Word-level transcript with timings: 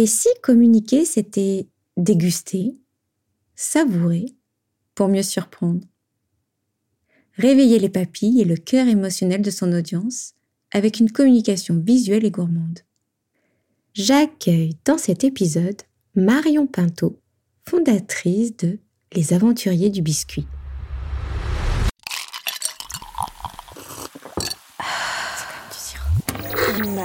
Et 0.00 0.06
si 0.06 0.28
communiquer, 0.44 1.04
c'était 1.04 1.66
déguster, 1.96 2.78
savourer, 3.56 4.26
pour 4.94 5.08
mieux 5.08 5.24
surprendre? 5.24 5.84
Réveiller 7.32 7.80
les 7.80 7.88
papilles 7.88 8.40
et 8.40 8.44
le 8.44 8.54
cœur 8.54 8.86
émotionnel 8.86 9.42
de 9.42 9.50
son 9.50 9.72
audience 9.72 10.34
avec 10.70 11.00
une 11.00 11.10
communication 11.10 11.82
visuelle 11.84 12.24
et 12.24 12.30
gourmande. 12.30 12.78
J'accueille 13.92 14.76
dans 14.84 14.98
cet 14.98 15.24
épisode 15.24 15.82
Marion 16.14 16.68
Pinto, 16.68 17.18
fondatrice 17.64 18.56
de 18.56 18.78
Les 19.12 19.32
Aventuriers 19.32 19.90
du 19.90 20.00
Biscuit. 20.00 20.46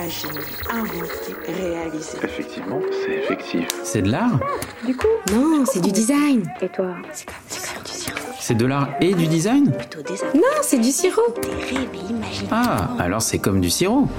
Imaginer, 0.04 0.40
inventer, 0.70 1.54
réaliser. 1.62 2.18
Effectivement, 2.24 2.82
c'est 2.92 3.14
effectif. 3.20 3.68
C'est 3.86 4.02
de 4.02 4.12
l'art 4.12 4.38
Du 4.86 4.98
coup 4.98 5.08
Non, 5.32 5.64
c'est 5.66 5.80
du 5.80 5.94
design. 5.94 6.44
Et 6.62 6.68
toi 6.68 6.96
C'est 7.14 7.26
comme, 7.26 7.84
du 7.86 7.92
sirop. 7.94 8.20
C'est 8.38 8.56
de 8.56 8.66
l'art 8.66 8.90
et 9.00 9.14
du 9.14 9.28
design 9.28 9.72
Plutôt 9.72 10.02
des 10.02 10.16
Non, 10.38 10.42
c'est 10.62 10.80
du 10.80 10.92
sirop. 10.92 11.22
des 11.42 11.48
rêves 11.48 11.90
et. 11.94 12.48
Ah, 12.52 12.90
alors 13.00 13.22
c'est 13.22 13.40
comme 13.40 13.62
du 13.62 13.70
sirop. 13.70 14.10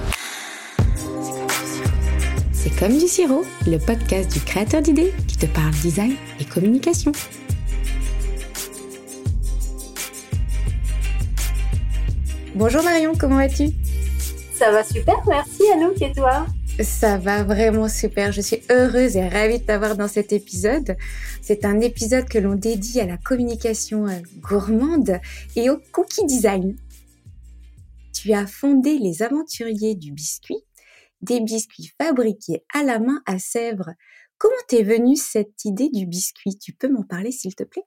C'est 2.51 2.75
comme 2.79 2.97
du 2.97 3.07
sirop, 3.07 3.45
le 3.67 3.77
podcast 3.77 4.31
du 4.33 4.39
créateur 4.39 4.81
d'idées 4.81 5.13
qui 5.27 5.37
te 5.37 5.45
parle 5.45 5.69
design 5.83 6.15
et 6.39 6.45
communication. 6.45 7.11
Bonjour 12.55 12.81
Marion, 12.81 13.13
comment 13.15 13.35
vas-tu? 13.35 13.69
Ça 14.57 14.71
va 14.71 14.85
super, 14.85 15.21
merci 15.27 15.63
Anouk 15.73 16.01
et 16.01 16.13
toi 16.13 16.47
Ça 16.79 17.17
va 17.17 17.43
vraiment 17.43 17.89
super. 17.89 18.31
Je 18.31 18.39
suis 18.39 18.61
heureuse 18.71 19.17
et 19.17 19.27
ravie 19.27 19.59
de 19.59 19.65
t'avoir 19.65 19.97
dans 19.97 20.07
cet 20.07 20.31
épisode. 20.31 20.95
C'est 21.41 21.65
un 21.65 21.81
épisode 21.81 22.29
que 22.29 22.37
l'on 22.37 22.55
dédie 22.55 23.01
à 23.01 23.05
la 23.05 23.17
communication 23.17 24.07
euh, 24.07 24.21
gourmande 24.37 25.19
et 25.57 25.69
au 25.69 25.77
cookie 25.91 26.25
design. 26.25 26.77
Tu 28.13 28.31
as 28.31 28.47
fondé 28.47 28.97
les 28.97 29.23
aventuriers 29.23 29.93
du 29.93 30.13
biscuit, 30.13 30.63
des 31.19 31.41
biscuits 31.41 31.91
fabriqués 32.01 32.63
à 32.73 32.83
la 32.83 32.99
main 32.99 33.21
à 33.25 33.39
Sèvres. 33.39 33.91
Comment 34.37 34.55
t'es 34.69 34.83
venue 34.83 35.17
cette 35.17 35.65
idée 35.65 35.89
du 35.89 36.05
biscuit? 36.05 36.57
Tu 36.57 36.71
peux 36.71 36.87
m'en 36.87 37.03
parler 37.03 37.33
s'il 37.33 37.55
te 37.55 37.65
plaît? 37.65 37.83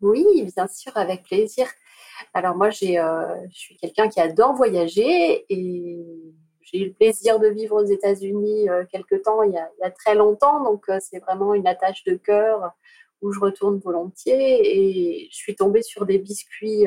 Oui, 0.00 0.24
bien 0.56 0.66
sûr, 0.66 0.96
avec 0.96 1.22
plaisir. 1.22 1.68
Alors 2.34 2.56
moi, 2.56 2.68
euh, 2.68 3.36
je 3.50 3.58
suis 3.58 3.76
quelqu'un 3.76 4.08
qui 4.08 4.20
adore 4.20 4.54
voyager 4.54 5.44
et 5.48 5.98
j'ai 6.60 6.78
eu 6.78 6.86
le 6.86 6.92
plaisir 6.92 7.40
de 7.40 7.48
vivre 7.48 7.82
aux 7.82 7.86
États-Unis 7.86 8.68
euh, 8.68 8.84
quelque 8.90 9.16
temps, 9.16 9.42
il 9.42 9.52
y, 9.52 9.58
a, 9.58 9.90
très 9.90 10.14
longtemps, 10.14 10.62
donc 10.62 10.88
euh, 10.88 10.98
c'est 11.00 11.18
vraiment 11.18 11.54
une 11.54 11.66
attache 11.66 12.04
de 12.04 12.14
cœur 12.14 12.72
où 13.22 13.32
je 13.32 13.40
retourne 13.40 13.78
volontiers 13.78 15.24
et 15.24 15.28
je 15.30 15.36
suis 15.36 15.54
tombée 15.54 15.82
sur 15.82 16.06
des 16.06 16.18
biscuits 16.18 16.86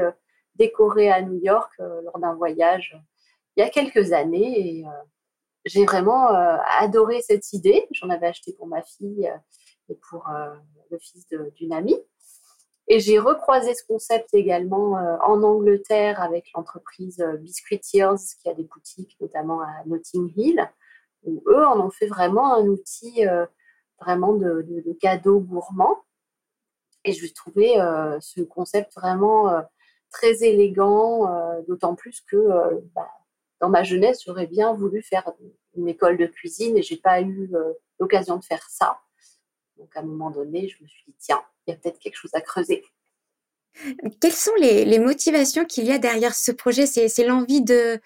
décorés 0.56 1.12
à 1.12 1.22
New 1.22 1.40
York 1.44 1.72
lors 1.78 2.18
d'un 2.18 2.34
voyage 2.34 3.00
il 3.56 3.60
y 3.60 3.64
a 3.64 3.70
quelques 3.70 4.14
années 4.14 4.80
et 4.80 4.86
j'ai 5.66 5.86
vraiment 5.86 6.30
adoré 6.80 7.22
cette 7.22 7.54
idée. 7.54 7.86
J'en 7.92 8.10
avais 8.10 8.26
acheté 8.26 8.52
pour 8.54 8.66
ma 8.66 8.82
fille 8.82 9.32
et 9.90 9.96
pour 10.10 10.26
le 10.90 10.98
fils 10.98 11.28
d'une 11.56 11.72
amie. 11.72 12.04
Et 12.88 13.00
j'ai 13.00 13.18
recroisé 13.18 13.74
ce 13.76 13.86
concept 13.86 14.34
également 14.34 14.98
euh, 14.98 15.18
en 15.22 15.42
Angleterre 15.42 16.22
avec 16.22 16.52
l'entreprise 16.54 17.22
euh, 17.22 17.38
Biscuiteers 17.38 18.18
qui 18.42 18.50
a 18.50 18.54
des 18.54 18.64
boutiques 18.64 19.16
notamment 19.22 19.62
à 19.62 19.84
Notting 19.86 20.34
Hill, 20.36 20.70
où 21.24 21.42
eux 21.48 21.66
en 21.66 21.80
ont 21.80 21.90
fait 21.90 22.08
vraiment 22.08 22.54
un 22.54 22.66
outil 22.66 23.26
euh, 23.26 23.46
vraiment 24.00 24.34
de, 24.34 24.64
de, 24.64 24.82
de 24.82 24.94
cadeau 24.94 25.40
gourmand. 25.40 25.98
Et 27.06 27.14
je 27.14 27.34
trouvais 27.34 27.80
euh, 27.80 28.20
ce 28.20 28.42
concept 28.42 28.94
vraiment 28.96 29.50
euh, 29.50 29.62
très 30.12 30.44
élégant, 30.44 31.28
euh, 31.28 31.62
d'autant 31.68 31.96
plus 31.96 32.22
que 32.22 32.82
bah, 32.94 33.10
dans 33.62 33.70
ma 33.70 33.84
jeunesse, 33.84 34.24
j'aurais 34.26 34.48
bien 34.48 34.74
voulu 34.74 35.02
faire 35.02 35.32
une 35.76 35.88
école 35.88 36.18
de 36.18 36.26
cuisine 36.26 36.78
et 36.78 36.82
j'ai 36.82 36.98
pas 36.98 37.22
eu 37.22 37.50
l'occasion 37.98 38.36
de 38.38 38.44
faire 38.44 38.70
ça. 38.70 39.00
Donc 39.78 39.96
à 39.96 40.02
un 40.02 40.04
moment 40.04 40.32
donné, 40.32 40.68
je 40.68 40.84
me 40.84 40.88
suis 40.88 41.06
dit, 41.08 41.16
tiens, 41.18 41.42
il 41.66 41.72
y 41.72 41.74
a 41.74 41.78
peut-être 41.78 42.00
quelque 42.00 42.18
chose 42.18 42.34
à 42.34 42.42
creuser. 42.42 42.84
Quelles 44.22 44.32
sont 44.34 44.54
les, 44.60 44.86
les 44.86 45.00
motivations 45.00 45.66
qu'il 45.66 45.86
y 45.86 45.92
a 45.92 45.98
derrière 45.98 46.36
ce 46.36 46.52
projet? 46.52 46.86
C'est 46.86 47.26
l'envie 47.26 47.64
de, 47.64 48.00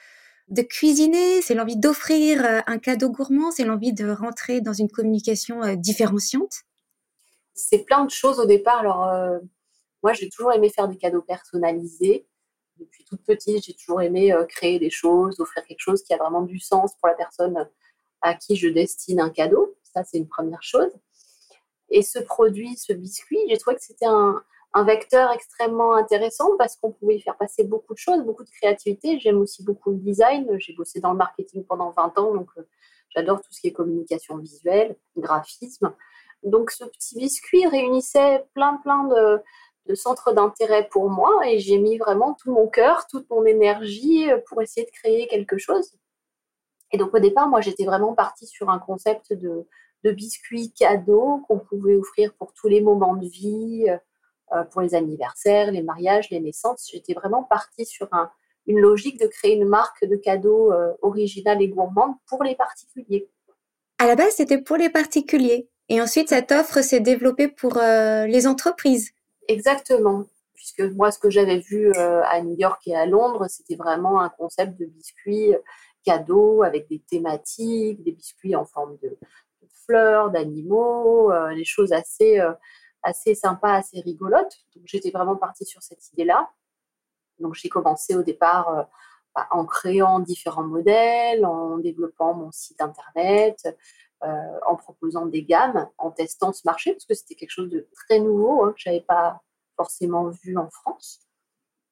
de 0.48 0.62
cuisiner, 0.62 1.42
c'est 1.42 1.56
l'envie 1.56 1.76
d'offrir 1.76 2.46
euh, 2.46 2.60
un 2.68 2.78
cadeau 2.80 3.10
gourmand, 3.10 3.52
c'est 3.52 3.66
l'envie 3.66 3.94
de 3.94 4.10
rentrer 4.10 4.62
dans 4.62 4.74
une 4.74 4.90
communication 4.90 5.64
euh, 5.64 5.76
différenciante? 5.76 6.54
C'est 7.54 7.80
plein 7.80 8.06
de 8.06 8.12
choses 8.12 8.40
au 8.40 8.46
départ. 8.46 8.80
Alors, 8.80 9.08
euh, 9.10 9.40
moi, 10.04 10.14
j'ai 10.14 10.30
toujours 10.30 10.54
aimé 10.54 10.70
faire 10.70 10.88
des 10.88 10.98
cadeaux 10.98 11.24
personnalisés. 11.24 12.28
Depuis 12.78 13.04
toute 13.04 13.24
petite, 13.24 13.66
j'ai 13.66 13.74
toujours 13.74 14.02
aimé 14.02 14.32
euh, 14.32 14.46
créer 14.46 14.80
des 14.80 14.92
choses, 14.92 15.40
offrir 15.40 15.66
quelque 15.66 15.82
chose 15.82 16.04
qui 16.04 16.14
a 16.14 16.18
vraiment 16.18 16.44
du 16.44 16.60
sens 16.60 16.94
pour 17.00 17.10
la 17.10 17.16
personne 17.16 17.68
à 18.22 18.36
qui 18.36 18.56
je 18.56 18.68
destine 18.70 19.20
un 19.20 19.32
cadeau. 19.32 19.76
Ça, 19.84 20.04
c'est 20.04 20.18
une 20.18 20.28
première 20.30 20.64
chose. 20.64 20.92
Et 21.90 22.02
ce 22.02 22.20
produit, 22.20 22.76
ce 22.78 22.94
biscuit, 22.94 23.40
j'ai 23.50 23.58
trouvé 23.58 23.76
que 23.76 23.84
c'était 23.84 24.06
un, 24.06 24.44
vecteur 24.86 25.32
extrêmement 25.32 25.96
intéressant 25.96 26.56
parce 26.60 26.76
qu'on 26.76 26.92
pouvait 26.92 27.18
faire 27.18 27.36
passer 27.36 27.64
beaucoup 27.64 27.96
de 27.96 27.98
choses, 27.98 28.22
beaucoup 28.22 28.44
de 28.44 28.50
créativité. 28.52 29.20
J'aime 29.20 29.40
aussi 29.40 29.64
beaucoup 29.64 29.90
le 29.90 29.98
design. 29.98 30.48
J'ai 30.60 30.74
bossé 30.74 31.00
dans 31.00 31.14
le 31.14 31.18
marketing 31.18 31.66
pendant 31.66 31.90
20 31.90 32.20
ans, 32.20 32.36
donc 32.36 32.48
euh, 32.60 32.62
j'adore 33.10 33.42
tout 33.42 33.52
ce 33.52 33.60
qui 33.60 33.70
est 33.70 33.72
communication 33.72 34.38
visuelle, 34.38 34.96
graphisme. 35.18 35.96
Donc 36.44 36.70
ce 36.70 36.86
petit 36.86 37.16
biscuit 37.18 37.66
réunissait 37.66 38.46
plein 38.54 38.78
plein 38.84 39.06
de, 39.06 39.42
de 39.88 39.96
centres 39.96 40.32
d'intérêt 40.32 40.88
pour 40.88 41.10
moi 41.10 41.42
et 41.48 41.60
j'ai 41.60 41.80
mis 41.80 41.98
vraiment 41.98 42.36
tout 42.36 42.52
mon 42.52 42.68
cœur, 42.68 43.08
toute 43.08 43.28
mon 43.32 43.46
énergie 43.46 44.30
euh, 44.30 44.38
pour 44.48 44.62
essayer 44.62 44.86
de 44.86 44.92
créer 44.92 45.28
quelque 45.28 45.58
chose. 45.58 45.98
Et 46.92 46.98
donc 46.98 47.16
au 47.16 47.20
départ, 47.20 47.48
moi 47.48 47.62
j'étais 47.62 47.86
vraiment 47.86 48.14
partie 48.14 48.46
sur 48.46 48.70
un 48.70 48.80
concept 48.80 49.34
de, 49.34 49.68
de 50.04 50.12
biscuits 50.12 50.72
cadeaux 50.74 51.44
qu'on 51.48 51.60
pouvait 51.60 51.96
offrir 51.96 52.34
pour 52.36 52.54
tous 52.54 52.68
les 52.68 52.82
moments 52.82 53.16
de 53.16 53.28
vie, 53.28 53.88
euh, 54.56 54.64
pour 54.72 54.82
les 54.82 54.96
anniversaires, 54.96 55.72
les 55.72 55.82
mariages, 55.82 56.30
les 56.30 56.40
naissances. 56.40 56.90
J'étais 56.92 57.14
vraiment 57.14 57.44
partie 57.44 57.86
sur 57.86 58.08
un- 58.14 58.30
une 58.66 58.80
logique 58.80 59.20
de 59.20 59.28
créer 59.28 59.56
une 59.56 59.68
marque 59.68 60.06
de 60.06 60.16
cadeaux 60.16 60.72
euh, 60.72 60.94
originale 61.02 61.62
et 61.62 61.70
gourmande 61.70 62.16
pour 62.28 62.44
les 62.44 62.56
particuliers. 62.56 63.30
À 64.00 64.08
la 64.08 64.16
base, 64.16 64.34
c'était 64.36 64.62
pour 64.62 64.78
les 64.78 64.90
particuliers. 64.90 65.70
Et 65.90 66.02
ensuite, 66.02 66.30
cette 66.30 66.52
offre 66.52 66.82
s'est 66.82 67.00
développée 67.00 67.48
pour 67.48 67.78
euh, 67.78 68.28
les 68.28 68.46
entreprises. 68.46 69.12
Exactement. 69.48 70.26
Puisque 70.54 70.82
moi, 70.82 71.12
ce 71.12 71.20
que 71.20 71.30
j'avais 71.30 71.60
vu 71.60 71.92
euh, 71.94 72.22
à 72.26 72.42
New 72.42 72.56
York 72.58 72.82
et 72.88 72.96
à 72.96 73.06
Londres, 73.06 73.46
c'était 73.48 73.76
vraiment 73.76 74.20
un 74.20 74.30
concept 74.30 74.78
de 74.80 74.86
biscuits 74.86 75.54
euh, 75.54 75.60
cadeaux 76.04 76.64
avec 76.64 76.90
des 76.90 77.02
thématiques, 77.10 78.04
des 78.04 78.12
biscuits 78.12 78.56
en 78.56 78.66
forme 78.66 78.98
de 79.02 79.18
fleurs, 79.88 80.32
d'animaux, 80.32 81.32
euh, 81.32 81.56
des 81.56 81.66
choses 81.66 81.92
assez, 81.94 82.40
euh, 82.40 82.54
assez 83.04 83.36
sympas, 83.36 83.74
assez 83.74 84.00
rigolotes. 84.02 84.58
Donc, 84.76 84.84
j'étais 84.86 85.12
vraiment 85.12 85.36
partie 85.36 85.66
sur 85.66 85.82
cette 85.82 86.12
idée-là. 86.14 86.50
Donc, 87.40 87.56
j'ai 87.56 87.70
commencé 87.70 88.16
au 88.16 88.24
départ 88.24 88.70
euh, 88.70 88.84
bah, 89.36 89.48
en 89.52 89.66
créant 89.66 90.20
différents 90.20 90.68
modèles, 90.68 91.46
en 91.46 91.78
développant 91.78 92.34
mon 92.34 92.52
site 92.52 92.82
internet, 92.82 93.68
en 94.66 94.76
proposant 94.76 95.28
des 95.28 95.44
gammes, 95.44 95.88
en 96.00 96.10
testant 96.10 96.52
ce 96.52 96.64
marché, 96.66 96.92
parce 96.92 97.06
que 97.06 97.14
c'était 97.14 97.36
quelque 97.36 97.52
chose 97.52 97.70
de 97.70 97.88
très 97.94 98.20
nouveau 98.20 98.64
hein, 98.64 98.74
que 98.74 98.80
je 98.80 98.90
n'avais 98.90 99.02
pas 99.02 99.44
forcément 99.76 100.30
vu 100.30 100.58
en 100.58 100.72
France. 100.72 101.22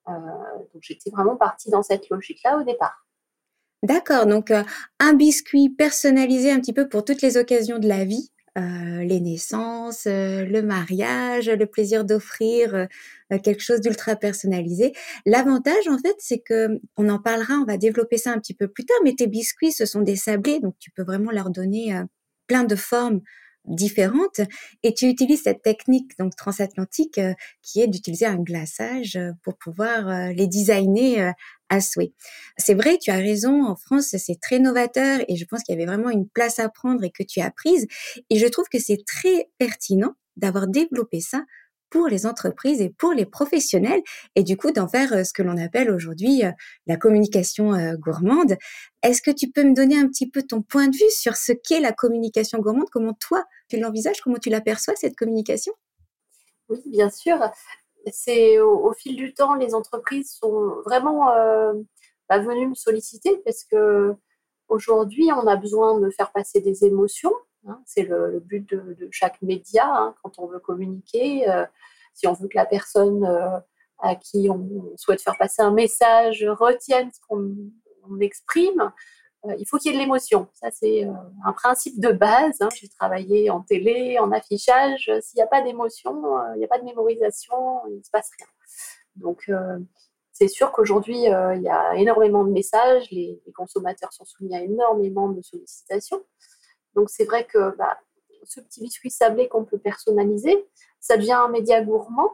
Donc 0.07 0.81
j'étais 0.81 1.11
vraiment 1.11 1.35
partie 1.35 1.69
dans 1.69 1.83
cette 1.83 2.09
logique-là 2.09 2.57
au 2.57 2.63
départ. 2.63 3.04
D'accord, 3.85 4.25
donc 4.25 4.49
euh, 4.49 4.63
un 4.99 5.13
biscuit 5.13 5.69
personnalisé 5.69 6.49
un 6.49 6.59
petit 6.59 6.73
peu 6.73 6.89
pour 6.89 7.05
toutes 7.05 7.21
les 7.21 7.37
occasions 7.37 7.77
de 7.77 7.87
la 7.87 8.03
vie, 8.03 8.31
euh, 8.57 9.03
les 9.03 9.19
naissances, 9.19 10.07
euh, 10.07 10.43
le 10.43 10.63
mariage, 10.63 11.47
le 11.51 11.67
plaisir 11.67 12.03
d'offrir 12.03 12.87
quelque 13.43 13.61
chose 13.61 13.81
d'ultra 13.81 14.15
personnalisé. 14.15 14.93
L'avantage 15.27 15.87
en 15.87 15.99
fait, 15.99 16.15
c'est 16.17 16.39
que 16.39 16.79
on 16.97 17.09
en 17.09 17.19
parlera, 17.19 17.59
on 17.61 17.65
va 17.65 17.77
développer 17.77 18.17
ça 18.17 18.31
un 18.31 18.39
petit 18.39 18.55
peu 18.55 18.67
plus 18.67 18.85
tard, 18.85 18.97
mais 19.03 19.13
tes 19.13 19.27
biscuits 19.27 19.71
ce 19.71 19.85
sont 19.85 20.01
des 20.01 20.15
sablés, 20.15 20.59
donc 20.59 20.73
tu 20.79 20.89
peux 20.89 21.03
vraiment 21.03 21.29
leur 21.29 21.51
donner 21.51 21.93
plein 22.47 22.63
de 22.63 22.75
formes 22.75 23.21
différentes 23.67 24.41
et 24.83 24.93
tu 24.93 25.07
utilises 25.07 25.43
cette 25.43 25.61
technique 25.61 26.17
donc 26.19 26.35
transatlantique 26.35 27.17
euh, 27.17 27.33
qui 27.61 27.81
est 27.81 27.87
d'utiliser 27.87 28.25
un 28.25 28.37
glaçage 28.37 29.15
euh, 29.15 29.31
pour 29.43 29.57
pouvoir 29.57 30.07
euh, 30.07 30.31
les 30.33 30.47
designer 30.47 31.19
euh, 31.19 31.31
à 31.69 31.81
souhait. 31.81 32.13
C'est 32.57 32.75
vrai, 32.75 32.97
tu 33.01 33.11
as 33.11 33.17
raison, 33.17 33.65
en 33.65 33.75
France, 33.75 34.15
c'est 34.17 34.39
très 34.39 34.59
novateur 34.59 35.21
et 35.27 35.35
je 35.35 35.45
pense 35.45 35.63
qu'il 35.63 35.73
y 35.73 35.77
avait 35.77 35.87
vraiment 35.87 36.09
une 36.09 36.27
place 36.29 36.59
à 36.59 36.69
prendre 36.69 37.03
et 37.03 37.09
que 37.09 37.23
tu 37.23 37.41
as 37.41 37.49
prise. 37.51 37.87
Et 38.29 38.37
je 38.37 38.47
trouve 38.47 38.67
que 38.71 38.79
c'est 38.79 39.03
très 39.05 39.49
pertinent 39.57 40.13
d'avoir 40.37 40.67
développé 40.67 41.21
ça 41.21 41.43
pour 41.89 42.07
les 42.07 42.25
entreprises 42.25 42.81
et 42.81 42.89
pour 42.89 43.13
les 43.13 43.25
professionnels, 43.25 44.01
et 44.35 44.43
du 44.43 44.57
coup 44.57 44.71
d'en 44.71 44.87
faire 44.87 45.13
euh, 45.13 45.23
ce 45.23 45.33
que 45.33 45.43
l'on 45.43 45.57
appelle 45.57 45.89
aujourd'hui 45.89 46.43
euh, 46.43 46.51
la 46.87 46.97
communication 46.97 47.71
gourmande. 47.97 48.57
Est-ce 49.01 49.21
que 49.21 49.31
tu 49.31 49.49
peux 49.49 49.63
me 49.63 49.73
donner 49.73 49.97
un 49.97 50.07
petit 50.07 50.29
peu 50.29 50.43
ton 50.43 50.61
point 50.61 50.87
de 50.87 50.95
vue 50.95 51.11
sur 51.11 51.35
ce 51.35 51.53
qu'est 51.53 51.79
la 51.79 51.93
communication 51.93 52.59
gourmande? 52.59 52.89
Comment 52.91 53.13
toi, 53.13 53.43
tu 53.69 53.79
l'envisages? 53.79 54.21
Comment 54.21 54.37
tu 54.37 54.49
l'aperçois, 54.49 54.95
cette 54.95 55.15
communication? 55.15 55.73
Oui, 56.69 56.81
bien 56.85 57.09
sûr. 57.09 57.37
C'est 58.11 58.59
au, 58.59 58.93
fil 58.93 59.15
du 59.15 59.33
temps, 59.33 59.55
les 59.55 59.73
entreprises 59.73 60.31
sont 60.31 60.81
vraiment 60.85 61.31
euh, 61.31 61.73
bah, 62.29 62.39
venues 62.39 62.67
me 62.67 62.75
solliciter 62.75 63.41
parce 63.43 63.63
que 63.63 64.13
aujourd'hui, 64.67 65.29
on 65.31 65.47
a 65.47 65.55
besoin 65.55 65.99
de 65.99 66.09
faire 66.11 66.31
passer 66.31 66.61
des 66.61 66.85
émotions 66.85 67.33
Hein, 67.67 67.81
c'est 67.85 68.03
le, 68.03 68.39
but 68.39 68.69
de, 68.69 69.07
chaque 69.11 69.41
média 69.41 69.85
hein, 69.87 70.15
quand 70.21 70.37
on 70.39 70.47
veut 70.47 70.59
communiquer. 70.59 71.49
Euh, 71.49 71.65
si 72.13 72.27
on 72.27 72.33
veut 72.33 72.47
que 72.47 72.57
la 72.57 72.65
personne 72.65 73.25
euh, 73.25 73.59
à 73.99 74.15
qui 74.15 74.49
on 74.49 74.93
souhaite 74.97 75.21
faire 75.21 75.37
passer 75.37 75.61
un 75.61 75.71
message 75.71 76.45
retienne 76.47 77.09
ce 77.11 77.19
qu'on 77.27 78.19
exprime, 78.19 78.91
il 79.59 79.65
faut 79.67 79.77
qu'il 79.77 79.91
y 79.91 79.93
ait 79.93 79.97
de 79.97 80.01
l'émotion. 80.01 80.47
Ça, 80.53 80.69
c'est 80.71 81.05
euh, 81.05 81.11
un 81.45 81.53
principe 81.53 81.99
de 81.99 82.11
base. 82.11 82.57
Hein. 82.61 82.69
J'ai 82.75 82.89
travaillé 82.89 83.49
en 83.49 83.61
télé, 83.61 84.17
en 84.19 84.31
affichage. 84.31 85.11
S'il 85.21 85.37
n'y 85.37 85.43
a 85.43 85.47
pas 85.47 85.61
d'émotion, 85.61 86.37
euh, 86.37 86.55
il 86.55 86.59
n'y 86.59 86.65
a 86.65 86.67
pas 86.67 86.79
de 86.79 86.85
mémorisation, 86.85 87.81
il 87.89 87.97
ne 87.97 88.03
se 88.03 88.11
passe 88.11 88.29
rien. 88.37 88.47
Donc, 89.15 89.49
c'est 90.33 90.49
sûr 90.49 90.73
qu'aujourd'hui, 90.73 91.15
il 91.23 91.61
y 91.61 91.69
a 91.69 91.95
énormément 91.95 92.43
de 92.43 92.51
messages. 92.51 93.09
Les, 93.11 93.41
consommateurs 93.55 94.11
sont 94.11 94.25
soumis 94.25 94.53
à 94.53 94.61
énormément 94.61 95.29
de 95.29 95.41
sollicitations. 95.41 96.21
Donc 96.95 97.09
c'est 97.09 97.25
vrai 97.25 97.45
que 97.45 97.75
bah, 97.77 97.97
ce 98.43 98.61
petit 98.61 98.81
biscuit 98.81 99.11
sablé 99.11 99.47
qu'on 99.47 99.65
peut 99.65 99.77
personnaliser, 99.77 100.67
ça 100.99 101.17
devient 101.17 101.33
un 101.33 101.49
média 101.49 101.81
gourmand 101.81 102.31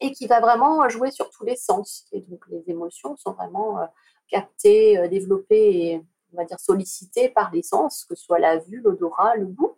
et 0.00 0.12
qui 0.12 0.26
va 0.26 0.40
vraiment 0.40 0.88
jouer 0.88 1.10
sur 1.10 1.30
tous 1.30 1.44
les 1.44 1.56
sens. 1.56 2.06
Et 2.12 2.20
donc 2.22 2.44
les 2.48 2.64
émotions 2.68 3.16
sont 3.16 3.32
vraiment 3.32 3.80
euh, 3.80 3.86
captées, 4.30 4.98
euh, 4.98 5.08
développées 5.08 5.76
et 5.76 6.02
on 6.32 6.36
va 6.36 6.44
dire 6.44 6.60
sollicitées 6.60 7.28
par 7.28 7.50
les 7.52 7.62
sens, 7.62 8.04
que 8.04 8.14
ce 8.14 8.24
soit 8.24 8.38
la 8.38 8.58
vue, 8.58 8.80
l'odorat, 8.80 9.36
le 9.36 9.46
goût. 9.46 9.76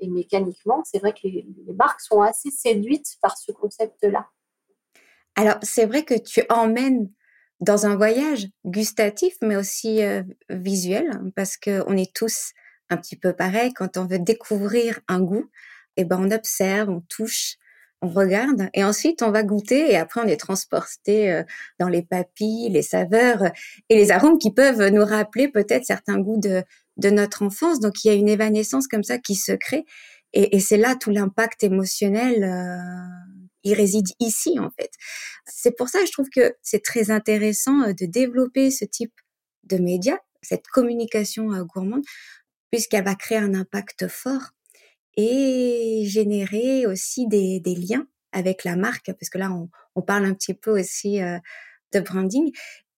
Et 0.00 0.08
mécaniquement, 0.08 0.82
c'est 0.84 0.98
vrai 0.98 1.12
que 1.12 1.20
les, 1.24 1.46
marques 1.76 2.00
sont 2.00 2.20
assez 2.20 2.50
séduites 2.50 3.16
par 3.20 3.36
ce 3.36 3.52
concept-là. 3.52 4.28
Alors 5.36 5.56
c'est 5.62 5.86
vrai 5.86 6.04
que 6.04 6.14
tu 6.14 6.42
emmènes 6.48 7.10
dans 7.60 7.86
un 7.86 7.96
voyage 7.96 8.48
gustatif, 8.64 9.36
mais 9.40 9.56
aussi 9.56 10.02
euh, 10.02 10.22
visuel, 10.50 11.20
parce 11.34 11.56
qu'on 11.56 11.96
est 11.96 12.14
tous 12.14 12.52
un 12.90 12.96
petit 12.96 13.16
peu 13.16 13.32
pareil. 13.32 13.72
Quand 13.72 13.96
on 13.96 14.06
veut 14.06 14.18
découvrir 14.18 15.00
un 15.08 15.20
goût, 15.20 15.50
eh 15.96 16.04
ben, 16.04 16.18
on 16.20 16.30
observe, 16.30 16.88
on 16.90 17.00
touche, 17.00 17.56
on 18.04 18.08
regarde 18.08 18.68
et 18.74 18.84
ensuite 18.84 19.22
on 19.22 19.30
va 19.30 19.42
goûter 19.42 19.90
et 19.90 19.96
après 19.96 20.20
on 20.20 20.26
est 20.26 20.36
transporté 20.36 21.32
euh, 21.32 21.42
dans 21.78 21.88
les 21.88 22.02
papilles, 22.02 22.68
les 22.70 22.82
saveurs 22.82 23.50
et 23.88 23.96
les 23.96 24.10
arômes 24.10 24.38
qui 24.38 24.52
peuvent 24.52 24.88
nous 24.88 25.04
rappeler 25.04 25.48
peut-être 25.48 25.84
certains 25.84 26.18
goûts 26.18 26.40
de, 26.40 26.62
notre 27.10 27.42
enfance. 27.42 27.80
Donc 27.80 28.04
il 28.04 28.08
y 28.08 28.10
a 28.10 28.14
une 28.14 28.28
évanescence 28.28 28.86
comme 28.86 29.02
ça 29.02 29.18
qui 29.18 29.34
se 29.34 29.52
crée 29.52 29.84
et, 30.32 30.56
et 30.56 30.60
c'est 30.60 30.76
là 30.76 30.96
tout 30.96 31.10
l'impact 31.10 31.64
émotionnel. 31.64 32.44
Euh, 32.44 32.76
il 33.66 33.74
réside 33.74 34.08
ici 34.20 34.58
en 34.58 34.70
fait. 34.78 34.90
C'est 35.46 35.74
pour 35.76 35.88
ça 35.88 36.00
que 36.00 36.06
je 36.06 36.12
trouve 36.12 36.28
que 36.28 36.54
c'est 36.62 36.82
très 36.82 37.10
intéressant 37.10 37.82
euh, 37.82 37.92
de 37.92 38.04
développer 38.06 38.70
ce 38.70 38.84
type 38.84 39.14
de 39.62 39.78
médias, 39.78 40.18
cette 40.42 40.66
communication 40.66 41.48
gourmande, 41.74 42.04
puisqu'elle 42.70 43.04
va 43.04 43.14
créer 43.14 43.38
un 43.38 43.54
impact 43.54 44.08
fort 44.08 44.50
et 45.16 45.73
générer 46.14 46.86
aussi 46.86 47.26
des, 47.26 47.60
liens 47.64 48.06
avec 48.32 48.64
la 48.64 48.76
marque, 48.76 49.12
parce 49.12 49.28
que 49.30 49.38
là, 49.38 49.50
on, 49.94 50.02
parle 50.02 50.24
un 50.24 50.34
petit 50.34 50.54
peu 50.54 50.78
aussi 50.78 51.22
euh, 51.22 51.38
de 51.92 52.00
branding. 52.00 52.50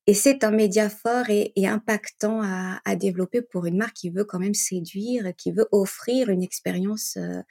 Et 0.06 0.14
c'est 0.14 0.44
un 0.44 0.52
média 0.52 0.88
fort 0.88 1.28
et, 1.28 1.52
impactant 1.66 2.40
à, 2.42 2.96
développer 2.96 3.42
pour 3.42 3.66
une 3.66 3.76
marque 3.76 3.94
qui 3.94 4.10
veut 4.10 4.24
quand 4.24 4.38
même 4.38 4.54
séduire, 4.54 5.34
qui 5.36 5.50
veut 5.50 5.66
offrir 5.72 6.30
une 6.30 6.42
expérience 6.42 7.16
euh, 7.16 7.42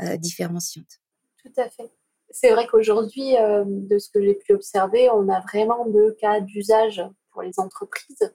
euh, 0.00 0.16
différenciante. 0.16 1.00
Tout 1.42 1.52
à 1.56 1.68
fait. 1.68 1.90
C'est 2.30 2.50
vrai 2.50 2.66
qu'aujourd'hui, 2.66 3.34
de 3.66 3.98
ce 3.98 4.08
que 4.08 4.22
j'ai 4.22 4.34
pu 4.34 4.52
observer, 4.52 5.10
on 5.10 5.28
a 5.28 5.40
vraiment 5.40 5.84
deux 5.88 6.12
cas 6.12 6.40
d'usage 6.40 7.02
pour 7.32 7.42
les 7.42 7.58
entreprises. 7.58 8.32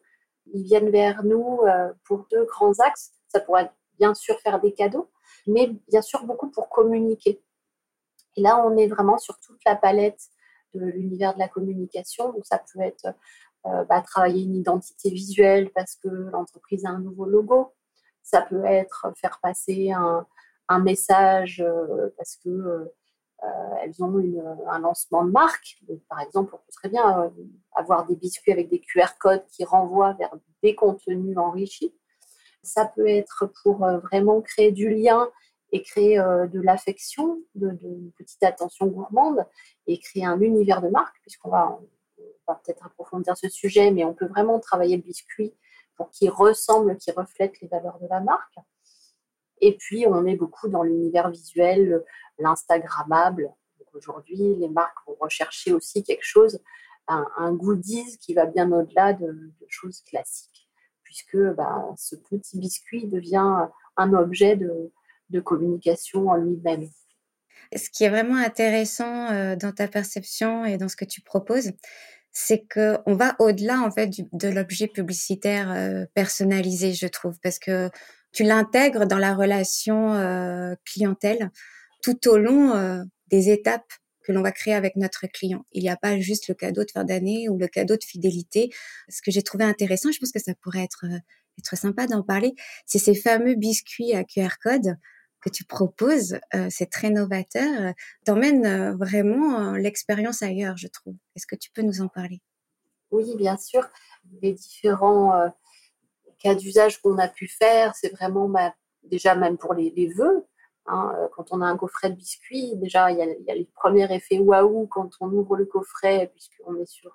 Ils 0.54 0.64
viennent 0.64 0.90
vers 0.90 1.24
nous 1.24 1.60
pour 2.04 2.28
deux 2.30 2.44
grands 2.44 2.78
axes. 2.80 3.12
Ça 3.30 3.40
pourrait 3.40 3.72
bien 3.98 4.14
sûr 4.14 4.38
faire 4.42 4.60
des 4.60 4.74
cadeaux, 4.74 5.10
mais 5.48 5.72
bien 5.88 6.02
sûr 6.02 6.24
beaucoup 6.26 6.50
pour 6.50 6.70
communiquer. 6.70 7.42
Et 8.36 8.42
là, 8.42 8.64
on 8.66 8.76
est 8.78 8.88
vraiment 8.88 9.18
sur 9.18 9.40
toute 9.40 9.60
la 9.66 9.76
palette 9.76 10.22
de 10.74 10.86
l'univers 10.86 11.34
de 11.34 11.40
la 11.40 11.48
communication. 11.48 12.32
Donc, 12.32 12.46
ça 12.46 12.60
peut 12.60 12.82
être 12.82 13.08
euh, 13.66 13.84
bah, 13.86 14.02
travailler 14.02 14.44
une 14.44 14.56
identité 14.56 15.10
visuelle 15.10 15.72
parce 15.72 15.96
que 15.96 16.08
l'entreprise 16.08 16.86
a 16.86 16.90
un 16.90 17.00
nouveau 17.00 17.26
logo. 17.26 17.74
Ça 18.22 18.42
peut 18.42 18.66
être 18.66 19.08
faire 19.20 19.40
passer 19.42 19.92
un, 19.92 20.26
message 20.80 21.62
euh, 21.62 22.14
parce 22.18 22.38
que 22.38 22.50
euh, 22.50 22.86
elles 23.82 24.04
ont 24.04 24.14
un 24.68 24.80
lancement 24.80 25.24
de 25.24 25.32
marque. 25.32 25.78
Par 26.10 26.20
exemple, 26.22 26.56
on 26.56 26.58
peut 26.58 26.72
très 26.74 26.90
bien 26.90 27.32
avoir 27.76 28.06
des 28.08 28.16
biscuits 28.16 28.52
avec 28.52 28.70
des 28.70 28.80
QR 28.80 29.18
codes 29.20 29.46
qui 29.48 29.64
renvoient 29.64 30.14
vers 30.14 30.34
des 30.64 30.74
contenus 30.74 31.38
enrichis. 31.38 31.94
Ça 32.66 32.86
peut 32.86 33.08
être 33.08 33.46
pour 33.62 33.86
euh, 33.86 34.00
vraiment 34.00 34.42
créer 34.42 34.72
du 34.72 34.90
lien 34.90 35.30
et 35.72 35.84
créer 35.84 36.20
euh, 36.20 36.48
de 36.48 36.60
l'affection, 36.60 37.40
de, 37.54 37.78
une 37.84 38.12
petite 38.18 38.42
attention 38.42 38.88
gourmande 38.88 39.46
et 39.86 40.00
créer 40.00 40.26
un 40.26 40.40
univers 40.42 40.82
de 40.82 40.90
marque, 40.90 41.16
puisqu'on 41.22 41.52
va, 41.52 41.80
peut-être 42.48 42.84
approfondir 42.84 43.38
ce 43.38 43.50
sujet, 43.50 43.92
mais 43.92 44.04
on 44.04 44.16
peut 44.16 44.26
vraiment 44.26 44.60
travailler 44.60 44.96
le 44.98 45.04
biscuit 45.04 45.54
pour 45.96 46.10
qu'il 46.10 46.32
ressemble, 46.32 46.98
qu'il 46.98 47.14
reflète 47.14 47.62
les 47.62 47.68
valeurs 47.68 48.00
de 48.00 48.08
la 48.08 48.20
marque. 48.20 48.58
Et 49.62 49.78
puis, 49.78 50.08
on 50.08 50.26
est 50.26 50.36
beaucoup 50.36 50.68
dans 50.68 50.82
l'univers 50.82 51.30
visuel, 51.30 52.04
l'Instagrammable. 52.40 53.54
Aujourd'hui, 53.94 54.56
les 54.56 54.70
marques 54.70 54.98
vont 55.08 55.18
rechercher 55.20 55.72
aussi 55.72 56.04
quelque 56.04 56.26
chose, 56.26 56.60
un, 57.08 57.54
goodies 57.54 58.18
qui 58.18 58.34
va 58.34 58.48
bien 58.48 58.72
au-delà 58.72 59.14
de, 59.14 59.28
de 59.28 59.66
choses 59.70 60.02
classiques 60.02 60.65
puisque 61.16 61.56
bah, 61.56 61.94
ce 61.98 62.16
petit 62.16 62.60
biscuit 62.60 63.08
devient 63.08 63.68
un 63.98 64.14
objet 64.14 64.58
de, 64.58 64.92
de 65.30 65.40
communication 65.40 66.28
en 66.28 66.36
lui-même. 66.36 66.90
Ce 67.76 67.90
qui 67.90 68.04
est 68.04 68.10
vraiment 68.10 68.36
intéressant 68.36 69.32
euh, 69.32 69.56
dans 69.56 69.72
ta 69.72 69.88
perception 69.88 70.66
et 70.66 70.78
dans 70.78 70.90
ce 70.90 70.96
que 70.96 71.06
tu 71.06 71.22
proposes, 71.22 71.72
c'est 72.32 72.66
que 72.66 72.98
on 73.06 73.16
va 73.16 73.36
au-delà 73.40 73.80
en 73.80 73.92
fait 73.92 74.10
de 74.34 74.50
l'objet 74.50 74.88
publicitaire 74.88 75.72
euh, 75.72 76.06
personnalisé, 76.14 76.94
je 76.94 77.08
trouve, 77.08 77.38
parce 77.42 77.60
que 77.60 77.90
tu 78.34 78.44
l'intègres 78.44 79.08
dans 79.08 79.18
la 79.18 79.34
relation 79.34 80.14
euh, 80.14 80.76
clientèle 80.84 81.50
tout 82.04 82.28
au 82.28 82.38
long 82.38 83.04
des 83.30 83.50
étapes 83.50 83.92
que 84.26 84.32
l'on 84.32 84.42
va 84.42 84.52
créer 84.52 84.74
avec 84.74 84.96
notre 84.96 85.28
client. 85.28 85.66
Il 85.72 85.84
n'y 85.84 85.90
a 85.90 85.96
pas 85.98 86.20
juste 86.20 86.48
le 86.48 86.56
cadeau 86.56 86.84
de 86.84 86.92
fin 86.92 87.04
d'année 87.04 87.48
ou 87.50 87.58
le 87.58 87.68
cadeau 87.68 87.96
de 87.96 88.04
fidélité. 88.04 88.72
Ce 89.10 89.22
que 89.22 89.32
j'ai 89.32 89.44
trouvé 89.44 89.64
intéressant, 89.64 90.12
je 90.12 90.20
pense 90.20 90.32
que 90.32 90.40
ça 90.40 90.54
pourrait 90.56 90.84
être, 90.84 91.06
euh, 91.06 91.20
être 91.60 91.78
sympa 91.78 92.08
d'en 92.08 92.24
parler, 92.24 92.54
c'est 92.86 93.00
ces 93.00 93.16
fameux 93.16 93.56
biscuits 93.56 94.14
à 94.14 94.24
QR 94.24 94.58
code 94.62 94.98
que 95.42 95.50
tu 95.50 95.64
proposes. 95.64 96.40
Euh, 96.56 96.68
c'est 96.70 96.90
très 96.90 97.12
novateur. 97.12 97.94
T'emmènes 98.26 98.66
euh, 98.66 98.96
vraiment 98.96 99.74
l'expérience 99.74 100.42
ailleurs, 100.42 100.78
je 100.78 100.88
trouve. 100.88 101.16
Est-ce 101.36 101.46
que 101.46 101.56
tu 101.56 101.70
peux 101.72 101.84
nous 101.84 102.02
en 102.02 102.08
parler? 102.08 102.42
Oui, 103.12 103.36
bien 103.38 103.58
sûr. 103.58 103.88
Les 104.42 104.54
différents 104.54 105.52
cas 106.40 106.56
d'usage 106.56 107.00
qu'on 107.00 107.18
a 107.20 107.28
pu 107.28 107.48
faire, 107.48 107.94
c'est 107.96 108.10
vraiment 108.10 108.52
déjà 109.04 109.36
même 109.36 109.58
pour 109.58 109.76
les 109.76 110.10
vœux. 110.18 110.46
Hein, 110.88 111.30
quand 111.36 111.52
on 111.52 111.62
a 111.62 111.66
un 111.66 111.78
coffret 111.78 112.12
de 112.12 112.16
biscuits, 112.16 112.76
déjà, 112.76 113.12
il 113.12 113.18
y 113.18 113.22
a, 113.22 113.56
les 113.56 113.70
premiers 113.76 114.14
effets 114.14 114.38
waouh 114.38 114.86
quand 114.88 115.10
on 115.20 115.32
ouvre 115.32 115.56
le 115.56 115.66
coffret, 115.66 116.32
puisqu'on 116.34 116.76
est 116.78 116.86
sur 116.86 117.12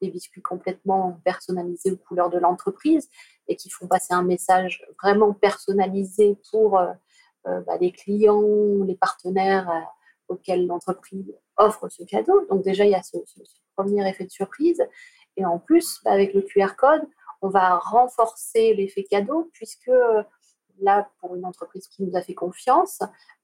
des 0.00 0.08
biscuits 0.08 0.42
complètement 0.42 1.20
personnalisés 1.24 1.92
aux 1.92 1.96
couleurs 1.96 2.30
de 2.30 2.38
l'entreprise 2.38 3.10
et 3.48 3.56
qui 3.56 3.68
font 3.68 3.86
passer 3.86 4.14
un 4.14 4.22
message 4.22 4.86
vraiment 5.02 5.34
personnalisé 5.34 6.38
pour 6.50 6.80
euh, 7.46 7.60
bah, 7.66 7.78
les 7.80 7.90
clients, 7.92 8.84
les 8.84 8.96
partenaires 8.96 9.70
euh, 9.70 10.34
auxquels 10.34 10.66
l'entreprise 10.66 11.34
offre 11.56 11.88
ce 11.88 12.04
cadeau. 12.04 12.46
Donc 12.50 12.62
déjà, 12.62 12.84
il 12.84 12.90
y 12.90 12.94
a 12.94 13.02
ce 13.02 13.16
premier 13.76 14.08
effet 14.08 14.24
de 14.24 14.30
surprise. 14.30 14.82
Et 15.36 15.44
en 15.44 15.58
plus, 15.58 16.00
bah, 16.04 16.12
avec 16.12 16.34
le 16.34 16.42
QR 16.42 16.74
code, 16.76 17.02
on 17.42 17.48
va 17.48 17.78
renforcer 17.78 18.74
l'effet 18.74 19.04
cadeau 19.04 19.50
puisque 19.54 19.90
là, 20.80 21.08
pour 21.20 21.34
une 21.36 21.44
entreprise 21.44 21.86
qui 21.88 22.02
nous 22.02 22.16
a 22.16 22.22
fait 22.22 22.34
confiance, 22.34 23.00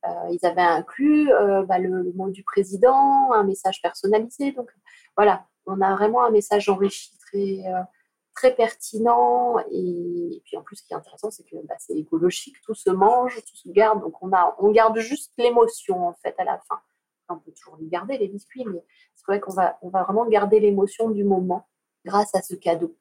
euh, 0.07 0.09
ils 0.31 0.45
avaient 0.45 0.61
inclus 0.61 1.33
euh, 1.33 1.63
bah, 1.65 1.79
le, 1.79 2.13
mot 2.15 2.31
du 2.31 2.43
président, 2.43 3.33
un 3.33 3.45
message 3.45 3.83
personnalisé. 3.83 4.53
Donc 4.53 4.71
voilà, 5.17 5.47
on 5.67 5.81
a 5.81 5.95
vraiment 5.95 6.25
un 6.25 6.31
message 6.31 6.69
enrichi 6.69 7.17
très, 7.19 7.65
euh, 7.67 8.51
pertinent. 8.57 9.59
Et, 9.71 10.37
et, 10.37 10.43
puis 10.45 10.57
en 10.57 10.63
plus, 10.63 10.77
ce 10.77 10.83
qui 10.85 10.93
est 10.93 10.97
intéressant, 10.97 11.31
c'est 11.31 11.45
que 11.45 11.57
bah, 11.67 11.75
c'est 11.79 11.97
écologique, 11.97 12.57
tout 12.65 12.75
se 12.75 12.91
mange, 12.91 13.37
tout 13.37 13.57
se 13.57 13.69
garde. 13.71 14.01
Donc 14.01 14.23
on, 14.23 14.33
a, 14.33 14.55
on 14.59 14.71
garde 14.71 14.99
juste 14.99 15.33
l'émotion 15.39 16.09
en 16.09 16.15
fait 16.15 16.35
à 16.39 16.45
la 16.45 16.61
fin. 16.69 16.81
on 17.29 17.39
peut 17.39 17.53
toujours 17.53 17.77
les 17.81 17.89
garder, 17.89 18.19
les 18.19 18.29
biscuits, 18.29 18.65
mais 18.67 18.85
c'est 19.15 19.27
vrai 19.27 19.41
qu'on 19.41 19.55
va, 19.55 19.79
on 19.83 19.89
va 19.89 20.05
vraiment 20.05 20.27
garder 20.27 20.61
l'émotion 20.61 21.11
du 21.11 21.25
moment 21.25 21.67
grâce 22.05 22.35
à 22.35 22.43
ce 22.43 22.55
cadeau. 22.55 22.97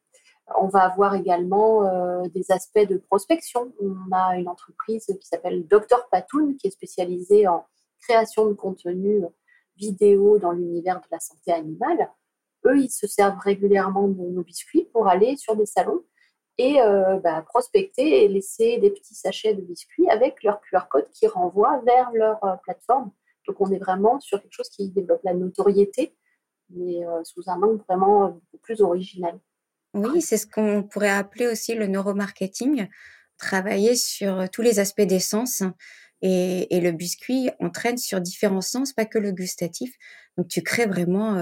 On 0.54 0.68
va 0.68 0.84
avoir 0.84 1.16
également 1.16 1.88
euh, 1.88 2.28
des 2.30 2.52
aspects 2.52 2.88
de 2.88 2.98
prospection. 2.98 3.74
On 3.82 4.12
a 4.12 4.38
une 4.38 4.48
entreprise 4.48 5.06
qui 5.06 5.28
s'appelle 5.28 5.68
Dr 5.68 6.08
Patoun, 6.12 6.56
qui 6.58 6.68
est 6.68 6.72
spécialisée 6.72 7.48
en 7.48 7.66
création 8.00 8.46
de 8.46 8.54
contenu 8.54 9.24
vidéo 9.76 10.38
dans 10.38 10.52
l'univers 10.52 11.00
de 11.00 11.08
la 11.12 11.20
santé 11.20 11.52
animale. 11.52 12.12
Eux, 12.66 12.80
ils 12.80 12.92
se 12.92 13.08
servent 13.08 13.40
régulièrement 13.40 14.08
de 14.08 14.22
nos 14.22 14.44
biscuits 14.44 14.88
pour 14.94 15.08
aller 15.08 15.36
sur 15.36 15.56
des 15.56 15.66
salons 15.66 16.04
et 16.58 16.80
euh, 16.80 17.20
bah, 17.20 17.42
prospecter 17.42 18.24
et 18.24 18.28
laisser 18.28 18.78
des 18.78 18.92
petits 18.92 19.16
sachets 19.16 19.56
de 19.56 19.62
biscuits 19.62 20.08
avec 20.10 20.44
leur 20.44 20.62
QR 20.62 20.88
code 20.90 21.10
qui 21.12 21.28
renvoie 21.28 21.82
vers 21.86 22.12
leur 22.14 22.44
euh, 22.44 22.56
plateforme. 22.64 23.12
Donc 23.48 23.60
on 23.62 23.72
est 23.72 23.80
vraiment 23.80 24.20
sur 24.20 24.42
quelque 24.42 24.54
chose 24.54 24.70
qui 24.70 24.90
développe 24.90 25.22
la 25.24 25.34
notoriété, 25.34 26.16
mais 26.70 27.02
sous 27.24 27.44
un 27.48 27.62
angle 27.62 27.84
vraiment 27.88 28.30
beaucoup 28.30 28.58
plus 28.64 28.82
original. 28.82 29.40
Oui, 29.96 30.22
c'est 30.22 30.38
ce 30.38 30.46
qu'on 30.46 30.84
pourrait 30.84 31.10
appeler 31.10 31.48
aussi 31.48 31.74
le 31.74 31.88
neuromarketing, 31.88 32.88
travailler 33.38 33.96
sur 33.96 34.50
tous 34.50 34.62
les 34.62 34.80
aspects 34.80 35.02
des 35.02 35.22
sens. 35.22 35.64
Et, 36.22 36.82
le 36.82 36.92
biscuit 36.92 37.50
entraîne 37.60 37.98
sur 37.98 38.20
différents 38.20 38.62
sens, 38.62 38.92
pas 38.92 39.06
que 39.06 39.18
le 39.18 39.32
gustatif. 39.32 39.94
Donc 40.38 40.50
tu 40.50 40.62
crées 40.64 40.86
vraiment 40.86 41.38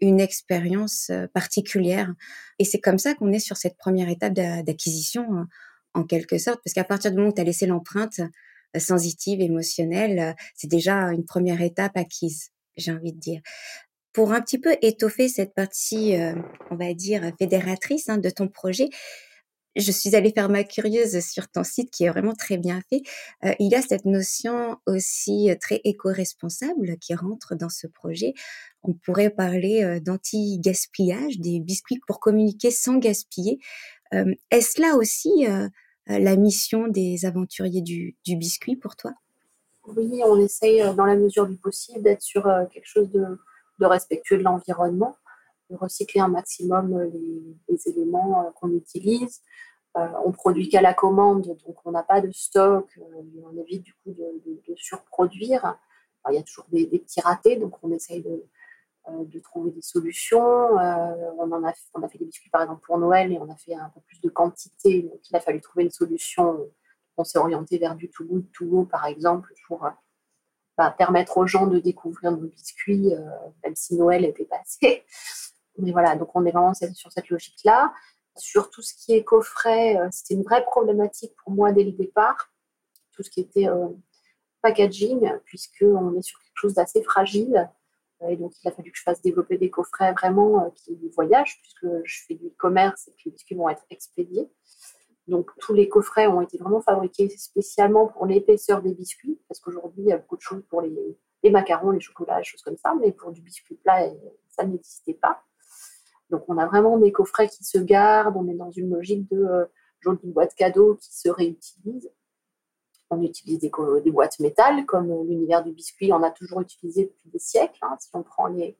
une 0.00 0.20
expérience 0.20 1.10
particulière. 1.34 2.14
Et 2.58 2.64
c'est 2.64 2.80
comme 2.80 2.98
ça 2.98 3.14
qu'on 3.14 3.30
est 3.32 3.40
sur 3.40 3.58
cette 3.58 3.76
première 3.76 4.08
étape 4.08 4.32
d'acquisition, 4.32 5.46
en 5.92 6.04
quelque 6.04 6.38
sorte, 6.38 6.60
parce 6.64 6.72
qu'à 6.72 6.84
partir 6.84 7.10
du 7.10 7.18
moment 7.18 7.30
où 7.30 7.34
tu 7.34 7.42
as 7.42 7.44
laissé 7.44 7.66
l'empreinte 7.66 8.20
sensitive, 8.78 9.42
émotionnelle, 9.42 10.34
c'est 10.54 10.68
déjà 10.68 11.12
une 11.12 11.26
première 11.26 11.60
étape 11.60 11.96
acquise, 11.96 12.50
j'ai 12.76 12.92
envie 12.92 13.12
de 13.12 13.18
dire 13.18 13.42
pour 14.12 14.32
un 14.32 14.40
petit 14.40 14.58
peu 14.58 14.76
étoffer 14.82 15.28
cette 15.28 15.54
partie, 15.54 16.16
euh, 16.16 16.34
on 16.70 16.76
va 16.76 16.94
dire, 16.94 17.30
fédératrice 17.38 18.08
hein, 18.08 18.18
de 18.18 18.30
ton 18.30 18.48
projet, 18.48 18.88
je 19.76 19.92
suis 19.92 20.16
allée 20.16 20.32
faire 20.32 20.48
ma 20.48 20.64
curieuse 20.64 21.20
sur 21.20 21.46
ton 21.48 21.62
site 21.62 21.90
qui 21.92 22.04
est 22.04 22.08
vraiment 22.08 22.34
très 22.34 22.56
bien 22.56 22.80
fait. 22.88 23.02
Euh, 23.44 23.54
il 23.60 23.70
y 23.70 23.76
a 23.76 23.82
cette 23.82 24.06
notion 24.06 24.76
aussi 24.86 25.50
euh, 25.50 25.56
très 25.60 25.80
éco-responsable 25.84 26.96
qui 26.98 27.14
rentre 27.14 27.54
dans 27.54 27.68
ce 27.68 27.86
projet. 27.86 28.34
On 28.82 28.92
pourrait 28.92 29.30
parler 29.30 30.00
d'anti-gaspillage, 30.00 31.38
des 31.38 31.60
biscuits 31.60 32.00
pour 32.06 32.18
communiquer 32.20 32.70
sans 32.70 32.96
gaspiller. 32.96 33.58
Est-ce 34.50 34.80
là 34.80 34.94
aussi 34.96 35.46
la 36.06 36.36
mission 36.36 36.86
des 36.86 37.26
aventuriers 37.26 37.82
du, 37.82 38.16
du, 38.24 38.36
biscuit 38.36 38.76
pour 38.76 38.94
toi? 38.94 39.12
Oui, 39.88 40.22
on 40.24 40.40
essaye 40.40 40.80
dans 40.94 41.04
la 41.04 41.16
mesure 41.16 41.48
du 41.48 41.56
possible 41.56 42.02
d'être 42.02 42.22
sur 42.22 42.44
quelque 42.72 42.86
chose 42.86 43.10
de 43.10 43.38
de 43.78 43.86
respectueux 43.86 44.38
de 44.38 44.42
l'environnement, 44.42 45.16
de 45.70 45.76
recycler 45.76 46.20
un 46.20 46.28
maximum 46.28 46.94
euh, 46.94 47.10
les, 47.68 47.88
éléments 47.88 48.42
euh, 48.44 48.50
qu'on 48.52 48.70
utilise. 48.72 49.42
Euh, 49.96 50.06
on 50.24 50.32
produit 50.32 50.68
qu'à 50.68 50.82
la 50.82 50.94
commande, 50.94 51.56
donc 51.66 51.76
on 51.84 51.92
n'a 51.92 52.02
pas 52.02 52.20
de 52.20 52.30
stock, 52.30 52.86
on 53.00 53.56
évite 53.58 53.82
du 53.82 53.94
coup 53.94 54.12
de, 54.12 54.74
surproduire. 54.76 55.76
il 56.28 56.34
y 56.34 56.38
a 56.38 56.42
toujours 56.42 56.66
des, 56.70 56.86
petits 56.86 57.20
ratés, 57.20 57.56
donc 57.56 57.82
on 57.82 57.90
essaye 57.90 58.22
de, 58.22 59.40
trouver 59.40 59.70
des 59.70 59.82
solutions. 59.82 60.74
on, 60.76 61.52
en 61.52 61.64
a, 61.64 61.72
fait 61.72 62.18
des 62.18 62.26
biscuits 62.26 62.50
par 62.50 62.62
exemple 62.62 62.82
pour 62.86 62.98
Noël 62.98 63.32
et 63.32 63.38
on 63.38 63.50
a 63.50 63.56
fait 63.56 63.74
un 63.74 63.88
peu 63.88 64.00
plus 64.06 64.20
de 64.20 64.28
quantité, 64.28 65.02
donc 65.02 65.20
il 65.28 65.34
a 65.34 65.40
fallu 65.40 65.60
trouver 65.60 65.84
une 65.84 65.90
solution. 65.90 66.68
On 67.16 67.24
s'est 67.24 67.38
orienté 67.38 67.78
vers 67.78 67.96
du 67.96 68.10
Togo, 68.10 68.42
Togo 68.52 68.84
par 68.84 69.06
exemple, 69.06 69.52
pour 69.66 69.88
permettre 70.96 71.38
aux 71.38 71.46
gens 71.46 71.66
de 71.66 71.78
découvrir 71.78 72.32
nos 72.32 72.46
biscuits, 72.46 73.12
euh, 73.14 73.20
même 73.64 73.74
si 73.74 73.96
Noël 73.96 74.24
était 74.24 74.44
passé. 74.44 75.04
Mais 75.78 75.92
voilà, 75.92 76.16
donc 76.16 76.34
on 76.34 76.44
est 76.44 76.50
vraiment 76.50 76.74
sur 76.74 77.12
cette 77.12 77.28
logique-là. 77.28 77.92
Sur 78.36 78.70
tout 78.70 78.82
ce 78.82 78.94
qui 78.94 79.14
est 79.14 79.24
coffret, 79.24 79.96
euh, 79.96 80.08
c'était 80.10 80.34
une 80.34 80.42
vraie 80.42 80.64
problématique 80.64 81.34
pour 81.42 81.52
moi 81.52 81.72
dès 81.72 81.84
le 81.84 81.92
départ. 81.92 82.50
Tout 83.12 83.22
ce 83.22 83.30
qui 83.30 83.40
était 83.40 83.68
euh, 83.68 83.88
packaging, 84.62 85.32
puisqu'on 85.44 86.16
est 86.16 86.22
sur 86.22 86.38
quelque 86.38 86.56
chose 86.56 86.74
d'assez 86.74 87.02
fragile. 87.02 87.68
Et 88.28 88.36
donc, 88.36 88.52
il 88.62 88.68
a 88.68 88.72
fallu 88.72 88.90
que 88.90 88.98
je 88.98 89.02
fasse 89.02 89.22
développer 89.22 89.58
des 89.58 89.70
coffrets 89.70 90.12
vraiment 90.12 90.72
qui 90.74 90.98
voyagent, 91.14 91.60
puisque 91.62 91.86
je 92.04 92.22
fais 92.26 92.34
du 92.34 92.46
e-commerce 92.46 93.06
et 93.06 93.12
que 93.12 93.22
les 93.26 93.30
biscuits 93.30 93.54
vont 93.54 93.68
être 93.68 93.84
expédiés. 93.90 94.50
Donc 95.28 95.50
tous 95.58 95.74
les 95.74 95.88
coffrets 95.90 96.26
ont 96.26 96.40
été 96.40 96.56
vraiment 96.56 96.80
fabriqués 96.80 97.28
spécialement 97.28 98.06
pour 98.06 98.24
l'épaisseur 98.24 98.80
des 98.80 98.94
biscuits, 98.94 99.38
parce 99.46 99.60
qu'aujourd'hui 99.60 100.04
il 100.04 100.08
y 100.08 100.12
a 100.12 100.16
beaucoup 100.16 100.36
de 100.36 100.42
choses 100.42 100.62
pour 100.70 100.80
les, 100.80 101.50
macarons, 101.50 101.90
les 101.90 102.00
chocolats, 102.00 102.42
choses 102.42 102.62
comme 102.62 102.78
ça, 102.78 102.94
mais 102.98 103.12
pour 103.12 103.30
du 103.30 103.42
biscuit 103.42 103.76
plat, 103.76 104.08
ça 104.48 104.64
n'existait 104.64 105.14
pas. 105.14 105.42
Donc 106.30 106.44
on 106.48 106.56
a 106.56 106.66
vraiment 106.66 106.98
des 106.98 107.12
coffrets 107.12 107.48
qui 107.48 107.62
se 107.62 107.78
gardent, 107.78 108.36
on 108.36 108.48
est 108.48 108.54
dans 108.54 108.70
une 108.70 108.90
logique 108.90 109.30
de 109.30 109.44
euh, 109.44 109.66
jolie 110.00 110.32
boîte 110.32 110.54
cadeau 110.54 110.96
qui 110.96 111.14
se 111.14 111.28
réutilise. 111.28 112.10
On 113.10 113.22
utilise 113.22 113.58
des, 113.58 113.70
boîtes 114.10 114.38
métal, 114.38 114.84
comme 114.84 115.08
l'univers 115.26 115.64
du 115.64 115.72
biscuit, 115.72 116.12
on 116.12 116.22
a 116.22 116.30
toujours 116.30 116.60
utilisé 116.60 117.06
depuis 117.06 117.30
des 117.30 117.38
siècles, 117.38 117.78
hein, 117.80 117.96
si 117.98 118.10
on 118.12 118.22
prend 118.22 118.48
les, 118.48 118.76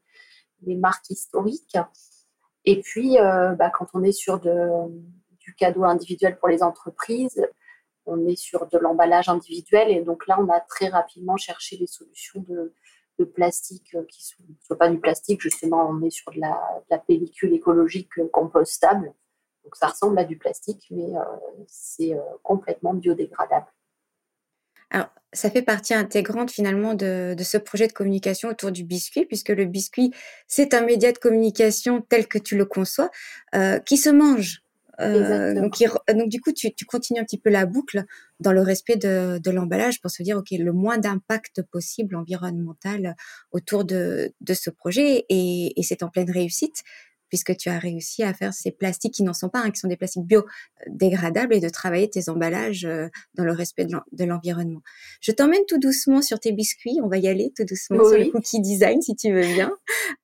marques 0.67 1.09
historiques. 1.09 1.78
Et 2.67 2.81
puis, 2.83 3.19
euh, 3.19 3.55
bah, 3.55 3.71
quand 3.71 3.87
on 3.95 4.02
est 4.02 4.12
sur 4.12 4.38
de, 4.38 4.59
cadeau 5.59 5.85
individuel 5.85 6.38
pour 6.38 6.49
les 6.49 6.62
entreprises. 6.62 7.47
On 8.07 8.27
est 8.27 8.37
sur 8.37 8.67
de 8.67 8.79
l'emballage 8.79 9.29
individuel 9.29 9.91
et 9.91 10.00
donc 10.00 10.27
là, 10.27 10.38
on 10.41 10.49
a 10.49 10.61
très 10.61 10.88
rapidement 10.88 11.37
cherché 11.37 11.77
des 11.77 11.87
solutions 11.87 12.45
de, 12.49 12.73
plastique 13.35 13.97
qui 14.09 14.35
ne 14.49 14.55
soient 14.62 14.79
pas 14.79 14.88
du 14.88 15.00
plastique. 15.00 15.43
Justement, 15.43 15.88
on 15.91 16.00
est 16.03 16.11
sur 16.11 16.33
de 16.33 16.41
la, 16.41 16.99
pellicule 16.99 17.53
écologique 17.53 18.09
compostable. 18.33 19.12
Donc 19.65 19.75
ça 19.75 19.88
ressemble 19.88 20.19
à 20.21 20.25
du 20.25 20.38
plastique, 20.38 20.87
mais 20.91 21.17
euh, 21.17 21.23
c'est 21.67 22.15
euh, 22.15 22.21
complètement 22.45 22.95
biodégradable. 22.95 23.67
Alors, 24.91 25.09
ça 25.33 25.50
fait 25.50 25.62
partie 25.62 25.95
intégrante 25.95 26.50
finalement 26.50 26.95
de, 26.95 27.37
ce 27.43 27.59
projet 27.59 27.87
de 27.87 27.93
communication 27.93 28.49
autour 28.49 28.73
du 28.73 28.85
biscuit, 28.85 29.27
puisque 29.27 29.50
le 29.50 29.67
biscuit, 29.67 30.12
c'est 30.47 30.73
un 30.73 30.81
média 30.81 31.12
de 31.12 31.19
communication 31.19 32.00
tel 32.00 32.27
que 32.27 32.38
tu 32.38 32.57
le 32.57 32.65
conçois, 32.65 33.11
euh, 33.55 33.79
qui 33.79 33.99
se 33.99 34.09
mange. 34.09 34.62
Euh, 35.00 35.55
donc, 35.55 35.76
donc, 36.09 36.28
du 36.28 36.40
coup, 36.40 36.52
tu, 36.52 36.75
tu, 36.75 36.85
continues 36.85 37.21
un 37.21 37.25
petit 37.25 37.38
peu 37.38 37.50
la 37.50 37.67
boucle 37.67 38.05
dans 38.40 38.52
le 38.52 38.61
respect 38.61 38.97
de, 38.97 39.38
de 39.38 39.50
l'emballage 39.50 40.00
pour 40.00 40.11
se 40.11 40.23
dire, 40.23 40.37
OK, 40.38 40.50
le 40.50 40.73
moins 40.73 40.99
d'impact 40.99 41.62
possible 41.62 42.17
environnemental 42.17 43.14
autour 43.52 43.85
de, 43.85 44.33
de 44.40 44.55
ce 44.55 44.71
projet 44.71 45.25
et, 45.28 45.78
et 45.78 45.83
c'est 45.83 46.02
en 46.02 46.09
pleine 46.09 46.31
réussite 46.31 46.83
puisque 47.29 47.57
tu 47.57 47.69
as 47.69 47.79
réussi 47.79 48.23
à 48.23 48.35
faire 48.35 48.53
ces 48.53 48.71
plastiques 48.71 49.15
qui 49.15 49.23
n'en 49.23 49.33
sont 49.33 49.49
pas, 49.49 49.61
hein, 49.61 49.71
qui 49.71 49.81
sont 49.81 49.89
des 49.89 49.97
plastiques 49.97 50.25
biodégradables 50.25 51.55
et 51.55 51.61
de 51.61 51.69
travailler 51.69 52.09
tes 52.09 52.29
emballages 52.29 52.85
euh, 52.85 53.09
dans 53.35 53.45
le 53.45 53.53
respect 53.53 53.87
de 53.87 54.25
l'environnement. 54.25 54.81
Je 55.21 55.33
t'emmène 55.33 55.63
tout 55.69 55.79
doucement 55.79 56.23
sur 56.23 56.41
tes 56.41 56.53
biscuits. 56.53 56.99
On 57.03 57.09
va 57.09 57.19
y 57.19 57.29
aller 57.29 57.53
tout 57.57 57.65
doucement 57.65 58.05
sur 58.05 58.19
le 58.19 58.31
cookie 58.31 58.61
design 58.61 59.01
si 59.03 59.15
tu 59.15 59.33
veux 59.33 59.47
bien. 59.55 59.73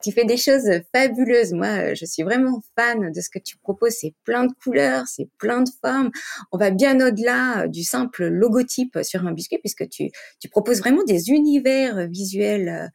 tu 0.03 0.13
fais 0.13 0.25
des 0.25 0.37
choses 0.37 0.69
fabuleuses. 0.95 1.53
Moi, 1.53 1.67
euh, 1.67 1.95
je 1.95 2.05
suis 2.05 2.23
vraiment 2.23 2.63
fan 2.79 3.13
de 3.13 3.21
ce 3.21 3.31
que 3.31 3.39
tu 3.39 3.57
proposes. 3.59 3.95
C'est 4.01 4.15
plein 4.25 4.47
de 4.47 4.53
couleurs, 4.63 5.07
c'est 5.07 5.29
plein 5.39 5.63
de 5.63 5.71
formes. 5.83 6.11
On 6.53 6.59
va 6.59 6.71
bien 6.71 7.01
au-delà 7.07 7.63
euh, 7.63 7.69
du 7.69 7.83
simple 7.83 8.27
logotype 8.27 8.99
sur 9.03 9.27
un 9.27 9.33
biscuit 9.33 9.59
puisque 9.59 9.89
tu, 9.89 10.11
tu 10.41 10.49
proposes 10.49 10.79
vraiment 10.79 11.05
des 11.05 11.31
univers 11.31 12.09
visuels 12.09 12.91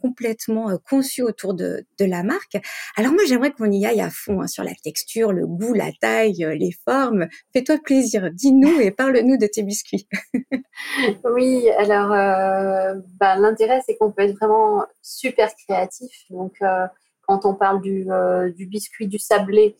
complètement 0.00 0.76
conçu 0.88 1.22
autour 1.22 1.54
de, 1.54 1.84
la 1.98 2.22
marque. 2.22 2.56
Alors 2.96 3.12
moi, 3.12 3.22
j'aimerais 3.26 3.52
qu'on 3.52 3.70
y 3.70 3.84
aille 3.86 4.00
à 4.00 4.10
fond 4.10 4.40
hein, 4.40 4.46
sur 4.46 4.64
la 4.64 4.74
texture, 4.82 5.32
le 5.32 5.46
goût, 5.46 5.74
la 5.74 5.92
taille, 6.00 6.46
les 6.58 6.72
formes. 6.84 7.28
Fais-toi 7.52 7.78
plaisir, 7.78 8.30
dis-nous 8.32 8.80
et 8.80 8.90
parle-nous 8.90 9.36
de 9.36 9.46
tes 9.46 9.62
biscuits. 9.62 10.08
oui, 11.24 11.68
alors 11.70 12.12
euh, 12.12 12.94
bah, 13.18 13.36
l'intérêt, 13.36 13.80
c'est 13.86 13.96
qu'on 13.96 14.10
peut 14.10 14.22
être 14.22 14.36
vraiment 14.36 14.84
super 15.02 15.54
créatif. 15.54 16.10
Donc, 16.30 16.54
euh, 16.62 16.86
quand 17.26 17.44
on 17.44 17.54
parle 17.54 17.80
du, 17.80 18.10
euh, 18.10 18.50
biscuit, 18.58 19.06
du 19.06 19.18
sablé, 19.18 19.76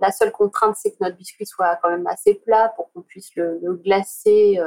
la 0.00 0.10
seule 0.10 0.32
contrainte, 0.32 0.76
c'est 0.80 0.90
que 0.90 0.96
notre 1.00 1.16
biscuit 1.16 1.46
soit 1.46 1.78
quand 1.82 1.90
même 1.90 2.06
assez 2.06 2.34
plat 2.34 2.72
pour 2.76 2.90
qu'on 2.92 3.02
puisse 3.02 3.30
le, 3.36 3.60
glacer 3.84 4.58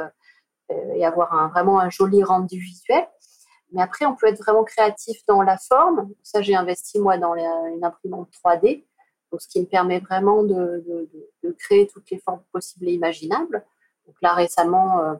et 0.94 1.04
avoir 1.04 1.50
vraiment 1.50 1.78
un 1.78 1.90
joli 1.90 2.24
rendu 2.24 2.58
visuel. 2.58 3.06
Mais 3.72 3.82
après, 3.82 4.06
on 4.06 4.14
peut 4.14 4.26
être 4.26 4.38
vraiment 4.38 4.64
créatif 4.64 5.18
dans 5.26 5.42
la 5.42 5.58
forme. 5.58 6.10
Ça, 6.22 6.40
j'ai 6.42 6.54
investi, 6.54 7.00
moi, 7.00 7.18
dans 7.18 7.34
une 7.34 7.84
imprimante 7.84 8.28
3D, 8.44 8.84
donc, 9.30 9.42
ce 9.42 9.48
qui 9.48 9.60
me 9.60 9.66
permet 9.66 9.98
vraiment 9.98 10.42
de, 10.42 11.08
créer 11.58 11.86
toutes 11.86 12.10
les 12.10 12.18
formes 12.18 12.42
possibles 12.52 12.88
et 12.88 12.92
imaginables. 12.92 13.64
Donc 14.06 14.16
là, 14.22 14.34
récemment, 14.34 15.00
euh, 15.00 15.14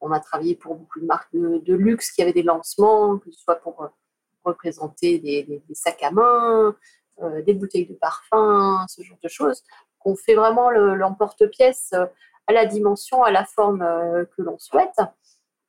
on 0.00 0.12
a 0.12 0.20
travaillé 0.20 0.54
pour 0.54 0.74
beaucoup 0.74 1.00
de 1.00 1.06
marques 1.06 1.32
de, 1.32 1.74
luxe 1.74 2.10
qui 2.10 2.22
avaient 2.22 2.32
des 2.32 2.42
lancements, 2.42 3.18
que 3.18 3.30
ce 3.30 3.40
soit 3.40 3.56
pour 3.56 3.82
euh, 3.82 3.88
représenter 4.44 5.18
des, 5.18 5.62
sacs 5.72 6.02
à 6.02 6.10
main, 6.10 6.76
euh, 7.22 7.42
des 7.42 7.54
bouteilles 7.54 7.86
de 7.86 7.94
parfum, 7.94 8.84
ce 8.88 9.02
genre 9.02 9.18
de 9.22 9.28
choses. 9.28 9.62
On 10.04 10.14
fait 10.14 10.34
vraiment 10.34 10.70
l'emporte-pièce 10.70 11.92
à 12.46 12.52
la 12.52 12.66
dimension, 12.66 13.24
à 13.24 13.32
la 13.32 13.44
forme 13.44 13.80
que 13.80 14.42
l'on 14.42 14.56
souhaite 14.56 15.00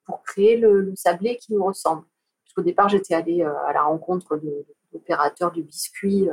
pour 0.05 0.21
créer 0.21 0.57
le, 0.57 0.93
sablé 0.95 1.37
qui 1.37 1.53
nous 1.53 1.65
ressemble 1.65 2.05
puisqu'au 2.57 2.61
départ, 2.63 2.89
j'étais 2.89 3.13
allée 3.13 3.43
à 3.43 3.71
la 3.71 3.83
rencontre 3.83 4.39
d'opérateurs 4.91 5.51
du 5.51 5.61
biscuit 5.61 6.27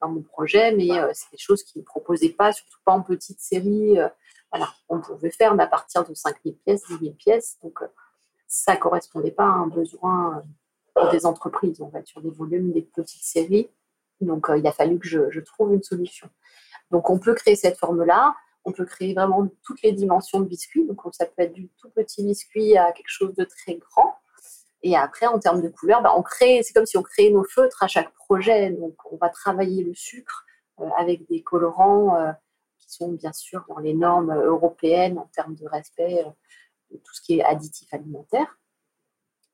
dans 0.00 0.08
mon 0.08 0.22
projet, 0.22 0.72
mais 0.72 0.88
c'est 1.12 1.30
des 1.30 1.38
choses 1.38 1.62
qu'ils 1.62 1.82
ne 1.82 1.84
proposaient 1.84 2.30
pas, 2.30 2.52
surtout 2.52 2.78
pas 2.84 2.92
en 2.92 3.02
petite 3.02 3.40
série. 3.40 3.96
voilà, 4.50 4.68
on 4.88 5.00
pouvait 5.00 5.30
faire, 5.30 5.54
mais 5.54 5.62
à 5.62 5.68
partir 5.68 6.04
de 6.04 6.12
5000 6.12 6.56
pièces, 6.56 6.82
10 6.88 6.98
000 6.98 7.14
pièces. 7.14 7.58
Donc, 7.62 7.78
ça 8.48 8.74
ne 8.74 8.80
correspondait 8.80 9.30
pas 9.30 9.44
à 9.44 9.52
un 9.52 9.68
besoin 9.68 10.42
des 11.12 11.24
entreprises. 11.24 11.80
On 11.80 11.88
va 11.88 12.00
être 12.00 12.08
sur 12.08 12.20
des 12.20 12.30
volumes, 12.30 12.72
des 12.72 12.82
petites 12.82 13.22
séries. 13.22 13.68
Donc, 14.20 14.46
il 14.56 14.66
a 14.66 14.72
fallu 14.72 14.98
que 14.98 15.06
je, 15.06 15.30
je 15.30 15.40
trouve 15.40 15.72
une 15.72 15.82
solution. 15.84 16.28
Donc, 16.90 17.10
on 17.10 17.18
peut 17.18 17.34
créer 17.34 17.54
cette 17.54 17.78
forme-là. 17.78 18.34
On 18.64 18.72
peut 18.72 18.86
créer 18.86 19.14
vraiment 19.14 19.46
toutes 19.62 19.82
les 19.82 19.92
dimensions 19.92 20.40
de 20.40 20.46
biscuit. 20.46 20.84
Donc, 20.84 21.00
ça 21.12 21.26
peut 21.26 21.42
être 21.42 21.52
du 21.52 21.68
tout 21.80 21.90
petit 21.90 22.24
biscuit 22.24 22.76
à 22.76 22.90
quelque 22.92 23.10
chose 23.10 23.34
de 23.34 23.44
très 23.44 23.76
grand. 23.76 24.13
Et 24.86 24.96
après, 24.96 25.26
en 25.26 25.38
termes 25.38 25.62
de 25.62 25.68
couleur, 25.70 26.02
bah, 26.02 26.12
on 26.14 26.22
crée, 26.22 26.62
c'est 26.62 26.74
comme 26.74 26.84
si 26.84 26.98
on 26.98 27.02
créait 27.02 27.30
nos 27.30 27.42
feutres 27.42 27.82
à 27.82 27.88
chaque 27.88 28.12
projet. 28.12 28.70
Donc, 28.70 28.94
on 29.10 29.16
va 29.16 29.30
travailler 29.30 29.82
le 29.82 29.94
sucre 29.94 30.44
euh, 30.78 30.88
avec 30.98 31.26
des 31.26 31.42
colorants 31.42 32.16
euh, 32.18 32.32
qui 32.78 32.92
sont 32.92 33.12
bien 33.12 33.32
sûr 33.32 33.64
dans 33.70 33.78
les 33.78 33.94
normes 33.94 34.34
européennes 34.34 35.18
en 35.18 35.26
termes 35.34 35.54
de 35.54 35.66
respect 35.66 36.22
euh, 36.22 36.28
de 36.90 36.98
tout 36.98 37.14
ce 37.14 37.22
qui 37.22 37.38
est 37.38 37.42
additif 37.42 37.94
alimentaire. 37.94 38.58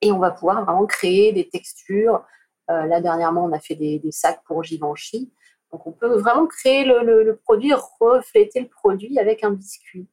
Et 0.03 0.11
on 0.11 0.19
va 0.19 0.33
pouvoir 0.33 0.65
vraiment 0.65 0.87
créer 0.87 1.33
des 1.33 1.49
textures. 1.49 2.25
là, 2.67 3.01
dernièrement, 3.01 3.45
on 3.45 3.53
a 3.53 3.61
fait 3.61 3.77
des, 3.77 4.01
sacs 4.11 4.43
pour 4.45 4.65
Givenchy. 4.65 5.33
Donc, 5.71 5.87
on 5.87 5.93
peut 5.93 6.19
vraiment 6.19 6.47
créer 6.47 6.85
le 6.85 7.37
produit, 7.45 7.73
refléter 8.01 8.61
le 8.61 8.69
produit 8.69 9.19
avec 9.19 9.45
un 9.45 9.51
biscuit. 9.51 10.09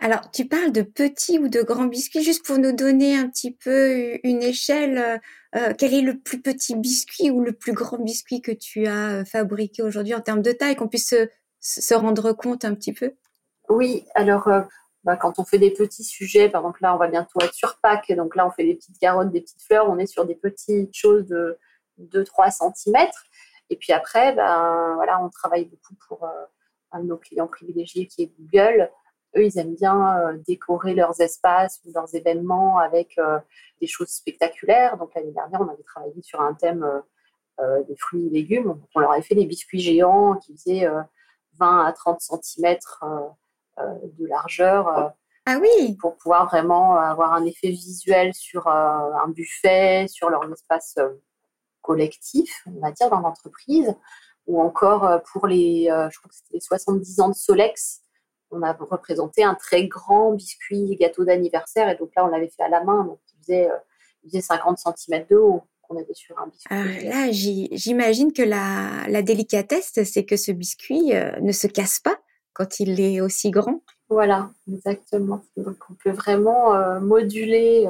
Alors, 0.00 0.30
tu 0.32 0.46
parles 0.46 0.72
de 0.72 0.82
petits 0.82 1.38
ou 1.38 1.48
de 1.48 1.62
grands 1.62 1.84
biscuits, 1.84 2.22
juste 2.22 2.44
pour 2.44 2.58
nous 2.58 2.72
donner 2.72 3.16
un 3.16 3.28
petit 3.28 3.52
peu 3.52 4.18
une 4.24 4.42
échelle. 4.42 4.98
Euh, 4.98 5.18
euh, 5.56 5.72
quel 5.78 5.94
est 5.94 6.02
le 6.02 6.18
plus 6.18 6.42
petit 6.42 6.74
biscuit 6.74 7.30
ou 7.30 7.40
le 7.40 7.52
plus 7.52 7.72
grand 7.72 7.98
biscuit 7.98 8.42
que 8.42 8.50
tu 8.50 8.86
as 8.86 9.20
euh, 9.20 9.24
fabriqué 9.24 9.82
aujourd'hui 9.82 10.14
en 10.14 10.20
termes 10.20 10.42
de 10.42 10.50
taille, 10.50 10.74
qu'on 10.74 10.88
puisse 10.88 11.14
se, 11.60 11.94
rendre 11.94 12.32
compte 12.32 12.64
un 12.64 12.74
petit 12.74 12.92
peu? 12.92 13.12
Oui, 13.68 14.04
alors 14.14 14.50
bah, 15.04 15.16
quand 15.16 15.38
on 15.38 15.44
fait 15.44 15.58
des 15.58 15.70
petits 15.70 16.04
sujets, 16.04 16.48
par 16.48 16.62
exemple 16.62 16.80
là, 16.82 16.94
on 16.94 16.98
va 16.98 17.08
bientôt 17.08 17.40
être 17.40 17.54
sur 17.54 17.78
Pâques, 17.78 18.12
donc 18.12 18.36
là, 18.36 18.46
on 18.46 18.50
fait 18.50 18.64
des 18.64 18.74
petites 18.74 18.98
carottes, 18.98 19.30
des 19.30 19.40
petites 19.40 19.62
fleurs, 19.62 19.88
on 19.88 19.98
est 19.98 20.06
sur 20.06 20.26
des 20.26 20.34
petites 20.34 20.94
choses 20.94 21.26
de 21.26 21.58
2-3 22.00 22.50
cm. 22.50 23.08
Et 23.70 23.76
puis 23.76 23.92
après, 23.92 24.34
ben, 24.34 24.92
voilà, 24.96 25.22
on 25.22 25.30
travaille 25.30 25.64
beaucoup 25.66 25.94
pour 26.08 26.28
un 26.92 27.00
de 27.00 27.06
nos 27.06 27.16
clients 27.16 27.46
privilégiés 27.46 28.06
qui 28.06 28.24
est 28.24 28.32
Google 28.38 28.90
eux, 29.36 29.44
ils 29.44 29.58
aiment 29.58 29.74
bien 29.74 30.18
euh, 30.18 30.36
décorer 30.46 30.94
leurs 30.94 31.20
espaces 31.20 31.80
ou 31.84 31.92
leurs 31.92 32.14
événements 32.14 32.78
avec 32.78 33.18
euh, 33.18 33.38
des 33.80 33.86
choses 33.86 34.08
spectaculaires. 34.08 34.96
Donc 34.96 35.14
l'année 35.14 35.32
dernière, 35.32 35.60
on 35.60 35.68
avait 35.68 35.82
travaillé 35.82 36.22
sur 36.22 36.40
un 36.40 36.54
thème 36.54 36.86
euh, 37.60 37.82
des 37.84 37.96
fruits 37.96 38.26
et 38.26 38.30
légumes. 38.30 38.80
on 38.94 39.00
leur 39.00 39.12
avait 39.12 39.22
fait 39.22 39.34
des 39.34 39.46
biscuits 39.46 39.80
géants 39.80 40.36
qui 40.36 40.56
faisaient 40.56 40.88
20 41.58 41.84
à 41.86 41.92
30 41.92 42.20
cm 42.20 42.76
de 43.78 44.26
largeur. 44.26 45.12
Ah 45.46 45.58
oui 45.60 45.96
Pour 46.00 46.16
pouvoir 46.16 46.46
vraiment 46.46 46.96
avoir 46.96 47.32
un 47.34 47.44
effet 47.44 47.68
visuel 47.68 48.32
sur 48.34 48.66
un 48.66 49.28
buffet, 49.28 50.06
sur 50.08 50.30
leur 50.30 50.50
espace 50.50 50.96
collectif, 51.82 52.64
on 52.66 52.80
va 52.80 52.90
dire, 52.90 53.10
dans 53.10 53.20
l'entreprise. 53.20 53.94
Ou 54.46 54.60
encore 54.60 55.22
pour 55.32 55.46
les, 55.46 55.84
je 55.84 56.18
crois 56.18 56.28
que 56.28 56.34
c'était 56.34 56.54
les 56.54 56.60
70 56.60 57.20
ans 57.20 57.28
de 57.28 57.34
Solex, 57.34 58.03
on 58.54 58.62
a 58.62 58.72
représenté 58.72 59.44
un 59.44 59.54
très 59.54 59.86
grand 59.86 60.32
biscuit 60.32 60.96
gâteau 60.96 61.24
d'anniversaire. 61.24 61.88
Et 61.88 61.96
donc 61.96 62.10
là, 62.16 62.24
on 62.24 62.28
l'avait 62.28 62.48
fait 62.48 62.62
à 62.62 62.68
la 62.68 62.82
main. 62.84 63.04
Donc, 63.04 63.18
il 63.48 63.68
faisait, 64.28 64.40
50 64.40 64.78
euh, 64.86 64.92
cm 64.96 65.26
de 65.28 65.36
haut 65.36 65.62
qu'on 65.82 65.96
avait 65.96 66.14
sur 66.14 66.38
un 66.38 66.46
biscuit. 66.46 66.68
Ah, 66.70 66.84
là, 67.02 67.30
j'imagine 67.30 68.32
que 68.32 68.42
la, 68.42 69.22
délicatesse, 69.22 69.92
c'est 70.04 70.24
que 70.24 70.36
ce 70.36 70.52
biscuit 70.52 71.14
euh, 71.14 71.38
ne 71.40 71.52
se 71.52 71.66
casse 71.66 72.00
pas 72.00 72.16
quand 72.52 72.80
il 72.80 73.00
est 73.00 73.20
aussi 73.20 73.50
grand. 73.50 73.82
Voilà, 74.08 74.50
exactement. 74.72 75.42
Donc, 75.56 75.76
on 75.90 75.94
peut 75.94 76.12
vraiment 76.12 76.74
euh, 76.74 77.00
moduler, 77.00 77.88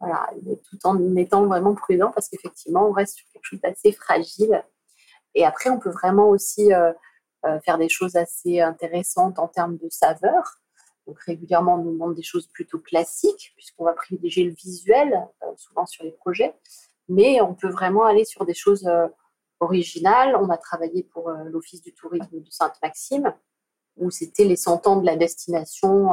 voilà, 0.00 0.28
tout 0.68 0.78
en 0.84 1.16
étant 1.16 1.46
vraiment 1.46 1.74
prudent 1.74 2.12
parce 2.12 2.28
qu'effectivement, 2.28 2.88
on 2.88 2.92
reste 2.92 3.16
sur 3.16 3.26
quelque 3.32 3.44
chose 3.44 3.60
d'assez 3.62 3.92
fragile. 3.92 4.62
Et 5.36 5.44
après, 5.44 5.70
on 5.70 5.78
peut 5.78 5.90
vraiment 5.90 6.30
aussi 6.30 6.72
euh, 6.72 6.92
faire 7.64 7.78
des 7.78 7.88
choses 7.88 8.16
assez 8.16 8.60
intéressantes 8.60 9.38
en 9.38 9.48
termes 9.48 9.76
de 9.76 9.88
saveur. 9.90 10.60
Donc 11.06 11.20
régulièrement, 11.20 11.74
on 11.74 11.84
nous 11.84 11.92
demande 11.92 12.14
des 12.14 12.22
choses 12.22 12.48
plutôt 12.48 12.78
classiques, 12.78 13.52
puisqu'on 13.56 13.84
va 13.84 13.92
privilégier 13.92 14.44
le 14.44 14.52
visuel, 14.52 15.12
euh, 15.42 15.46
souvent 15.56 15.86
sur 15.86 16.04
les 16.04 16.12
projets. 16.12 16.54
Mais 17.08 17.40
on 17.40 17.54
peut 17.54 17.68
vraiment 17.68 18.04
aller 18.04 18.24
sur 18.24 18.44
des 18.44 18.54
choses 18.54 18.86
euh, 18.86 19.06
originales. 19.60 20.36
On 20.36 20.50
a 20.50 20.56
travaillé 20.56 21.04
pour 21.04 21.30
l'Office 21.30 21.80
du 21.80 21.94
tourisme 21.94 22.40
de 22.40 22.50
Sainte-Maxime, 22.50 23.32
où 23.96 24.10
c'était 24.10 24.44
les 24.44 24.56
100 24.56 24.86
ans 24.86 24.96
de 24.96 25.06
la 25.06 25.16
destination 25.16 26.10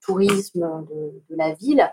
tourisme 0.00 0.86
de, 0.88 1.36
la 1.36 1.52
ville. 1.54 1.88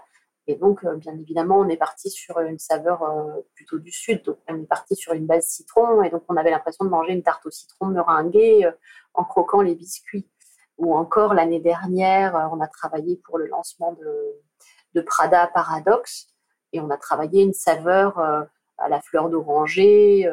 Et 0.49 0.55
donc, 0.55 0.85
euh, 0.85 0.95
bien 0.95 1.13
évidemment, 1.17 1.59
on 1.59 1.67
est 1.67 1.77
parti 1.77 2.09
sur 2.09 2.39
une 2.39 2.57
saveur 2.57 3.03
euh, 3.03 3.41
plutôt 3.53 3.79
du 3.79 3.91
sud. 3.91 4.23
Donc, 4.23 4.37
on 4.47 4.55
est 4.55 4.65
parti 4.65 4.95
sur 4.95 5.13
une 5.13 5.25
base 5.25 5.45
citron. 5.45 6.01
Et 6.03 6.09
donc, 6.09 6.23
on 6.29 6.37
avait 6.37 6.51
l'impression 6.51 6.85
de 6.85 6.89
manger 6.89 7.11
une 7.11 7.21
tarte 7.21 7.45
au 7.45 7.51
citron 7.51 7.87
meringuée 7.87 8.65
euh, 8.65 8.71
en 9.13 9.25
croquant 9.25 9.61
les 9.61 9.75
biscuits. 9.75 10.29
Ou 10.77 10.95
encore, 10.95 11.33
l'année 11.33 11.59
dernière, 11.59 12.49
on 12.53 12.61
a 12.61 12.67
travaillé 12.67 13.17
pour 13.25 13.37
le 13.39 13.47
lancement 13.47 13.93
de, 13.93 15.01
Prada 15.01 15.47
Paradox. 15.47 16.27
Et 16.71 16.79
on 16.79 16.89
a 16.89 16.97
travaillé 16.97 17.43
une 17.43 17.53
saveur 17.53 18.19
à 18.19 18.89
la 18.89 19.01
fleur 19.01 19.29
d'oranger 19.29 20.31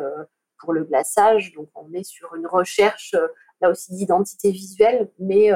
pour 0.58 0.74
le 0.74 0.84
glaçage. 0.84 1.54
Donc, 1.54 1.70
on 1.74 1.92
est 1.94 2.02
sur 2.02 2.34
une 2.34 2.46
recherche, 2.46 3.14
là 3.62 3.70
aussi, 3.70 3.94
d'identité 3.94 4.50
visuelle, 4.50 5.10
mais 5.18 5.50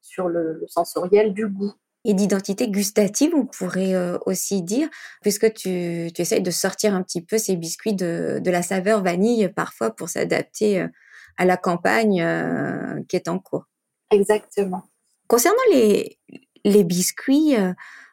sur 0.00 0.28
le 0.28 0.64
sensoriel 0.68 1.34
du 1.34 1.48
goût 1.48 1.74
et 2.04 2.14
d'identité 2.14 2.68
gustative, 2.68 3.32
on 3.34 3.46
pourrait 3.46 3.94
euh, 3.94 4.18
aussi 4.26 4.62
dire, 4.62 4.88
puisque 5.20 5.52
tu, 5.54 6.10
tu 6.14 6.22
essayes 6.22 6.42
de 6.42 6.50
sortir 6.50 6.94
un 6.94 7.02
petit 7.02 7.22
peu 7.22 7.38
ces 7.38 7.56
biscuits 7.56 7.94
de, 7.94 8.40
de 8.42 8.50
la 8.50 8.62
saveur 8.62 9.02
vanille 9.02 9.48
parfois 9.48 9.94
pour 9.94 10.08
s'adapter 10.08 10.80
euh, 10.80 10.88
à 11.36 11.44
la 11.44 11.56
campagne 11.56 12.20
euh, 12.20 13.00
qui 13.08 13.16
est 13.16 13.28
en 13.28 13.38
cours. 13.38 13.66
Exactement. 14.10 14.82
Concernant 15.28 15.62
les, 15.70 16.18
les 16.64 16.84
biscuits, 16.84 17.54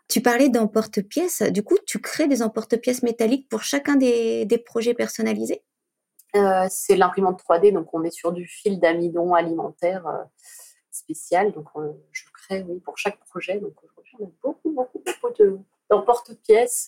tu 0.08 0.21
parlais 0.21 0.47
d'emporte-pièces. 0.47 1.41
Du 1.52 1.63
coup, 1.63 1.75
tu 1.86 1.99
crées 1.99 2.28
des 2.28 2.41
emporte-pièces 2.41 3.04
métalliques 3.04 3.49
pour 3.49 3.63
chacun 3.63 3.97
des, 3.97 4.45
des 4.45 4.58
projets 4.58 4.93
personnalisés? 4.93 5.62
C'est 6.69 6.95
l'imprimante 6.95 7.41
3D, 7.41 7.73
donc 7.73 7.93
on 7.93 8.04
est 8.04 8.12
sur 8.12 8.32
du 8.32 8.47
fil 8.47 8.80
d'amidon 8.80 9.34
alimentaire 9.34 10.06
spécial. 10.91 11.52
Donc, 11.52 11.65
je 12.13 12.23
oui, 12.51 12.79
pour 12.79 12.97
chaque 12.97 13.19
projet. 13.25 13.59
Donc, 13.59 13.73
aujourd'hui, 13.83 14.15
on 14.19 14.25
a 14.25 14.29
beaucoup, 14.41 14.71
beaucoup, 14.71 15.03
beaucoup 15.21 15.63
d'emporte-pièces. 15.89 16.88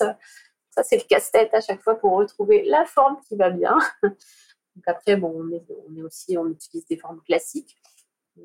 Ça, 0.69 0.83
c'est 0.83 0.97
le 0.97 1.03
casse-tête 1.03 1.53
à 1.53 1.61
chaque 1.61 1.81
fois 1.81 1.95
pour 1.95 2.13
retrouver 2.13 2.63
la 2.63 2.85
forme 2.85 3.17
qui 3.27 3.35
va 3.35 3.49
bien. 3.49 3.77
Donc, 4.03 4.83
après, 4.87 5.17
bon, 5.17 5.33
on, 5.35 5.51
est, 5.51 5.63
on 5.89 5.95
est 5.97 6.01
aussi, 6.01 6.37
on 6.37 6.47
utilise 6.47 6.85
des 6.85 6.97
formes 6.97 7.21
classiques, 7.21 7.77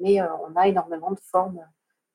mais 0.01 0.21
euh, 0.21 0.27
on 0.49 0.57
a 0.57 0.67
énormément 0.67 1.13
de 1.13 1.21
formes 1.21 1.65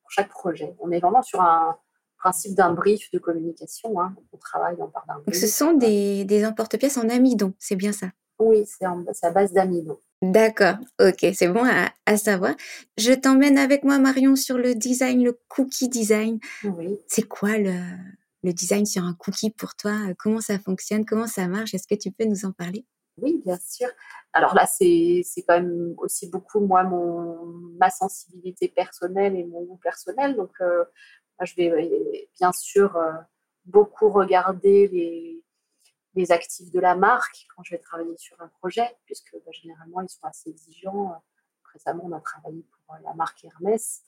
pour 0.02 0.12
chaque 0.12 0.30
projet. 0.30 0.76
On 0.80 0.92
est 0.92 1.00
vraiment 1.00 1.22
sur 1.22 1.42
un 1.42 1.78
principe 2.18 2.56
d'un 2.56 2.74
brief 2.74 3.10
de 3.12 3.20
communication. 3.20 4.00
Hein. 4.00 4.14
On 4.32 4.38
travaille, 4.38 4.76
on 4.80 4.90
part 4.90 5.06
d'un 5.08 5.16
brief. 5.16 5.26
Donc, 5.28 5.36
ce 5.36 5.48
sont 5.48 5.74
des, 5.74 6.26
des 6.26 6.46
emporte-pièces 6.46 6.98
en 6.98 7.10
amidon, 7.10 7.54
c'est 7.58 7.76
bien 7.76 7.94
ça? 7.94 8.08
Oui, 8.38 8.66
c'est 8.66 8.86
à 8.86 9.32
base 9.32 9.54
d'amidon. 9.54 10.00
D'accord, 10.22 10.76
ok, 11.00 11.26
c'est 11.34 11.48
bon 11.48 11.66
à, 11.66 12.18
savoir. 12.18 12.54
Je 12.98 13.12
t'emmène 13.12 13.58
avec 13.58 13.84
moi, 13.84 13.98
Marion, 13.98 14.36
sur 14.36 14.58
le 14.58 14.76
design, 14.76 15.24
le 15.24 15.40
cookie 15.48 15.90
design. 15.90 16.40
Oui. 16.64 17.00
C'est 17.08 17.28
quoi 17.28 17.58
le, 17.58 17.74
le 18.44 18.54
design 18.54 18.86
sur 18.86 19.04
un 19.04 19.16
cookie 19.16 19.50
pour 19.50 19.76
toi? 19.76 19.94
Comment 20.20 20.42
ça 20.42 20.60
fonctionne? 20.60 21.06
Comment 21.06 21.26
ça 21.26 21.48
marche? 21.48 21.74
Est-ce 21.74 21.88
que 21.88 22.00
tu 22.00 22.12
peux 22.12 22.26
nous 22.26 22.46
en 22.46 22.52
parler? 22.52 22.86
Oui, 23.18 23.42
bien 23.44 23.58
sûr. 23.58 23.88
Alors 24.34 24.56
là, 24.56 24.66
c'est 24.68 25.24
quand 25.48 25.60
même 25.60 25.96
aussi 25.98 26.30
beaucoup, 26.30 26.60
moi, 26.60 26.84
mon, 26.84 27.46
ma 27.80 27.90
sensibilité 27.90 28.68
personnelle 28.68 29.36
et 29.36 29.44
mon 29.44 29.64
goût 29.64 29.80
personnel. 29.82 30.36
Donc, 30.36 30.52
euh, 30.62 30.86
je 31.42 31.56
vais 31.56 32.30
bien 32.40 32.52
sûr 32.52 32.96
euh, 32.96 33.12
beaucoup 33.66 34.10
regarder 34.10 34.88
les, 34.88 35.44
les 36.16 36.32
actifs 36.32 36.72
de 36.72 36.80
la 36.80 36.96
marque 36.96 37.46
quand 37.56 37.64
je 37.64 37.72
vais 37.72 37.80
travailler 37.80 38.18
sur 38.18 38.40
un 38.42 38.48
projet, 38.48 38.98
puisque 39.06 39.34
bah, 39.46 39.52
généralement 39.52 40.02
ils 40.02 40.10
sont 40.10 40.24
assez 40.24 40.50
exigeants. 40.50 41.22
Récemment, 41.74 42.04
on 42.06 42.12
a 42.12 42.20
travaillé 42.20 42.64
pour 42.64 42.96
euh, 42.96 43.00
la 43.04 43.14
marque 43.14 43.46
Hermès. 43.46 44.04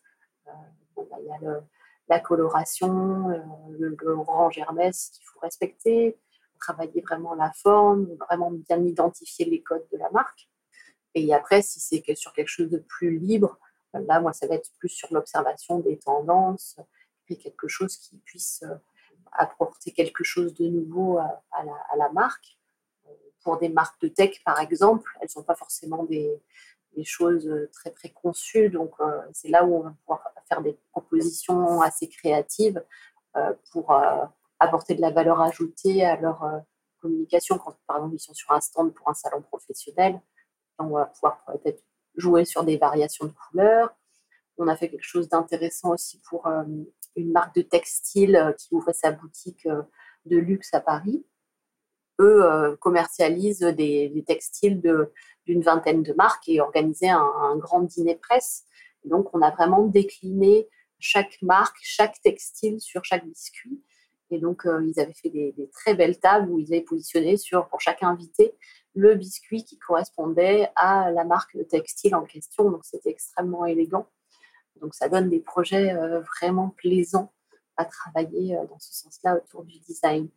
Euh, 0.47 0.51
bah, 0.97 1.17
il 1.19 1.25
y 1.27 1.47
a 1.47 1.61
la 2.09 2.19
coloration, 2.19 3.29
euh, 3.29 3.39
le, 3.79 3.95
orange 4.09 4.57
Hermès 4.57 5.09
qu'il 5.09 5.23
faut 5.25 5.39
respecter, 5.39 6.17
travailler 6.59 7.01
vraiment 7.01 7.35
la 7.35 7.51
forme, 7.53 8.05
vraiment 8.15 8.51
bien 8.51 8.83
identifier 8.83 9.45
les 9.45 9.61
codes 9.61 9.87
de 9.91 9.97
la 9.97 10.09
marque. 10.11 10.49
Et 11.15 11.33
après, 11.33 11.61
si 11.61 11.79
c'est 11.79 12.03
sur 12.15 12.33
quelque 12.33 12.47
chose 12.47 12.69
de 12.69 12.79
plus 12.79 13.17
libre, 13.17 13.57
là, 13.93 14.19
moi, 14.19 14.33
ça 14.33 14.47
va 14.47 14.55
être 14.55 14.71
plus 14.79 14.89
sur 14.89 15.13
l'observation 15.13 15.79
des 15.79 15.99
tendances, 15.99 16.79
et 17.29 17.37
quelque 17.37 17.67
chose 17.67 17.95
qui 17.97 18.17
puisse 18.17 18.63
apporter 19.35 19.91
quelque 19.91 20.23
chose 20.23 20.53
de 20.53 20.67
nouveau 20.67 21.17
à, 21.17 21.43
la, 21.97 22.09
marque. 22.11 22.57
Pour 23.43 23.57
des 23.57 23.69
marques 23.69 23.99
de 24.01 24.07
tech, 24.07 24.41
par 24.45 24.59
exemple, 24.59 25.11
elles 25.21 25.29
n'ont 25.35 25.43
pas 25.43 25.55
forcément 25.55 26.03
des, 26.03 26.41
choses 27.03 27.49
très 27.73 27.91
préconçues. 27.91 28.69
Donc, 28.69 28.91
c'est 29.33 29.49
là 29.49 29.65
où 29.65 29.77
on 29.77 29.81
va 29.81 29.93
pouvoir 30.01 30.23
faire 30.47 30.61
des 30.61 30.77
propositions 30.91 31.81
assez 31.81 32.07
créatives 32.07 32.83
pour 33.71 33.91
apporter 34.59 34.95
de 34.95 35.01
la 35.01 35.09
valeur 35.09 35.41
ajoutée 35.41 36.05
à 36.05 36.15
leur 36.15 36.45
communication. 37.01 37.57
Quand, 37.57 37.75
par 37.87 37.97
exemple, 37.97 38.15
ils 38.15 38.19
sont 38.19 38.33
sur 38.33 38.51
un 38.51 38.61
stand 38.61 38.93
pour 38.93 39.09
un 39.09 39.13
salon 39.13 39.41
professionnel, 39.41 40.21
on 40.79 40.89
va 40.89 41.05
pouvoir 41.05 41.43
peut-être 41.45 41.83
jouer 42.15 42.45
sur 42.45 42.63
des 42.63 42.77
variations 42.77 43.25
de 43.25 43.31
couleurs. 43.31 43.93
On 44.57 44.67
a 44.67 44.75
fait 44.75 44.89
quelque 44.89 45.05
chose 45.05 45.29
d'intéressant 45.29 45.91
aussi 45.91 46.21
pour 46.29 46.47
euh, 46.47 46.63
une 47.15 47.31
marque 47.31 47.55
de 47.55 47.61
textile 47.61 48.35
euh, 48.35 48.51
qui 48.53 48.73
ouvrait 48.73 48.93
sa 48.93 49.11
boutique 49.11 49.65
euh, 49.65 49.81
de 50.25 50.37
luxe 50.37 50.73
à 50.73 50.79
Paris. 50.79 51.25
Eux 52.19 52.77
commercialisent 52.79 53.61
des, 53.75 54.23
textiles 54.27 54.79
d'une 55.47 55.61
vingtaine 55.61 56.03
de 56.03 56.13
marques 56.13 56.47
et 56.47 56.61
organisaient 56.61 57.09
un, 57.09 57.57
grand 57.57 57.81
dîner 57.81 58.15
presse. 58.15 58.65
donc, 59.03 59.33
on 59.33 59.41
a 59.41 59.49
vraiment 59.49 59.87
décliné 59.87 60.69
chaque 60.99 61.41
marque, 61.41 61.75
chaque 61.81 62.21
textile 62.21 62.79
sur 62.79 63.03
chaque 63.03 63.25
biscuit. 63.25 63.81
Et 64.29 64.37
donc, 64.37 64.61
ils 64.65 64.99
avaient 64.99 65.13
fait 65.13 65.31
des, 65.31 65.53
des, 65.53 65.67
très 65.69 65.95
belles 65.95 66.19
tables 66.19 66.51
où 66.51 66.59
ils 66.59 66.71
avaient 66.71 66.83
positionné 66.83 67.35
sur, 67.35 67.67
pour 67.67 67.81
chaque 67.81 68.03
invité, 68.03 68.55
le 68.93 69.15
biscuit 69.15 69.63
qui 69.63 69.77
correspondait 69.79 70.69
à 70.75 71.11
la 71.11 71.23
marque 71.23 71.57
de 71.57 71.63
textile 71.63 72.15
en 72.15 72.23
question. 72.23 72.69
Donc, 72.69 72.85
c'était 72.85 73.09
extrêmement 73.09 73.65
élégant. 73.65 74.07
Donc, 74.81 74.95
ça 74.95 75.09
donne 75.09 75.29
des 75.29 75.39
projets 75.39 75.93
euh, 75.93 76.21
vraiment 76.21 76.69
plaisants 76.69 77.31
à 77.77 77.85
travailler 77.85 78.57
euh, 78.57 78.65
dans 78.65 78.79
ce 78.79 78.93
sens-là 78.93 79.37
autour 79.37 79.63
du 79.63 79.79
design. 79.79 80.27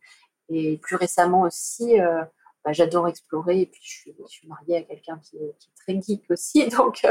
Et 0.49 0.77
plus 0.77 0.95
récemment 0.95 1.41
aussi, 1.41 1.99
euh, 1.99 2.23
bah, 2.63 2.73
j'adore 2.73 3.07
explorer. 3.07 3.61
Et 3.61 3.65
puis, 3.65 3.81
je 3.83 4.13
suis, 4.27 4.47
mariée 4.47 4.77
à 4.77 4.81
quelqu'un 4.83 5.19
qui, 5.19 5.37
est 5.37 5.55
très 5.75 6.01
geek 6.01 6.29
aussi, 6.29 6.67
donc 6.77 7.05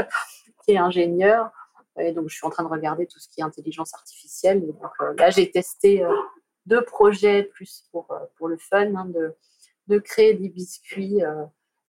qui 0.63 0.71
est 0.71 0.77
ingénieur. 0.77 1.51
Et 1.99 2.11
donc, 2.11 2.29
je 2.29 2.35
suis 2.35 2.45
en 2.45 2.49
train 2.49 2.63
de 2.63 2.69
regarder 2.69 3.07
tout 3.07 3.19
ce 3.19 3.27
qui 3.27 3.41
est 3.41 3.43
intelligence 3.43 3.93
artificielle. 3.93 4.65
donc, 4.65 4.91
là, 5.17 5.29
j'ai 5.31 5.49
testé 5.49 6.05
deux 6.67 6.83
projets 6.83 7.43
plus 7.43 7.87
pour, 7.91 8.07
pour 8.35 8.47
le 8.47 8.57
fun, 8.57 8.93
hein, 8.95 9.05
de, 9.05 9.35
de 9.87 9.97
créer 9.97 10.35
des 10.35 10.49
biscuits. 10.49 11.23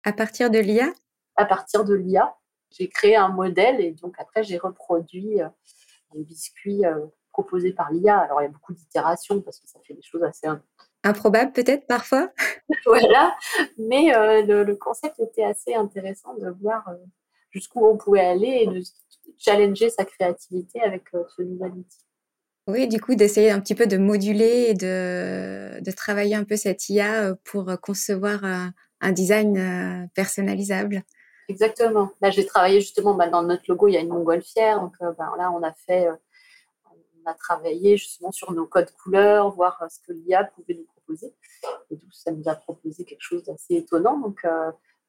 à 0.03 0.13
partir 0.13 0.49
de 0.49 0.59
l'IA 0.59 0.91
À 1.37 1.45
partir 1.45 1.85
de 1.85 1.93
l'IA 1.93 2.35
j'ai 2.77 2.89
créé 2.89 3.15
un 3.15 3.29
modèle 3.29 3.79
et 3.79 3.91
donc 3.91 4.15
après 4.17 4.43
j'ai 4.43 4.57
reproduit 4.57 5.41
euh, 5.41 5.47
les 6.13 6.23
biscuits 6.23 6.85
euh, 6.85 7.05
proposés 7.31 7.73
par 7.73 7.91
l'IA. 7.91 8.19
Alors 8.19 8.41
il 8.41 8.45
y 8.45 8.47
a 8.47 8.51
beaucoup 8.51 8.73
d'itérations 8.73 9.41
parce 9.41 9.59
que 9.59 9.67
ça 9.67 9.79
fait 9.85 9.93
des 9.93 10.01
choses 10.01 10.23
assez 10.23 10.47
improbables 11.03 11.51
peut-être 11.51 11.87
parfois. 11.87 12.31
voilà, 12.85 13.35
mais 13.77 14.15
euh, 14.15 14.63
le, 14.63 14.75
concept 14.75 15.19
était 15.19 15.43
assez 15.43 15.73
intéressant 15.73 16.35
de 16.35 16.49
voir 16.61 16.89
jusqu'où 17.51 17.85
on 17.85 17.97
pouvait 17.97 18.25
aller 18.25 18.63
et 18.63 18.67
de 18.67 18.81
challenger 19.37 19.89
sa 19.89 20.05
créativité 20.05 20.81
avec 20.81 21.03
ce 21.35 21.41
nouvel 21.41 21.71
outil. 21.71 21.99
Oui, 22.65 22.87
du 22.87 23.01
coup, 23.01 23.15
d'essayer 23.15 23.51
un 23.51 23.59
petit 23.59 23.75
peu 23.75 23.87
de 23.87 23.97
moduler 23.97 24.67
et 24.69 24.73
de, 24.73 25.81
de 25.81 25.91
travailler 25.91 26.35
un 26.35 26.45
peu 26.45 26.55
cette 26.55 26.87
IA 26.87 27.35
pour 27.43 27.69
concevoir 27.81 28.45
un 29.01 29.11
design 29.11 30.09
personnalisable. 30.15 31.03
Exactement. 31.53 32.09
Là, 32.19 32.31
j'ai 32.31 32.47
travaillé 32.47 32.81
justement 32.81 33.13
bah, 33.13 33.29
dans 33.29 33.43
notre 33.43 33.63
logo, 33.67 33.87
il 33.87 33.93
y 33.93 33.97
a 33.97 33.99
une 33.99 34.09
montgolfière. 34.09 34.81
Donc 34.81 34.95
euh, 35.01 35.11
bah, 35.17 35.31
là, 35.37 35.51
on 35.51 35.61
a 35.61 35.71
fait, 35.71 36.07
euh, 36.07 36.15
on 36.91 37.29
a 37.29 37.35
travaillé 37.35 37.95
justement 37.95 38.31
sur 38.31 38.51
nos 38.53 38.65
codes 38.65 38.91
couleurs, 39.03 39.51
voir 39.51 39.79
euh, 39.83 39.87
ce 39.87 39.99
que 39.99 40.13
l'IA 40.13 40.45
pouvait 40.45 40.73
nous 40.73 40.85
proposer. 40.85 41.35
Et 41.91 41.95
donc, 41.95 42.11
ça 42.11 42.31
nous 42.31 42.47
a 42.47 42.55
proposé 42.55 43.05
quelque 43.05 43.21
chose 43.21 43.43
d'assez 43.43 43.75
étonnant. 43.75 44.17
Donc, 44.17 44.45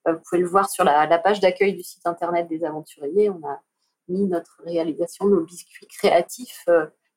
vous 0.07 0.21
pouvez 0.29 0.43
le 0.43 0.47
voir 0.47 0.69
sur 0.69 0.85
la, 0.85 1.19
page 1.19 1.41
d'accueil 1.41 1.73
du 1.73 1.83
site 1.83 2.07
internet 2.07 2.47
des 2.47 2.63
aventuriers. 2.63 3.31
On 3.31 3.43
a 3.49 3.61
mis 4.09 4.27
notre 4.27 4.61
réalisation, 4.65 5.27
nos 5.27 5.45
biscuits 5.45 5.87
créatifs 5.87 6.69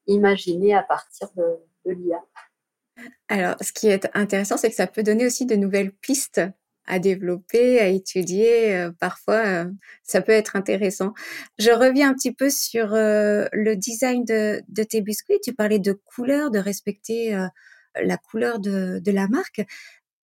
imaginés 0.06 0.74
à 0.74 0.84
partir 0.84 1.28
de 1.36 1.92
l'IA. 1.92 2.24
Alors, 3.28 3.56
ce 3.62 3.74
qui 3.74 3.90
est 3.90 4.10
intéressant, 4.14 4.58
c'est 4.58 4.70
que 4.70 4.76
ça 4.76 4.88
peut 4.88 5.04
donner 5.04 5.26
aussi 5.26 5.46
de 5.46 5.56
nouvelles 5.56 5.92
pistes 5.92 6.42
à 6.88 7.00
développer, 7.00 7.80
à 7.80 7.88
étudier. 7.88 8.76
Euh, 8.76 8.92
parfois, 9.00 9.46
euh, 9.46 9.66
ça 10.04 10.22
peut 10.22 10.32
être 10.32 10.56
intéressant. 10.56 11.14
Je 11.60 11.72
reviens 11.72 12.10
un 12.10 12.14
petit 12.14 12.34
peu 12.34 12.50
sur 12.50 12.94
euh, 12.94 13.46
le 13.54 13.76
design 13.76 14.26
de, 14.26 14.62
de, 14.70 14.84
tes 14.84 15.02
biscuits. 15.02 15.40
Tu 15.44 15.54
parlais 15.54 15.80
de 15.80 15.94
couleur, 15.94 16.50
de 16.50 16.60
respecter 16.60 17.38
la 18.02 18.18
couleur 18.18 18.60
de, 18.60 19.00
de 19.00 19.12
la 19.12 19.28
marque. 19.28 19.62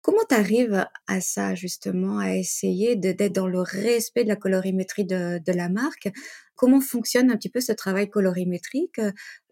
Comment 0.01 0.23
tu 0.27 0.35
arrives 0.35 0.85
à 1.07 1.21
ça, 1.21 1.55
justement, 1.55 2.19
à 2.19 2.33
essayer 2.33 2.95
d'être 2.95 3.33
dans 3.33 3.47
le 3.47 3.61
respect 3.61 4.23
de 4.23 4.29
la 4.29 4.37
colorimétrie 4.37 5.05
de, 5.05 5.39
de, 5.39 5.51
la 5.51 5.69
marque? 5.69 6.09
Comment 6.55 6.81
fonctionne 6.81 7.29
un 7.31 7.35
petit 7.35 7.49
peu 7.49 7.59
ce 7.59 7.73
travail 7.73 8.09
colorimétrique? 8.09 8.99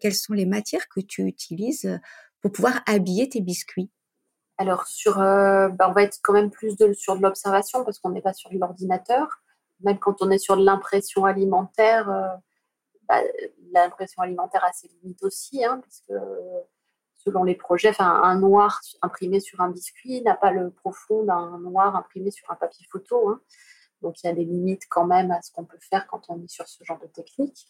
Quelles 0.00 0.14
sont 0.14 0.32
les 0.32 0.46
matières 0.46 0.88
que 0.88 1.00
tu 1.00 1.22
utilises 1.22 1.98
pour 2.40 2.52
pouvoir 2.52 2.82
habiller 2.86 3.28
tes 3.28 3.42
biscuits? 3.42 3.90
Alors, 4.58 4.88
sur, 4.88 5.20
euh, 5.20 5.68
bah, 5.68 5.88
on 5.88 5.92
va 5.92 6.02
être 6.02 6.18
quand 6.22 6.32
même 6.32 6.50
plus 6.50 6.76
sur 6.94 7.16
de 7.16 7.22
l'observation 7.22 7.84
parce 7.84 8.00
qu'on 8.00 8.10
n'est 8.10 8.20
pas 8.22 8.32
sur 8.32 8.52
l'ordinateur. 8.52 9.40
Même 9.80 9.98
quand 10.00 10.20
on 10.20 10.30
est 10.30 10.38
sur 10.38 10.56
de 10.56 10.64
l'impression 10.64 11.24
alimentaire, 11.24 12.10
euh, 12.10 12.26
bah, 13.08 13.20
l'impression 13.72 14.22
alimentaire 14.22 14.64
a 14.64 14.72
ses 14.72 14.88
limites 14.88 15.22
aussi, 15.22 15.64
hein, 15.64 15.80
parce 15.80 16.02
que 16.08 16.14
selon 17.24 17.44
les 17.44 17.54
projets, 17.54 17.92
un 18.00 18.34
noir 18.36 18.80
imprimé 19.00 19.38
sur 19.38 19.60
un 19.60 19.70
biscuit 19.70 20.22
n'a 20.22 20.34
pas 20.34 20.50
le 20.50 20.70
profond 20.70 21.22
d'un 21.24 21.58
noir 21.60 21.94
imprimé 21.94 22.32
sur 22.32 22.50
un 22.50 22.56
papier 22.56 22.84
photo. 22.90 23.28
Hein. 23.28 23.40
Donc, 24.02 24.22
il 24.22 24.26
y 24.26 24.30
a 24.30 24.32
des 24.32 24.44
limites 24.44 24.88
quand 24.88 25.06
même 25.06 25.30
à 25.30 25.40
ce 25.42 25.52
qu'on 25.52 25.64
peut 25.64 25.78
faire 25.80 26.06
quand 26.08 26.22
on 26.28 26.42
est 26.42 26.50
sur 26.50 26.66
ce 26.68 26.82
genre 26.82 26.98
de 26.98 27.06
technique. 27.06 27.68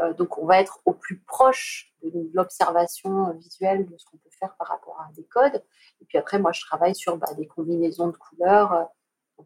Euh, 0.00 0.12
donc, 0.14 0.38
on 0.38 0.46
va 0.46 0.60
être 0.60 0.80
au 0.84 0.92
plus 0.92 1.18
proche 1.18 1.92
de 2.02 2.30
l'observation 2.32 3.32
visuelle 3.34 3.86
de 3.86 3.96
ce 3.98 4.04
qu'on 4.06 4.16
peut 4.16 4.30
faire 4.30 4.54
par 4.56 4.68
rapport 4.68 4.98
à 5.00 5.12
des 5.12 5.24
codes. 5.24 5.62
Et 6.00 6.04
puis 6.06 6.18
après, 6.18 6.38
moi, 6.38 6.52
je 6.52 6.62
travaille 6.62 6.94
sur 6.94 7.16
bah, 7.16 7.32
des 7.36 7.46
combinaisons 7.46 8.08
de 8.08 8.16
couleurs, 8.16 8.72
euh, 8.72 8.84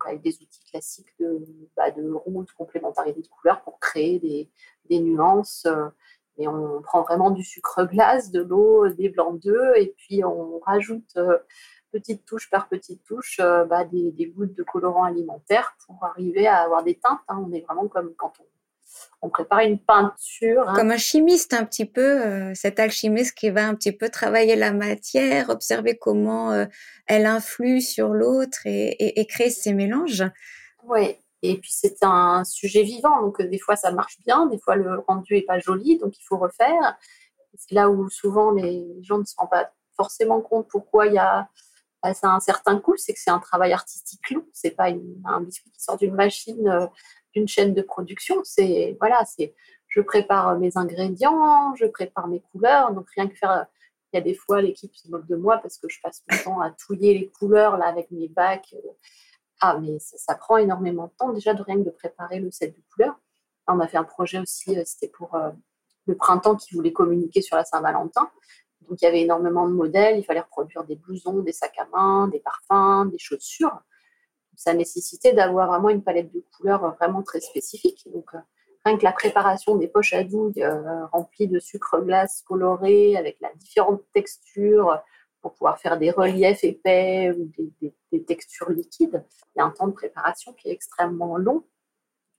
avec 0.06 0.22
des 0.22 0.34
outils 0.42 0.64
classiques 0.70 1.14
de, 1.20 1.44
bah, 1.76 1.90
de 1.90 2.10
route, 2.10 2.50
complémentarité 2.52 3.20
de 3.20 3.28
couleurs 3.28 3.62
pour 3.62 3.78
créer 3.78 4.18
des, 4.88 5.00
nuances. 5.00 5.66
Euh, 5.66 5.88
et 6.36 6.48
on 6.48 6.82
prend 6.82 7.02
vraiment 7.02 7.30
du 7.30 7.44
sucre 7.44 7.84
glace, 7.84 8.32
de 8.32 8.42
l'eau, 8.42 8.88
des 8.88 9.08
blancs 9.08 9.40
d'œufs, 9.40 9.76
et 9.76 9.94
puis 9.96 10.24
on 10.24 10.58
rajoute 10.58 11.16
petite 11.92 12.24
touche 12.24 12.50
par 12.50 12.68
petite 12.68 13.04
touche 13.04 13.38
bah, 13.38 13.84
des, 13.84 14.10
des, 14.10 14.26
gouttes 14.26 14.52
de 14.54 14.64
colorant 14.64 15.04
alimentaire 15.04 15.76
pour 15.86 16.02
arriver 16.02 16.48
à 16.48 16.62
avoir 16.62 16.82
des 16.82 16.96
teintes. 16.96 17.20
Hein. 17.28 17.44
On 17.46 17.52
est 17.52 17.60
vraiment 17.60 17.86
comme 17.86 18.16
quand 18.16 18.32
on 18.40 18.53
on 19.24 19.30
prépare 19.30 19.60
une 19.60 19.78
peinture. 19.78 20.68
Hein. 20.68 20.74
Comme 20.74 20.90
un 20.90 20.98
chimiste 20.98 21.54
un 21.54 21.64
petit 21.64 21.86
peu, 21.86 22.22
euh, 22.22 22.54
cet 22.54 22.78
alchimiste 22.78 23.36
qui 23.36 23.50
va 23.50 23.66
un 23.66 23.74
petit 23.74 23.92
peu 23.92 24.10
travailler 24.10 24.54
la 24.54 24.72
matière, 24.72 25.48
observer 25.48 25.96
comment 25.96 26.52
euh, 26.52 26.66
elle 27.06 27.26
influe 27.26 27.80
sur 27.80 28.10
l'autre 28.10 28.58
et, 28.66 29.26
créer 29.26 29.50
ces 29.50 29.72
mélanges. 29.72 30.24
Oui, 30.84 31.16
et 31.42 31.58
puis 31.58 31.72
c'est 31.72 32.02
un 32.02 32.44
sujet 32.44 32.82
vivant, 32.82 33.22
donc 33.22 33.40
euh, 33.40 33.48
des 33.48 33.58
fois 33.58 33.76
ça 33.76 33.90
marche 33.92 34.18
bien, 34.26 34.46
des 34.46 34.58
fois 34.58 34.76
le 34.76 34.98
rendu 35.00 35.36
est 35.36 35.46
pas 35.46 35.58
joli, 35.58 35.98
donc 35.98 36.18
il 36.18 36.22
faut 36.24 36.36
refaire. 36.36 36.98
C'est 37.56 37.74
là 37.74 37.88
où 37.88 38.10
souvent 38.10 38.50
les 38.50 38.84
gens 39.02 39.18
ne 39.18 39.24
se 39.24 39.34
rendent 39.38 39.50
pas 39.50 39.70
forcément 39.96 40.40
compte 40.42 40.68
pourquoi 40.68 41.06
il 41.06 41.14
y 41.14 41.18
a 41.18 41.48
ça 42.12 42.28
a 42.28 42.34
un 42.34 42.40
certain 42.40 42.78
coût, 42.78 42.98
c'est 42.98 43.14
que 43.14 43.18
c'est 43.18 43.30
un 43.30 43.38
travail 43.38 43.72
artistique 43.72 44.28
long, 44.28 44.44
c'est 44.52 44.72
pas 44.72 44.88
un 45.24 45.40
biscuit 45.40 45.70
qui 45.70 45.82
sort 45.82 45.96
d'une 45.96 46.14
machine 46.14 46.90
d'une 47.34 47.48
chaîne 47.48 47.74
de 47.74 47.82
production. 47.82 48.40
C'est 48.44 48.96
voilà, 49.00 49.24
c'est 49.24 49.54
je 49.88 50.00
prépare 50.00 50.58
mes 50.58 50.76
ingrédients, 50.76 51.74
je 51.76 51.86
prépare 51.86 52.28
mes 52.28 52.40
couleurs. 52.40 52.92
Donc 52.92 53.08
rien 53.10 53.28
que 53.28 53.36
faire, 53.36 53.66
il 54.12 54.16
y 54.16 54.18
a 54.18 54.22
des 54.22 54.34
fois 54.34 54.60
l'équipe 54.60 54.94
se 54.94 55.08
moque 55.08 55.26
de 55.26 55.36
moi 55.36 55.58
parce 55.58 55.78
que 55.78 55.88
je 55.88 56.00
passe 56.00 56.22
mon 56.30 56.38
temps 56.38 56.60
à 56.60 56.70
touiller 56.70 57.18
les 57.18 57.28
couleurs 57.28 57.76
là 57.76 57.86
avec 57.86 58.10
mes 58.10 58.28
bacs. 58.28 58.74
Ah 59.60 59.78
mais 59.80 59.98
ça, 59.98 60.34
prend 60.34 60.56
énormément 60.56 61.06
de 61.06 61.12
temps 61.18 61.32
déjà 61.32 61.54
de 61.54 61.62
rien 61.62 61.76
que 61.76 61.84
de 61.84 61.90
préparer 61.90 62.40
le 62.40 62.50
set 62.50 62.74
de 62.76 62.82
couleurs. 62.92 63.18
on 63.68 63.80
a 63.80 63.86
fait 63.86 63.96
un 63.96 64.04
projet 64.04 64.38
aussi, 64.38 64.76
euh, 64.76 64.82
c'était 64.84 65.08
pour 65.08 65.34
euh, 65.36 65.50
le 66.06 66.16
printemps 66.16 66.56
qui 66.56 66.74
voulait 66.74 66.92
communiquer 66.92 67.40
sur 67.40 67.56
la 67.56 67.64
Saint-Valentin. 67.64 68.30
Donc 68.88 69.00
il 69.00 69.04
y 69.04 69.08
avait 69.08 69.22
énormément 69.22 69.66
de 69.66 69.72
modèles, 69.72 70.18
il 70.18 70.24
fallait 70.24 70.40
reproduire 70.40 70.84
des 70.84 70.96
blousons, 70.96 71.38
des 71.40 71.52
sacs 71.52 71.78
à 71.78 71.86
main, 71.96 72.28
des 72.28 72.40
parfums, 72.40 73.10
des 73.10 73.18
chaussures 73.18 73.80
ça 74.56 74.74
nécessitait 74.74 75.32
d'avoir 75.32 75.68
vraiment 75.68 75.90
une 75.90 76.02
palette 76.02 76.32
de 76.32 76.44
couleurs 76.56 76.94
vraiment 76.96 77.22
très 77.22 77.40
spécifique. 77.40 78.08
Donc, 78.12 78.34
euh, 78.34 78.38
rien 78.84 78.98
que 78.98 79.04
la 79.04 79.12
préparation 79.12 79.76
des 79.76 79.88
poches 79.88 80.12
à 80.12 80.24
douille 80.24 80.62
euh, 80.62 81.06
remplies 81.06 81.48
de 81.48 81.58
sucre 81.58 82.00
glace 82.00 82.42
coloré 82.46 83.16
avec 83.16 83.38
la 83.40 83.52
différente 83.54 84.02
texture 84.12 85.02
pour 85.40 85.52
pouvoir 85.52 85.78
faire 85.78 85.98
des 85.98 86.10
reliefs 86.10 86.64
épais 86.64 87.30
ou 87.30 87.50
des, 88.12 88.24
textures 88.24 88.70
liquides, 88.70 89.24
il 89.54 89.58
y 89.58 89.60
a 89.60 89.64
un 89.64 89.70
temps 89.70 89.88
de 89.88 89.92
préparation 89.92 90.52
qui 90.54 90.68
est 90.68 90.72
extrêmement 90.72 91.36
long. 91.36 91.64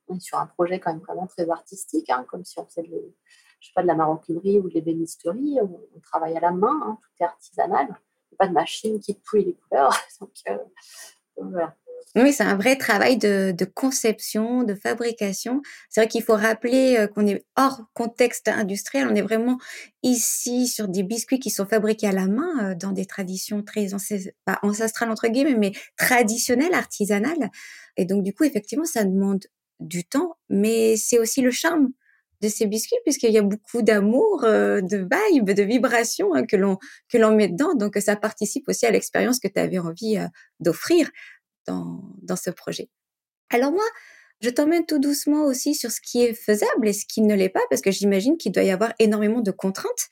On 0.07 0.15
est 0.15 0.21
sur 0.21 0.39
un 0.39 0.47
projet 0.47 0.79
quand 0.79 0.91
même 0.91 1.01
vraiment 1.01 1.27
très 1.27 1.49
artistique, 1.49 2.09
hein, 2.09 2.25
comme 2.27 2.43
si 2.43 2.57
on 2.59 2.65
faisait 2.65 2.81
de 2.81 3.87
la 3.87 3.95
maroquinerie 3.95 4.59
ou 4.59 4.69
de 4.69 4.73
l'ébénisterie. 4.73 5.59
On, 5.61 5.99
travaille 5.99 6.37
à 6.37 6.39
la 6.39 6.51
main, 6.51 6.79
hein, 6.83 6.97
tout 7.01 7.23
est 7.23 7.25
artisanal. 7.25 7.87
Il 7.87 7.91
n'y 7.91 8.35
a 8.35 8.37
pas 8.37 8.47
de 8.47 8.53
machine 8.53 8.99
qui 8.99 9.19
touille 9.19 9.45
les 9.45 9.53
couleurs. 9.53 9.93
Euh, 10.47 10.57
donc 11.37 11.51
voilà. 11.51 11.75
Oui, 12.17 12.31
c'est 12.31 12.43
un 12.43 12.55
vrai 12.55 12.77
travail 12.77 13.17
de, 13.17 13.51
de 13.51 13.65
conception, 13.65 14.63
de 14.63 14.73
fabrication. 14.73 15.61
C'est 15.89 15.99
vrai 15.99 16.07
qu'il 16.07 16.23
faut 16.23 16.35
rappeler 16.35 16.95
euh, 16.97 17.07
qu'on 17.07 17.27
est 17.27 17.43
hors 17.57 17.81
contexte 17.93 18.47
industriel. 18.47 19.09
On 19.11 19.15
est 19.15 19.21
vraiment 19.21 19.57
ici 20.01 20.67
sur 20.67 20.87
des 20.87 21.03
biscuits 21.03 21.39
qui 21.39 21.49
sont 21.49 21.65
fabriqués 21.65 22.07
à 22.07 22.13
la 22.13 22.27
main 22.27 22.71
euh, 22.71 22.75
dans 22.75 22.93
des 22.93 23.05
traditions 23.05 23.63
très 23.63 23.87
pas 24.45 24.59
ancestrales 24.63 25.11
entre 25.11 25.27
guillemets, 25.27 25.55
mais 25.55 25.73
traditionnelles, 25.97 26.73
artisanales. 26.73 27.49
Et 27.97 28.05
donc 28.05 28.23
du 28.23 28.33
coup, 28.33 28.45
effectivement, 28.45 28.85
ça 28.85 29.03
demande 29.03 29.43
du 29.81 30.05
temps, 30.05 30.37
mais 30.49 30.95
c'est 30.95 31.19
aussi 31.19 31.41
le 31.41 31.51
charme 31.51 31.89
de 32.41 32.47
ces 32.47 32.65
biscuits 32.65 32.97
puisqu'il 33.03 33.31
y 33.31 33.37
a 33.37 33.41
beaucoup 33.41 33.81
d'amour, 33.81 34.43
euh, 34.45 34.79
de 34.79 34.97
vibe, 35.31 35.51
de 35.51 35.63
vibrations 35.63 36.33
hein, 36.33 36.45
que 36.45 36.55
l'on 36.55 36.77
que 37.09 37.17
l'on 37.17 37.35
met 37.35 37.49
dedans. 37.49 37.73
Donc 37.75 37.97
ça 37.97 38.15
participe 38.15 38.69
aussi 38.69 38.85
à 38.85 38.91
l'expérience 38.91 39.39
que 39.39 39.49
tu 39.49 39.59
avais 39.59 39.79
envie 39.79 40.17
d'offrir 40.61 41.09
dans, 41.67 42.35
ce 42.35 42.49
projet. 42.49 42.89
Alors 43.49 43.71
moi, 43.71 43.85
je 44.41 44.49
t'emmène 44.49 44.85
tout 44.85 44.99
doucement 44.99 45.45
aussi 45.45 45.75
sur 45.75 45.91
ce 45.91 46.01
qui 46.01 46.23
est 46.23 46.33
faisable 46.33 46.87
et 46.87 46.93
ce 46.93 47.05
qui 47.05 47.21
ne 47.21 47.35
l'est 47.35 47.49
pas, 47.49 47.61
parce 47.69 47.81
que 47.81 47.91
j'imagine 47.91 48.37
qu'il 48.37 48.51
doit 48.51 48.63
y 48.63 48.71
avoir 48.71 48.93
énormément 48.99 49.41
de 49.41 49.51
contraintes 49.51 50.09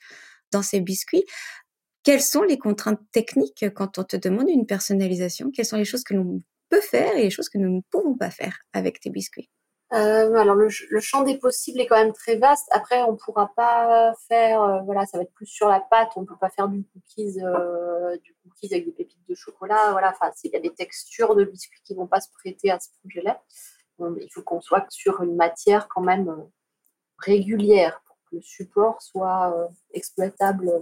dans 0.52 0.62
ces 0.62 0.80
biscuits. 0.80 1.24
Quelles 2.02 2.22
sont 2.22 2.42
les 2.42 2.58
contraintes 2.58 3.00
techniques 3.12 3.64
quand 3.74 3.98
on 3.98 4.04
te 4.04 4.16
demande 4.16 4.48
une 4.48 4.66
personnalisation? 4.66 5.50
Quelles 5.50 5.66
sont 5.66 5.76
les 5.76 5.84
choses 5.84 6.04
que 6.04 6.14
l'on 6.14 6.38
peut 6.68 6.80
faire 6.80 7.16
et 7.16 7.22
les 7.22 7.30
choses 7.30 7.48
que 7.48 7.58
nous 7.58 7.76
ne 7.76 7.80
pouvons 7.90 8.16
pas 8.16 8.30
faire 8.30 8.60
avec 8.72 9.00
tes 9.00 9.10
biscuits? 9.10 9.48
Euh, 9.92 10.34
alors 10.34 10.56
le, 10.56 10.70
ch- 10.70 10.88
le 10.90 10.98
champ 10.98 11.22
des 11.22 11.38
possibles 11.38 11.80
est 11.80 11.86
quand 11.86 11.96
même 11.96 12.12
très 12.12 12.36
vaste. 12.36 12.66
Après, 12.72 13.02
on 13.02 13.16
pourra 13.16 13.52
pas 13.54 14.12
faire, 14.28 14.60
euh, 14.62 14.80
voilà, 14.80 15.06
ça 15.06 15.18
va 15.18 15.22
être 15.24 15.32
plus 15.34 15.46
sur 15.46 15.68
la 15.68 15.78
pâte. 15.80 16.10
On 16.16 16.24
peut 16.24 16.36
pas 16.40 16.50
faire 16.50 16.68
du 16.68 16.84
cookies, 16.84 17.40
euh, 17.44 18.16
du 18.18 18.34
cookies 18.42 18.74
avec 18.74 18.86
des 18.86 18.92
pépites 18.92 19.28
de 19.28 19.34
chocolat. 19.34 19.92
Voilà, 19.92 20.10
enfin, 20.10 20.32
il 20.42 20.50
y 20.50 20.56
a 20.56 20.60
des 20.60 20.74
textures 20.74 21.36
de 21.36 21.44
biscuits 21.44 21.80
qui 21.84 21.94
vont 21.94 22.06
pas 22.06 22.20
se 22.20 22.28
prêter 22.32 22.70
à 22.70 22.80
ce 22.80 22.88
projet-là. 23.00 23.42
Il 24.00 24.28
faut 24.32 24.42
qu'on 24.42 24.60
soit 24.60 24.84
sur 24.90 25.22
une 25.22 25.36
matière 25.36 25.86
quand 25.88 26.00
même 26.00 26.34
régulière 27.18 28.02
pour 28.06 28.16
que 28.28 28.36
le 28.36 28.42
support 28.42 29.00
soit 29.00 29.54
exploitable 29.92 30.72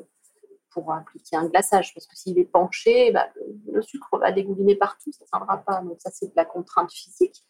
pour 0.71 0.91
appliquer 0.95 1.37
un 1.37 1.47
glaçage. 1.49 1.93
Parce 1.93 2.07
que 2.07 2.17
s'il 2.17 2.39
est 2.39 2.45
penché, 2.45 3.11
bah, 3.13 3.29
le, 3.37 3.75
le 3.75 3.83
sucre 3.83 4.17
va 4.19 4.33
dégouliner 4.33 4.77
partout, 4.77 5.13
ça 5.13 5.25
ne 5.25 5.29
tiendra 5.29 5.59
pas. 5.59 5.83
Donc 5.83 6.01
ça, 6.01 6.11
c'est 6.11 6.29
de 6.29 6.33
la 6.35 6.47
contrainte 6.47 6.91
physique. 6.91 7.45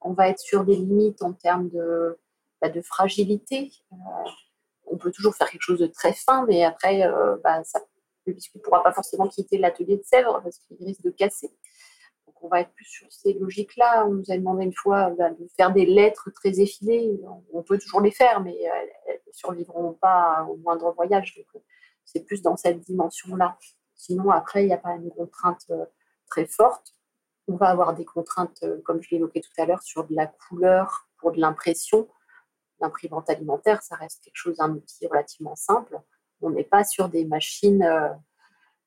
On 0.00 0.12
va 0.12 0.28
être 0.28 0.38
sur 0.38 0.64
des 0.64 0.76
limites 0.76 1.22
en 1.22 1.32
termes 1.32 1.68
de, 1.70 2.18
bah, 2.60 2.68
fragilité. 2.82 3.70
Euh, 3.92 3.96
on 4.86 4.96
peut 4.96 5.12
toujours 5.12 5.34
faire 5.34 5.50
quelque 5.50 5.62
chose 5.62 5.80
de 5.80 5.86
très 5.86 6.12
fin, 6.12 6.44
mais 6.46 6.64
après, 6.64 7.06
euh, 7.06 7.36
bah, 7.42 7.62
le 8.26 8.32
biscuit 8.32 8.58
ne 8.58 8.62
pourra 8.62 8.82
pas 8.82 8.92
forcément 8.92 9.28
quitter 9.28 9.58
l'atelier 9.58 9.96
de 9.96 10.02
Sèvres 10.02 10.40
parce 10.42 10.58
qu'il 10.58 10.76
risque 10.84 11.02
de 11.02 11.10
casser. 11.10 11.50
Donc 12.26 12.42
on 12.42 12.48
va 12.48 12.60
être 12.60 12.72
plus 12.72 12.84
sur 12.84 13.10
ces 13.10 13.34
logiques-là. 13.34 14.06
On 14.06 14.14
nous 14.14 14.30
a 14.30 14.36
demandé 14.36 14.64
une 14.64 14.74
fois 14.74 15.10
bah, 15.10 15.30
de 15.30 15.48
faire 15.56 15.72
des 15.72 15.86
lettres 15.86 16.30
très 16.34 16.60
effilées. 16.60 17.20
On 17.52 17.62
peut 17.62 17.78
toujours 17.78 18.00
les 18.00 18.10
faire, 18.10 18.40
mais 18.40 18.54
euh, 18.54 18.86
elles 19.06 19.20
ne 19.26 19.32
survivront 19.32 19.94
pas 19.94 20.46
au 20.50 20.56
moindre 20.56 20.92
voyage. 20.92 21.36
Donc, 21.36 21.62
c'est 22.04 22.24
plus 22.24 22.42
dans 22.42 22.56
cette 22.56 22.80
dimension-là. 22.80 23.58
Sinon, 23.94 24.30
après, 24.30 24.64
il 24.64 24.66
n'y 24.68 24.72
a 24.72 24.78
pas 24.78 24.94
une 24.94 25.10
contrainte 25.10 25.70
très 26.28 26.46
forte. 26.46 26.94
On 27.50 27.56
va 27.56 27.70
avoir 27.70 27.94
des 27.94 28.04
contraintes, 28.04 28.62
euh, 28.62 28.78
comme 28.82 29.02
je 29.02 29.08
l'évoquais 29.10 29.40
tout 29.40 29.50
à 29.56 29.64
l'heure, 29.64 29.82
sur 29.82 30.06
de 30.06 30.14
la 30.14 30.26
couleur, 30.26 31.08
pour 31.16 31.32
de 31.32 31.40
l'impression. 31.40 32.06
L'imprimante 32.78 33.30
alimentaire, 33.30 33.82
ça 33.82 33.96
reste 33.96 34.22
quelque 34.22 34.36
chose, 34.36 34.60
un 34.60 34.72
outil 34.72 35.06
relativement 35.06 35.56
simple. 35.56 35.98
On 36.42 36.50
n'est 36.50 36.62
pas 36.62 36.84
sur 36.84 37.08
des 37.08 37.24
machines 37.24 37.82
euh, 37.82 38.10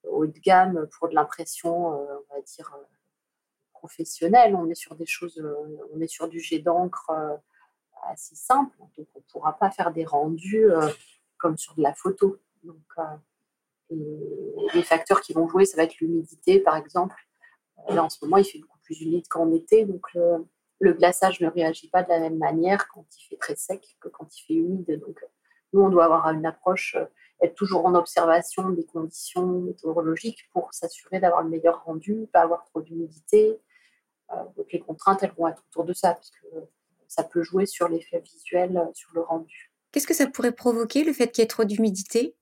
haut 0.04 0.28
de 0.28 0.40
gamme 0.40 0.88
pour 0.92 1.10
de 1.10 1.16
l'impression, 1.16 1.94
euh, 1.94 2.06
on 2.30 2.36
va 2.36 2.42
dire, 2.42 2.78
professionnelle. 3.74 4.56
On 4.56 4.70
est 4.70 4.76
sur 4.76 4.96
des 4.96 5.08
choses, 5.08 5.44
on 5.92 6.00
est 6.00 6.08
sur 6.08 6.30
du 6.30 6.40
jet 6.40 6.60
d'encre 6.60 7.12
assez 8.04 8.36
simple. 8.36 8.78
Donc, 8.78 8.92
on 9.16 9.20
ne 9.20 9.24
pourra 9.32 9.58
pas 9.58 9.72
faire 9.72 9.92
des 9.92 10.06
rendus 10.06 10.68
comme 11.40 11.58
sur 11.58 11.74
de 11.74 11.82
la 11.82 11.96
photo. 11.96 12.38
Donc, 12.64 12.78
les 13.90 14.84
facteurs 14.84 15.22
qui 15.22 15.34
vont 15.34 15.48
jouer, 15.48 15.66
ça 15.66 15.78
va 15.78 15.84
être 15.84 16.00
l'humidité, 16.00 16.60
par 16.60 16.76
exemple. 16.76 17.16
Là, 17.90 18.04
en 18.04 18.10
ce 18.10 18.24
moment, 18.24 18.38
il 18.38 18.46
fait 18.46 18.60
beaucoup 18.60 18.80
plus 18.84 19.02
humide 19.02 19.28
qu'en 19.28 19.52
été, 19.52 19.86
donc 19.86 20.02
le, 20.14 20.46
le 20.80 20.94
glaçage 20.94 21.40
ne 21.42 21.48
réagit 21.48 21.90
pas 21.90 22.04
de 22.04 22.10
la 22.10 22.20
même 22.20 22.38
manière 22.38 22.88
quand 22.90 23.06
il 23.18 23.24
fait 23.30 23.38
très 23.38 23.56
sec 23.56 23.98
que 24.00 24.08
quand 24.08 24.28
il 24.36 24.46
fait 24.46 24.54
humide. 24.54 25.00
Donc, 25.00 25.24
nous, 25.74 25.82
on 25.82 25.90
doit 25.90 26.06
avoir 26.06 26.28
une 26.28 26.46
approche, 26.46 26.96
euh, 26.96 27.06
être 27.42 27.56
toujours 27.56 27.86
en 27.86 27.96
observation 27.96 28.70
des 28.70 28.86
conditions 28.86 29.48
météorologiques 29.48 30.50
pour 30.54 30.74
s'assurer 30.74 31.20
d'avoir 31.20 31.44
le 31.44 31.50
meilleur 31.50 31.84
rendu, 31.84 32.28
pas 32.32 32.42
avoir 32.42 32.66
trop 32.66 32.82
d'humidité. 32.82 33.60
Euh, 34.32 34.36
donc, 34.58 34.72
les 34.72 34.80
contraintes, 34.80 35.24
elles 35.24 35.34
vont 35.38 35.48
être 35.48 35.64
autour 35.70 35.86
de 35.86 35.94
ça, 35.94 36.14
parce 36.14 36.32
que 36.32 36.48
ça 37.08 37.24
peut 37.24 37.44
jouer 37.44 37.66
sur 37.66 37.88
l'effet 37.88 38.20
visuel, 38.20 38.78
euh, 38.78 38.86
sur 38.94 39.12
le 39.14 39.22
rendu. 39.22 39.72
Qu'est-ce 39.92 40.08
que 40.08 40.14
ça 40.14 40.28
pourrait 40.28 40.52
provoquer, 40.52 41.04
le 41.04 41.14
fait 41.14 41.32
qu'il 41.32 41.42
y 41.42 41.46
ait 41.46 41.48
trop 41.48 41.66
d'humidité? 41.66 42.36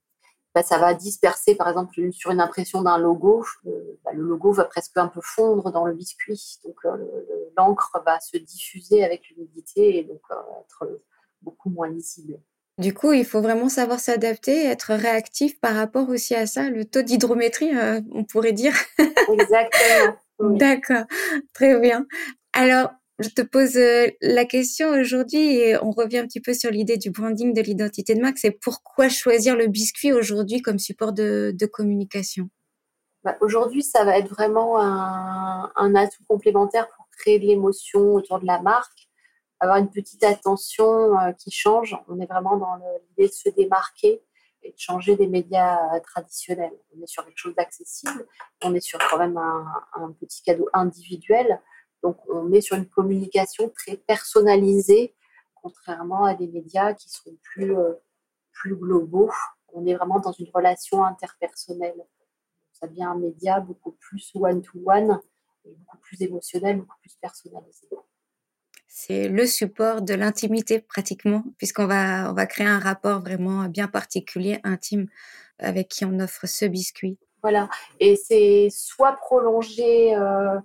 Bah, 0.56 0.64
ça 0.64 0.78
va 0.80 0.94
disperser, 0.94 1.56
par 1.56 1.68
exemple, 1.70 2.00
une- 2.00 2.12
sur 2.12 2.32
une 2.32 2.42
impression 2.42 2.82
d'un 2.82 2.98
logo, 2.98 3.46
euh, 3.68 3.70
bah, 4.04 4.12
le 4.14 4.24
logo 4.24 4.52
va 4.52 4.66
presque 4.66 4.98
un 4.98 5.08
peu 5.08 5.22
fondre 5.24 5.72
dans 5.72 5.86
le 5.86 5.94
biscuit. 5.94 6.60
Donc, 6.66 6.76
euh, 6.86 6.96
le- 6.98 7.06
le- 7.06 7.52
l'encre 7.58 8.02
va 8.06 8.20
se 8.20 8.38
diffuser 8.38 9.04
avec 9.04 9.30
l'humidité 9.30 9.98
et 10.00 10.04
donc 10.04 10.22
euh, 10.32 10.36
être 10.62 11.00
beaucoup 11.42 11.70
moins 11.70 11.88
lisible. 11.90 12.40
Du 12.78 12.94
coup, 12.94 13.12
il 13.12 13.26
faut 13.26 13.42
vraiment 13.42 13.68
savoir 13.68 14.00
s'adapter, 14.00 14.66
être 14.66 14.94
réactif 14.94 15.60
par 15.60 15.76
rapport 15.76 16.08
aussi 16.10 16.34
à 16.34 16.48
ça, 16.48 16.70
le 16.70 16.86
taux 16.86 17.02
d'hydrométrie, 17.02 17.72
on 18.14 18.24
pourrait 18.24 18.54
dire. 18.54 18.74
Exactement. 19.32 20.16
Oui. 20.42 20.58
D'accord, 20.58 21.04
très 21.54 21.78
bien. 21.82 22.08
Alors, 22.54 22.92
je 23.20 23.30
te 23.30 23.42
pose 23.42 23.76
euh, 23.76 24.08
la 24.22 24.46
question 24.46 24.90
aujourd'hui 24.90 25.58
et 25.58 25.78
on 25.84 25.92
revient 25.92 26.20
un 26.20 26.26
petit 26.26 26.40
peu 26.40 26.54
sur 26.54 26.72
l'idée 26.72 26.98
du 26.98 27.12
branding, 27.12 27.54
de 27.54 27.62
l'identité 27.62 28.16
de 28.16 28.22
marque. 28.22 28.38
C'est 28.38 28.52
pourquoi 28.52 29.10
choisir 29.10 29.58
le 29.58 29.68
biscuit 29.68 30.14
aujourd'hui 30.14 30.62
comme 30.62 30.80
support 30.80 31.12
de, 31.12 31.54
communication? 31.72 32.50
Bah, 33.26 33.36
Aujourd'hui, 33.42 33.84
ça 33.84 34.06
va 34.06 34.18
être 34.18 34.30
vraiment 34.30 34.80
un, 34.80 35.96
atout 35.96 36.24
complémentaire 36.30 36.88
pour 36.96 37.08
créer 37.18 37.40
de 37.40 37.46
l'émotion 37.46 38.14
autour 38.14 38.40
de 38.40 38.46
la 38.46 38.62
marque, 38.62 39.10
avoir 39.60 39.78
une 39.78 39.90
petite 39.90 40.24
attention 40.24 41.20
euh, 41.20 41.34
qui 41.34 41.52
change. 41.52 41.98
On 42.08 42.22
est 42.22 42.26
vraiment 42.26 42.56
dans 42.56 42.76
l'idée 43.10 43.28
de 43.28 43.34
se 43.34 43.50
démarquer 43.50 44.22
et 44.64 44.72
de 44.72 44.78
changer 44.78 45.18
des 45.18 45.28
médias 45.28 45.78
euh, 45.94 46.00
traditionnels. 46.00 46.72
On 46.98 47.04
est 47.04 47.08
sur 47.08 47.26
quelque 47.26 47.38
chose 47.38 47.56
d'accessible, 47.56 48.26
on 48.64 48.74
est 48.74 48.80
sur 48.80 49.00
quand 49.10 49.18
même 49.18 49.38
un 49.38 50.12
petit 50.22 50.42
cadeau 50.42 50.70
individuel. 50.72 51.60
Donc, 52.04 52.18
on 52.30 52.52
est 52.52 52.62
sur 52.62 52.78
une 52.78 52.88
communication 52.88 53.70
très 53.70 53.98
personnalisée, 53.98 55.14
contrairement 55.56 56.26
à 56.26 56.34
des 56.34 56.48
médias 56.48 56.94
qui 56.94 57.10
sont 57.10 57.32
plus, 57.42 57.78
euh, 57.78 57.94
plus 58.52 58.76
globaux. 58.76 59.32
On 59.74 59.86
est 59.86 59.96
vraiment 59.96 60.20
dans 60.20 60.32
une 60.32 60.50
relation 60.54 61.04
interpersonnelle 61.04 62.06
ça 62.80 62.88
devient 62.88 63.04
un 63.04 63.16
média 63.16 63.60
beaucoup 63.60 63.92
plus 63.92 64.32
one-to-one, 64.34 65.20
et 65.66 65.72
beaucoup 65.72 65.98
plus 65.98 66.22
émotionnel, 66.22 66.78
beaucoup 66.78 66.98
plus 67.02 67.16
personnalisé. 67.22 67.88
C'est 68.88 69.28
le 69.28 69.46
support 69.46 70.02
de 70.02 70.14
l'intimité 70.14 70.80
pratiquement, 70.80 71.44
puisqu'on 71.58 71.86
va, 71.86 72.30
on 72.32 72.34
va 72.34 72.46
créer 72.46 72.68
un 72.68 72.80
rapport 72.80 73.20
vraiment 73.20 73.66
bien 73.66 73.88
particulier, 73.88 74.60
intime, 74.64 75.08
avec 75.60 75.90
qui 75.90 76.06
on 76.06 76.20
offre 76.20 76.48
ce 76.48 76.66
biscuit. 76.66 77.18
Voilà, 77.42 77.70
et 78.00 78.16
c'est 78.16 78.70
soit 78.70 79.14
prolonger, 79.14 80.16
euh, 80.16 80.60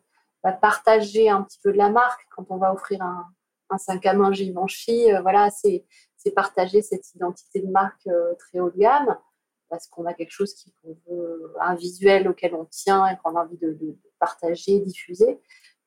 partager 0.53 1.29
un 1.29 1.43
petit 1.43 1.59
peu 1.63 1.73
de 1.73 1.79
la 1.79 1.91
marque 1.91 2.27
quand 2.35 2.47
on 2.51 2.57
va 2.57 2.73
offrir 2.73 3.03
un, 3.03 3.27
un 3.71 3.79
sac 3.79 4.05
à 4.07 4.15
main 4.15 4.33
Givenchy, 4.33 5.13
euh, 5.13 5.21
voilà, 5.23 5.51
c'est 5.51 5.85
partager 6.35 6.81
cette 6.81 7.15
identité 7.15 7.61
de 7.61 7.71
marque 7.71 8.07
euh, 8.07 8.35
très 8.39 8.59
haut 8.59 8.71
de 8.71 8.79
gamme 8.79 9.19
parce 9.69 9.87
qu'on 9.89 10.07
a 10.07 10.15
quelque 10.15 10.31
chose 10.31 10.55
qui 10.55 10.73
veut, 10.85 11.55
un 11.61 11.75
visuel 11.75 12.29
auquel 12.29 12.55
on 12.55 12.65
tient 12.65 13.07
et 13.09 13.17
qu'on 13.19 13.37
a 13.37 13.43
envie 13.43 13.59
de, 13.59 13.77
partager, 14.19 14.79
diffuser. 14.81 15.41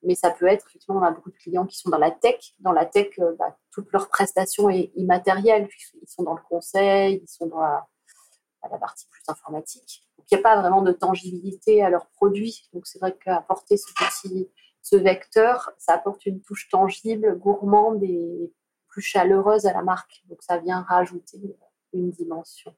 Mais 0.03 0.13
ça 0.13 0.29
peut 0.29 0.45
être, 0.45 0.67
effectivement, 0.67 0.99
on 0.99 1.03
a 1.03 1.09
beaucoup 1.09 1.31
de 1.31 1.37
clients 1.37 1.65
qui 1.65 1.77
sont 1.77 1.89
dans 1.89 1.97
la 1.97 2.11
tech. 2.11 2.53
Dans 2.59 2.71
la 2.71 2.85
tech, 2.85 3.17
euh, 3.17 3.33
bah, 3.39 3.57
toute 3.71 3.91
leur 3.91 4.09
prestation 4.09 4.69
est 4.69 4.91
immatérielle. 4.95 5.67
Ils 6.01 6.07
sont 6.07 6.21
dans 6.21 6.35
le 6.35 6.41
conseil, 6.47 7.21
ils 7.23 7.27
sont 7.27 7.47
dans 7.47 7.61
la 7.61 8.77
partie 8.79 9.07
plus 9.09 9.23
informatique. 9.27 10.06
Il 10.29 10.35
n'y 10.35 10.39
a 10.39 10.43
pas 10.43 10.59
vraiment 10.59 10.81
de 10.81 10.91
tangibilité 10.91 11.81
à 11.81 11.89
leurs 11.89 12.07
produits. 12.07 12.67
Donc, 12.73 12.85
c'est 12.85 12.99
vrai 12.99 13.15
qu'apporter 13.23 13.77
ce 13.77 13.87
petit 13.93 14.49
ce 14.81 14.95
vecteur, 14.95 15.71
ça 15.77 15.95
apporte 15.95 16.25
une 16.25 16.41
touche 16.41 16.69
tangible, 16.69 17.37
gourmande 17.37 18.03
et 18.03 18.53
plus 18.87 19.01
chaleureuse 19.01 19.65
à 19.65 19.73
la 19.73 19.81
marque. 19.81 20.23
Donc, 20.29 20.41
ça 20.41 20.57
vient 20.59 20.81
rajouter 20.81 21.57
une 21.93 22.11
dimension. 22.11 22.73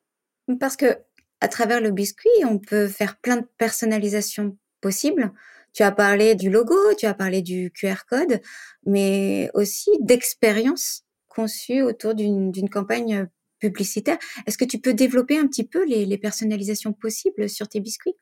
Parce 0.59 0.75
que 0.75 0.97
à 1.41 1.47
travers 1.47 1.81
le 1.81 1.91
biscuit, 1.91 2.29
on 2.45 2.57
peut 2.57 2.87
faire 2.87 3.17
plein 3.17 3.37
de 3.37 3.47
personnalisations 3.57 4.57
possibles. 4.81 5.31
Tu 5.73 5.83
as 5.83 5.91
parlé 5.91 6.35
du 6.35 6.49
logo, 6.49 6.75
tu 6.97 7.05
as 7.05 7.13
parlé 7.13 7.41
du 7.41 7.71
QR 7.71 8.05
code, 8.09 8.41
mais 8.85 9.51
aussi 9.53 9.91
d'expériences 9.99 11.03
conçues 11.27 11.83
autour 11.83 12.15
d'une 12.15 12.69
campagne 12.69 13.29
publicitaire. 13.59 14.17
Est-ce 14.45 14.57
que 14.57 14.65
tu 14.65 14.79
peux 14.79 14.93
développer 14.93 15.37
un 15.37 15.47
petit 15.47 15.65
peu 15.65 15.85
les, 15.85 16.17
personnalisations 16.17 16.93
possibles 16.93 17.49
sur 17.49 17.67
tes 17.67 17.79
biscuits? 17.79 18.15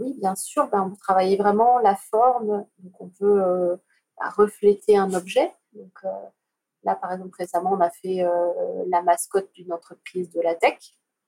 Oui, 0.00 0.14
bien 0.18 0.34
sûr. 0.34 0.68
Ben, 0.68 0.90
on 0.92 0.96
travaillait 0.96 1.36
vraiment 1.36 1.78
la 1.78 1.96
forme. 1.96 2.66
Donc, 2.78 3.00
on 3.00 3.08
peut 3.08 3.76
bah, 4.18 4.30
refléter 4.36 4.96
un 4.96 5.12
objet. 5.12 5.52
Donc, 5.72 5.92
là, 6.84 6.94
par 6.94 7.12
exemple, 7.12 7.36
récemment, 7.38 7.72
on 7.72 7.80
a 7.80 7.90
fait 7.90 8.24
la 8.88 9.02
mascotte 9.02 9.52
d'une 9.52 9.72
entreprise 9.72 10.30
de 10.30 10.40
la 10.40 10.54
tech. 10.54 10.78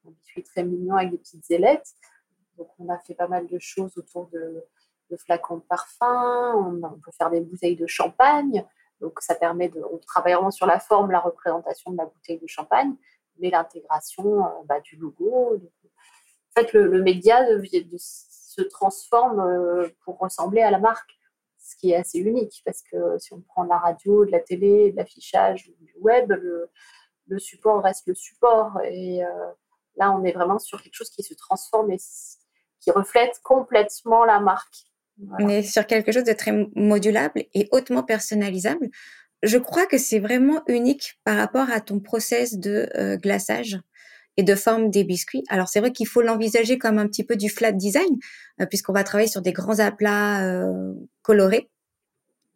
Un 0.07 0.11
biscuit 0.11 0.43
très 0.43 0.65
mignon 0.65 0.97
avec 0.97 1.11
des 1.11 1.19
petites 1.19 1.51
ailettes. 1.51 1.95
Donc, 2.61 2.69
on 2.79 2.89
a 2.91 2.99
fait 2.99 3.15
pas 3.15 3.27
mal 3.27 3.47
de 3.47 3.59
choses 3.59 3.97
autour 3.97 4.29
de, 4.29 4.65
flacons 5.17 5.57
de 5.57 5.63
parfum. 5.63 6.55
On, 6.83 7.01
peut 7.01 7.11
faire 7.17 7.31
des 7.31 7.41
bouteilles 7.41 7.77
de 7.77 7.87
champagne. 7.87 8.65
Donc, 9.01 9.21
ça 9.21 9.35
permet 9.35 9.71
de. 9.71 9.83
On 9.91 9.97
travaille 9.99 10.35
vraiment 10.35 10.51
sur 10.51 10.67
la 10.67 10.79
forme, 10.79 11.11
la 11.11 11.21
représentation 11.21 11.91
de 11.91 11.97
la 11.97 12.05
bouteille 12.05 12.39
de 12.39 12.47
champagne, 12.47 12.95
l'intégration 13.49 14.45
euh, 14.45 14.49
bah, 14.67 14.81
du 14.81 14.97
logo. 14.97 15.57
En 15.57 16.61
fait, 16.61 16.73
le, 16.75 17.01
média 17.03 17.39
se 17.97 18.63
transforme 18.63 19.41
euh, 19.41 19.89
pour 20.05 20.19
ressembler 20.19 20.61
à 20.61 20.71
la 20.71 20.79
marque, 20.79 21.11
ce 21.59 21.77
qui 21.77 21.93
est 21.93 21.97
assez 21.97 22.19
unique 22.19 22.63
parce 22.65 22.83
que 22.83 23.19
si 23.19 23.33
on 23.33 23.41
prend 23.41 23.65
de 23.65 23.71
la 23.71 23.79
radio, 23.79 24.25
de 24.27 24.33
la 24.33 24.41
télé, 24.41 24.91
de 24.91 24.97
l'affichage, 24.97 25.71
du 25.81 25.95
web, 26.01 26.33
le, 26.33 27.39
support 27.39 27.83
reste 27.83 28.09
le 28.09 28.15
support. 28.15 28.81
Et 28.85 29.25
euh, 29.25 29.29
là, 29.97 30.11
on 30.11 30.25
est 30.25 30.33
vraiment 30.33 30.59
sur 30.59 30.83
quelque 30.83 30.97
chose 30.97 31.11
qui 31.11 31.23
se 31.23 31.35
transforme 31.35 31.93
et 31.93 31.99
qui 32.81 32.91
reflète 32.91 33.41
complètement 33.43 34.25
la 34.25 34.41
marque. 34.41 34.91
On 35.39 35.49
est 35.49 35.63
sur 35.63 35.87
quelque 35.87 36.13
chose 36.13 36.25
de 36.25 36.33
très 36.33 36.69
modulable 36.75 37.45
et 37.55 37.69
hautement 37.73 38.03
personnalisable. 38.03 38.89
Je 39.43 39.59
crois 39.59 39.87
que 39.87 39.99
c'est 39.99 40.19
vraiment 40.19 40.63
unique 40.69 41.19
par 41.25 41.37
rapport 41.37 41.71
à 41.71 41.81
ton 41.81 42.01
process 42.01 42.59
de 42.59 42.89
euh, 42.97 43.17
glaçage 43.17 43.79
et 44.37 44.43
de 44.43 44.55
forme 44.55 44.91
des 44.91 45.05
biscuits. 45.05 45.45
Alors 45.49 45.69
c'est 45.69 45.81
vrai 45.81 45.93
qu'il 45.93 46.07
faut 46.07 46.23
l'envisager 46.23 46.79
comme 46.79 46.99
un 46.99 47.07
petit 47.07 47.25
peu 47.25 47.37
du 47.37 47.49
flat 47.49 47.73
design 47.73 48.17
euh, 48.61 48.67
puisqu'on 48.67 48.93
va 48.93 49.05
travailler 49.05 49.31
sur 49.31 49.43
des 49.43 49.53
grands 49.53 49.79
aplats 49.79 50.47
euh, 50.47 50.93
colorés. 51.23 51.71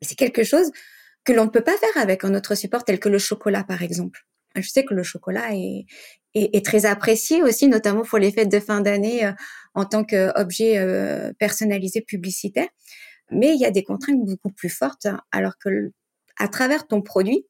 C'est 0.03 0.17
quelque 0.17 0.45
chose 0.45 0.71
que 1.25 1.33
l'on 1.33 1.47
ne 1.47 1.51
peut 1.51 1.63
pas 1.63 1.77
faire 1.79 2.03
avec 2.03 2.25
un 2.25 2.35
autre 2.35 2.55
support 2.55 2.85
tel 2.85 3.01
que 3.01 3.09
le 3.09 3.19
chocolat 3.19 3.65
par 3.65 3.83
exemple. 3.83 4.27
Je 4.57 4.69
sais 4.69 4.85
que 4.85 4.95
le 4.95 5.03
chocolat 5.03 5.55
est, 5.55 5.87
est, 6.35 6.65
très 6.65 6.87
apprécié 6.87 7.43
aussi, 7.43 7.69
notamment 7.69 8.03
pour 8.03 8.19
les 8.19 8.31
fêtes 8.33 8.51
de 8.51 8.61
fin 8.61 8.81
d'année 8.81 9.27
euh, 9.27 9.33
en 9.75 9.85
tant 9.85 10.05
qu'objet 10.05 10.79
euh, 10.79 11.33
personnalisé 11.39 12.03
publicitaire. 12.03 12.69
Mais 13.31 13.55
il 13.55 13.61
y 13.61 13.65
a 13.65 13.71
des 13.71 13.83
contraintes 13.83 14.25
beaucoup 14.25 14.51
plus 14.51 14.69
fortes, 14.69 15.07
hein, 15.07 15.21
alors 15.33 15.59
que 15.59 15.91
à 16.39 16.49
travers 16.49 16.87
ton 16.87 17.03
produit, 17.03 17.47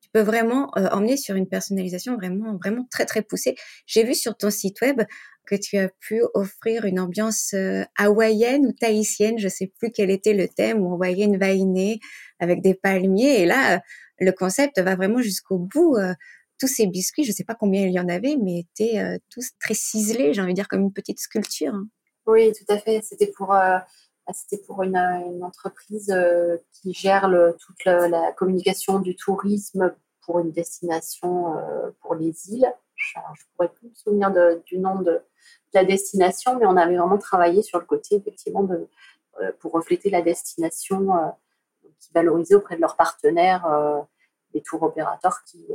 tu 0.00 0.10
peux 0.12 0.20
vraiment 0.20 0.70
euh, 0.76 0.88
emmener 0.90 1.16
sur 1.16 1.34
une 1.34 1.48
personnalisation 1.48 2.16
vraiment, 2.16 2.56
vraiment 2.56 2.86
très, 2.90 3.04
très 3.04 3.22
poussée. 3.22 3.56
J'ai 3.86 4.04
vu 4.04 4.14
sur 4.14 4.36
ton 4.36 4.50
site 4.50 4.80
web 4.80 5.02
que 5.46 5.54
tu 5.54 5.78
as 5.78 5.88
pu 6.00 6.22
offrir 6.34 6.84
une 6.84 7.00
ambiance 7.00 7.54
hawaïenne 7.96 8.66
ou 8.66 8.72
tahitienne, 8.72 9.38
je 9.38 9.48
sais 9.48 9.72
plus 9.78 9.90
quel 9.90 10.10
était 10.10 10.34
le 10.34 10.46
thème, 10.46 10.80
voyait 10.80 11.24
une 11.24 11.38
vainée 11.38 12.00
avec 12.38 12.60
des 12.60 12.74
palmiers. 12.74 13.40
Et 13.40 13.46
là, 13.46 13.80
le 14.18 14.32
concept 14.32 14.78
va 14.78 14.94
vraiment 14.94 15.22
jusqu'au 15.22 15.58
bout 15.58 15.96
tous 16.58 16.66
ces 16.66 16.86
biscuits, 16.86 17.24
je 17.24 17.30
ne 17.30 17.34
sais 17.34 17.44
pas 17.44 17.54
combien 17.54 17.86
il 17.86 17.92
y 17.92 18.00
en 18.00 18.08
avait, 18.08 18.36
mais 18.36 18.60
étaient 18.60 18.98
euh, 18.98 19.18
tous 19.30 19.50
très 19.60 19.74
ciselés, 19.74 20.34
j'ai 20.34 20.40
envie 20.40 20.52
de 20.52 20.56
dire 20.56 20.68
comme 20.68 20.82
une 20.82 20.92
petite 20.92 21.20
sculpture. 21.20 21.74
Hein. 21.74 21.86
Oui, 22.26 22.52
tout 22.52 22.72
à 22.72 22.78
fait. 22.78 23.00
C'était 23.02 23.30
pour, 23.36 23.54
euh, 23.54 23.78
c'était 24.32 24.58
pour 24.58 24.82
une, 24.82 24.96
entreprise 25.42 26.10
euh, 26.10 26.56
qui 26.72 26.92
gère 26.92 27.30
toute 27.58 27.84
la, 27.84 28.32
communication 28.32 28.98
du 28.98 29.16
tourisme 29.16 29.94
pour 30.22 30.40
une 30.40 30.52
destination 30.52 31.54
pour 32.00 32.14
les 32.14 32.50
îles. 32.50 32.70
Je 32.94 33.18
ne 33.18 33.56
pourrais 33.56 33.68
plus 33.68 33.88
me 33.88 33.94
souvenir 33.94 34.32
du 34.66 34.78
nom 34.78 35.00
de, 35.00 35.22
la 35.74 35.84
destination, 35.84 36.58
mais 36.58 36.66
on 36.66 36.76
avait 36.76 36.96
vraiment 36.96 37.18
travaillé 37.18 37.62
sur 37.62 37.78
le 37.78 37.84
côté, 37.84 38.16
effectivement, 38.16 38.62
de, 38.62 38.88
pour 39.60 39.72
refléter 39.72 40.10
la 40.10 40.22
destination 40.22 41.34
qui 42.00 42.12
valorisait 42.12 42.54
auprès 42.54 42.76
de 42.76 42.80
leurs 42.80 42.96
partenaires, 42.96 43.66
les 44.52 44.62
tours 44.62 44.82
opérateurs 44.82 45.42
qui 45.44 45.66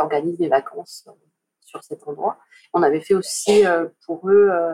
organisent 0.00 0.38
des 0.38 0.48
vacances 0.48 1.04
euh, 1.08 1.12
sur 1.60 1.82
cet 1.84 2.06
endroit. 2.06 2.38
On 2.72 2.82
avait 2.82 3.00
fait 3.00 3.14
aussi 3.14 3.66
euh, 3.66 3.88
pour 4.06 4.28
eux 4.28 4.50
euh, 4.50 4.72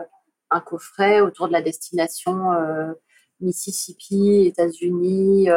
un 0.51 0.59
coffret 0.59 1.21
autour 1.21 1.47
de 1.47 1.53
la 1.53 1.61
destination 1.61 2.51
Mississippi, 3.39 4.45
États-Unis, 4.47 5.49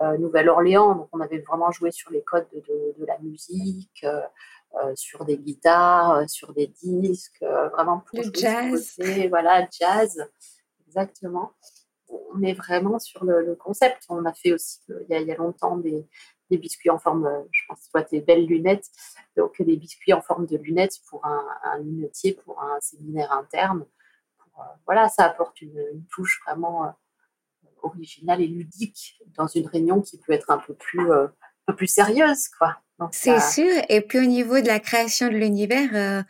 Nouvelle-Orléans. 0.00 0.94
Donc 0.94 1.08
on 1.12 1.20
avait 1.20 1.38
vraiment 1.38 1.70
joué 1.70 1.90
sur 1.90 2.10
les 2.10 2.22
codes 2.22 2.48
de, 2.52 3.04
la 3.06 3.18
musique, 3.18 4.04
sur 4.94 5.24
des 5.24 5.38
guitares, 5.38 6.28
sur 6.28 6.52
des 6.52 6.66
disques, 6.66 7.42
vraiment 7.72 8.00
pour 8.00 8.20
le 8.20 8.30
jazz. 8.34 8.96
voilà, 9.28 9.66
jazz, 9.70 10.22
exactement. 10.86 11.52
On 12.08 12.42
est 12.42 12.54
vraiment 12.54 12.98
sur 12.98 13.24
le, 13.24 13.54
concept. 13.54 14.04
On 14.08 14.24
a 14.24 14.32
fait 14.32 14.52
aussi 14.52 14.80
il 14.88 15.06
y 15.08 15.14
a, 15.14 15.20
il 15.20 15.28
y 15.28 15.32
a 15.32 15.36
longtemps 15.36 15.76
des, 15.76 16.06
des 16.50 16.58
biscuits 16.58 16.90
en 16.90 16.98
forme, 16.98 17.26
euh, 17.26 17.42
je 17.52 17.62
pense, 17.68 17.88
soit 17.90 18.02
tes 18.02 18.20
belles 18.20 18.46
lunettes, 18.46 18.88
donc 19.36 19.60
des 19.62 19.76
biscuits 19.76 20.12
en 20.12 20.20
forme 20.20 20.46
de 20.46 20.56
lunettes 20.56 20.98
pour 21.08 21.24
un, 21.24 21.78
lunetier, 21.78 22.34
pour 22.34 22.60
un 22.60 22.78
séminaire 22.80 23.32
interne. 23.32 23.86
Euh, 24.60 24.64
voilà, 24.86 25.08
ça 25.08 25.24
apporte 25.24 25.60
une, 25.62 26.04
touche 26.10 26.40
vraiment 26.46 26.84
euh, 26.84 26.88
originale 27.82 28.40
et 28.40 28.46
ludique 28.46 29.18
dans 29.36 29.46
une 29.46 29.66
réunion 29.66 30.00
qui 30.00 30.18
peut 30.18 30.32
être 30.32 30.50
un 30.50 30.58
peu 30.58 30.74
plus, 30.74 31.12
un 31.12 31.32
peu 31.66 31.74
plus 31.74 31.86
sérieuse, 31.86 32.48
quoi. 32.58 32.76
C'est 33.12 33.40
sûr. 33.40 33.72
Et 33.88 34.02
puis 34.02 34.18
au 34.18 34.26
niveau 34.26 34.60
de 34.60 34.66
la 34.66 34.78
création 34.78 35.28
de 35.28 35.32
l'univers, 35.32 36.22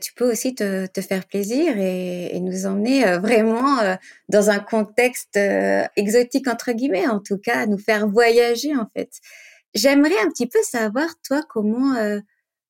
tu 0.00 0.14
peux 0.14 0.30
aussi 0.30 0.54
te, 0.54 0.86
te 0.86 1.02
faire 1.02 1.26
plaisir 1.26 1.76
et, 1.76 2.34
et 2.34 2.40
nous 2.40 2.64
emmener 2.64 3.18
vraiment 3.18 3.76
dans 4.30 4.48
un 4.48 4.58
contexte 4.58 5.36
exotique 5.36 6.48
entre 6.48 6.72
guillemets, 6.72 7.06
en 7.06 7.20
tout 7.20 7.36
cas, 7.36 7.66
nous 7.66 7.76
faire 7.76 8.08
voyager 8.08 8.74
en 8.74 8.88
fait. 8.96 9.10
J'aimerais 9.76 10.18
un 10.24 10.30
petit 10.30 10.46
peu 10.46 10.58
savoir, 10.62 11.10
toi, 11.22 11.42
comment, 11.46 11.94
euh, 11.96 12.20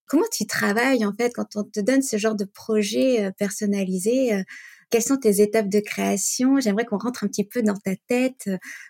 comment 0.07 0.27
tu 0.33 0.45
travailles, 0.45 1.07
en 1.07 1.13
fait, 1.13 1.31
quand 1.33 1.55
on 1.55 1.63
te 1.63 1.79
donne 1.79 2.03
ce 2.03 2.17
genre 2.17 2.35
de 2.35 2.45
projet 2.45 3.25
euh, 3.25 3.31
personnalisé. 3.31 4.43
Euh, 4.87 4.91
quelles 4.91 5.03
sont 5.03 5.17
tes 5.17 5.41
étapes 5.41 5.69
de 5.69 5.81
création? 5.81 6.61
J'aimerais 6.61 6.85
qu'on 6.85 6.99
rentre 6.99 7.25
un 7.25 7.29
petit 7.29 7.45
peu 7.45 7.63
dans 7.63 7.77
ta 7.77 7.97
tête, 8.09 8.49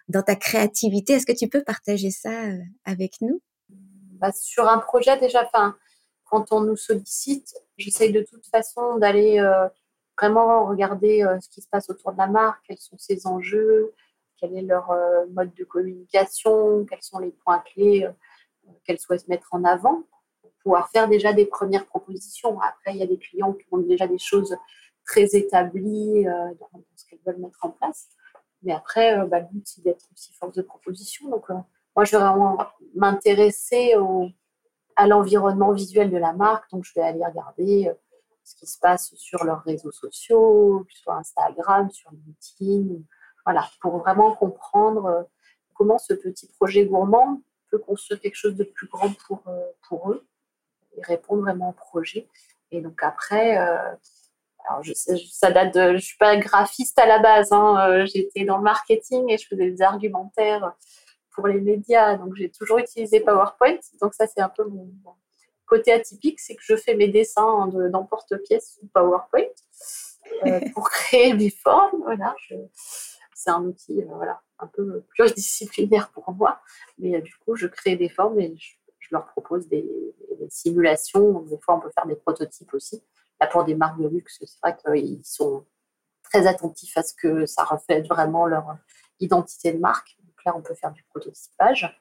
dans 0.08 0.22
ta 0.22 0.36
créativité. 0.36 1.14
Est-ce 1.14 1.26
que 1.26 1.36
tu 1.36 1.48
peux 1.48 1.62
partager 1.64 2.10
ça 2.10 2.30
avec 2.84 3.14
nous? 3.20 3.40
Bah, 4.12 4.32
Sur 4.32 4.68
un 4.68 4.78
projet, 4.78 5.18
déjà, 5.18 5.48
quand 6.24 6.52
on 6.52 6.60
nous 6.60 6.76
sollicite, 6.76 7.54
j'essaye 7.76 8.12
de 8.12 8.22
toute 8.22 8.46
façon 8.46 8.98
d'aller 8.98 9.40
vraiment 10.18 10.66
regarder 10.66 11.26
ce 11.40 11.48
qui 11.48 11.60
se 11.60 11.68
passe 11.68 11.90
autour 11.90 12.12
de 12.12 12.18
la 12.18 12.26
marque, 12.26 12.62
quels 12.66 12.78
sont 12.78 12.98
ses 12.98 13.26
enjeux, 13.26 13.92
quel 14.38 14.56
est 14.56 14.62
leur 14.62 14.90
euh, 14.90 15.26
mode 15.30 15.54
de 15.54 15.64
communication, 15.64 16.84
quels 16.84 17.02
sont 17.02 17.18
les 17.18 17.30
points 17.30 17.60
clés 17.60 18.04
euh, 18.04 18.70
qu'elles 18.84 18.98
souhaitent 18.98 19.28
mettre 19.28 19.48
en 19.52 19.64
avant, 19.64 20.04
pour 20.40 20.50
pouvoir 20.62 20.90
faire 20.90 21.08
déjà 21.08 21.32
des 21.32 21.46
premières 21.46 21.86
propositions. 21.86 22.60
Après, 22.60 22.92
il 22.92 22.96
y 22.96 23.02
a 23.02 23.06
des 23.06 23.18
clients 23.18 23.52
qui 23.52 23.66
ont 23.72 23.78
déjà 23.78 24.06
des 24.06 24.18
choses 24.18 24.56
très 25.06 25.36
établies 25.36 26.26
euh, 26.26 26.54
dans, 26.60 26.82
ce 26.96 27.06
qu'elles 27.06 27.20
veulent 27.26 27.38
mettre 27.38 27.58
en 27.62 27.70
place. 27.70 28.08
Mais 28.62 28.72
après, 28.72 29.26
bah, 29.28 29.40
le 29.40 29.46
but, 29.50 29.66
c'est 29.66 29.82
d'être 29.82 30.06
aussi 30.12 30.32
force 30.34 30.54
de 30.54 30.62
proposition. 30.62 31.28
Donc, 31.30 31.48
moi, 31.94 32.04
je 32.04 32.12
vais 32.12 32.22
vraiment 32.22 32.58
m'intéresser 32.94 33.94
à 34.96 35.06
l'environnement 35.06 35.72
visuel 35.72 36.10
de 36.10 36.16
la 36.16 36.32
marque. 36.32 36.70
Donc, 36.70 36.84
je 36.84 36.92
vais 36.94 37.02
aller 37.02 37.24
regarder 37.24 37.92
ce 38.46 38.54
qui 38.54 38.66
se 38.66 38.78
passe 38.78 39.14
sur 39.16 39.44
leurs 39.44 39.62
réseaux 39.62 39.92
sociaux, 39.92 40.86
soit 40.88 41.16
Instagram, 41.16 41.90
sur 41.90 42.10
LinkedIn, 42.12 43.02
voilà, 43.46 43.68
pour 43.80 43.98
vraiment 43.98 44.34
comprendre 44.34 45.06
euh, 45.06 45.22
comment 45.74 45.98
ce 45.98 46.14
petit 46.14 46.48
projet 46.58 46.84
gourmand 46.84 47.40
peut 47.70 47.78
construire 47.78 48.20
quelque 48.20 48.36
chose 48.36 48.56
de 48.56 48.64
plus 48.64 48.88
grand 48.88 49.12
pour, 49.26 49.42
euh, 49.46 49.66
pour 49.88 50.10
eux 50.10 50.26
et 50.96 51.02
répondre 51.02 51.42
vraiment 51.42 51.70
au 51.70 51.72
projet. 51.72 52.28
Et 52.72 52.80
donc 52.80 53.02
après, 53.02 53.58
euh, 53.58 53.94
alors 54.68 54.82
je, 54.82 54.92
ça 54.94 55.50
date 55.50 55.74
de, 55.74 55.96
je 55.96 56.04
suis 56.04 56.16
pas 56.18 56.36
graphiste 56.36 56.98
à 56.98 57.06
la 57.06 57.18
base, 57.18 57.52
hein, 57.52 58.04
j'étais 58.06 58.44
dans 58.44 58.58
le 58.58 58.62
marketing 58.62 59.30
et 59.30 59.38
je 59.38 59.46
faisais 59.46 59.70
des 59.70 59.82
argumentaires 59.82 60.74
pour 61.32 61.46
les 61.46 61.60
médias, 61.60 62.16
donc 62.16 62.34
j'ai 62.36 62.50
toujours 62.50 62.78
utilisé 62.78 63.20
PowerPoint. 63.20 63.78
Donc 64.00 64.14
ça 64.14 64.26
c'est 64.26 64.40
un 64.40 64.48
peu 64.48 64.64
mon, 64.64 64.88
côté 65.66 65.92
atypique, 65.92 66.40
c'est 66.40 66.54
que 66.54 66.62
je 66.62 66.76
fais 66.76 66.94
mes 66.94 67.08
dessins 67.08 67.68
d'emporte-pièce 67.90 68.78
sous 68.78 68.86
PowerPoint 68.88 69.42
pour 70.74 70.88
créer 70.88 71.34
mes 71.34 71.50
formes. 71.50 72.02
Voilà, 72.04 72.34
c'est 73.34 73.50
un 73.50 73.64
outil 73.64 74.00
euh, 74.00 74.06
voilà, 74.08 74.40
un 74.58 74.66
peu 74.66 75.02
pluridisciplinaire 75.14 76.10
pour 76.10 76.30
moi. 76.32 76.60
Mais 76.98 77.16
euh, 77.16 77.20
du 77.20 77.34
coup, 77.36 77.56
je 77.56 77.66
crée 77.66 77.96
des 77.96 78.08
formes 78.08 78.40
et 78.40 78.56
je, 78.56 79.08
leur 79.12 79.26
propose 79.26 79.68
des, 79.68 79.86
simulations. 80.48 81.42
Des 81.42 81.58
fois, 81.58 81.76
on 81.76 81.80
peut 81.80 81.90
faire 81.94 82.06
des 82.06 82.16
prototypes 82.16 82.74
aussi. 82.74 83.02
Là, 83.40 83.46
pour 83.46 83.64
des 83.64 83.74
marques 83.74 84.00
de 84.00 84.08
luxe, 84.08 84.38
c'est 84.40 84.58
vrai 84.62 84.76
qu'ils 84.76 85.24
sont 85.24 85.66
très 86.22 86.46
attentifs 86.46 86.96
à 86.96 87.02
ce 87.02 87.14
que 87.14 87.46
ça 87.46 87.64
reflète 87.64 88.06
vraiment 88.08 88.46
leur 88.46 88.76
identité 89.20 89.72
de 89.72 89.78
marque. 89.78 90.16
Donc 90.24 90.44
là, 90.44 90.54
on 90.56 90.62
peut 90.62 90.74
faire 90.74 90.92
du 90.92 91.02
prototypage. 91.04 92.00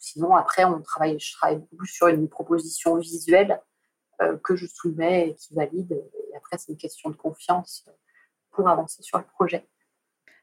Sinon, 0.00 0.34
après, 0.34 0.64
on 0.64 0.82
travaille, 0.82 1.18
je 1.20 1.32
travaille 1.34 1.58
beaucoup 1.58 1.86
sur 1.86 2.08
une 2.08 2.28
proposition 2.28 2.96
visuelle 2.96 3.60
euh, 4.22 4.36
que 4.38 4.56
je 4.56 4.66
soumets 4.66 5.30
et 5.30 5.34
qui 5.34 5.54
valide. 5.54 5.92
Et 5.92 6.36
après, 6.36 6.58
c'est 6.58 6.72
une 6.72 6.78
question 6.78 7.10
de 7.10 7.16
confiance 7.16 7.84
pour 8.50 8.68
avancer 8.68 9.02
sur 9.02 9.18
le 9.18 9.24
projet. 9.24 9.66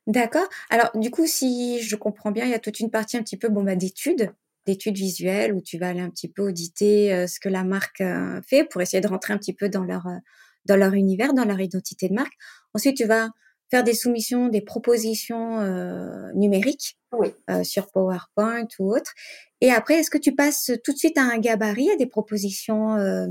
D'accord. 0.08 0.48
Alors, 0.70 0.90
du 0.96 1.12
coup, 1.12 1.28
si 1.28 1.82
je 1.82 1.96
comprends 1.96 2.32
bien, 2.32 2.46
il 2.46 2.52
y 2.52 2.56
a 2.56 2.60
toute 2.60 2.80
une 2.80 2.90
partie 2.90 3.18
un 3.18 3.24
petit 3.24 3.38
peu 3.38 3.50
bon, 3.50 3.64
bah, 3.64 3.76
d'études, 3.76 4.34
d'études 4.66 4.98
visuelles 4.98 5.54
où 5.54 5.62
tu 5.62 5.78
vas 5.78 5.90
aller 5.90 6.02
un 6.02 6.10
petit 6.10 6.28
peu 6.28 6.44
auditer 6.44 7.14
euh, 7.14 7.28
ce 7.28 7.40
que 7.40 7.50
la 7.50 7.64
marque 7.64 8.02
euh, 8.02 8.42
fait 8.48 8.64
pour 8.64 8.82
essayer 8.82 9.02
de 9.02 9.08
rentrer 9.08 9.34
un 9.34 9.38
petit 9.38 9.54
peu 9.54 9.70
dans 9.70 9.84
leur, 9.84 10.08
euh, 10.08 10.18
dans 10.66 10.76
leur 10.76 10.94
univers, 10.94 11.34
dans 11.34 11.46
leur 11.46 11.60
identité 11.60 12.08
de 12.10 12.14
marque. 12.14 12.34
Ensuite, 12.74 12.98
tu 12.98 13.06
vas 13.06 13.30
faire 13.72 13.84
des 13.84 13.94
soumissions, 13.94 14.50
des 14.50 14.62
propositions 14.62 15.60
euh, 15.62 16.32
numériques 16.34 16.98
Oui. 17.14 17.34
euh, 17.50 17.64
sur 17.64 17.90
PowerPoint 17.90 18.68
ou 18.80 18.94
autre. 18.94 19.14
Et 19.62 19.72
après, 19.72 19.96
est-ce 19.96 20.12
que 20.12 20.18
tu 20.18 20.36
passes 20.36 20.72
tout 20.84 20.92
de 20.92 20.98
suite 20.98 21.18
à 21.18 21.22
un 21.24 21.38
gabarit, 21.40 21.90
à 21.90 21.96
des 21.96 22.06
propositions 22.06 22.96
euh, 22.98 23.28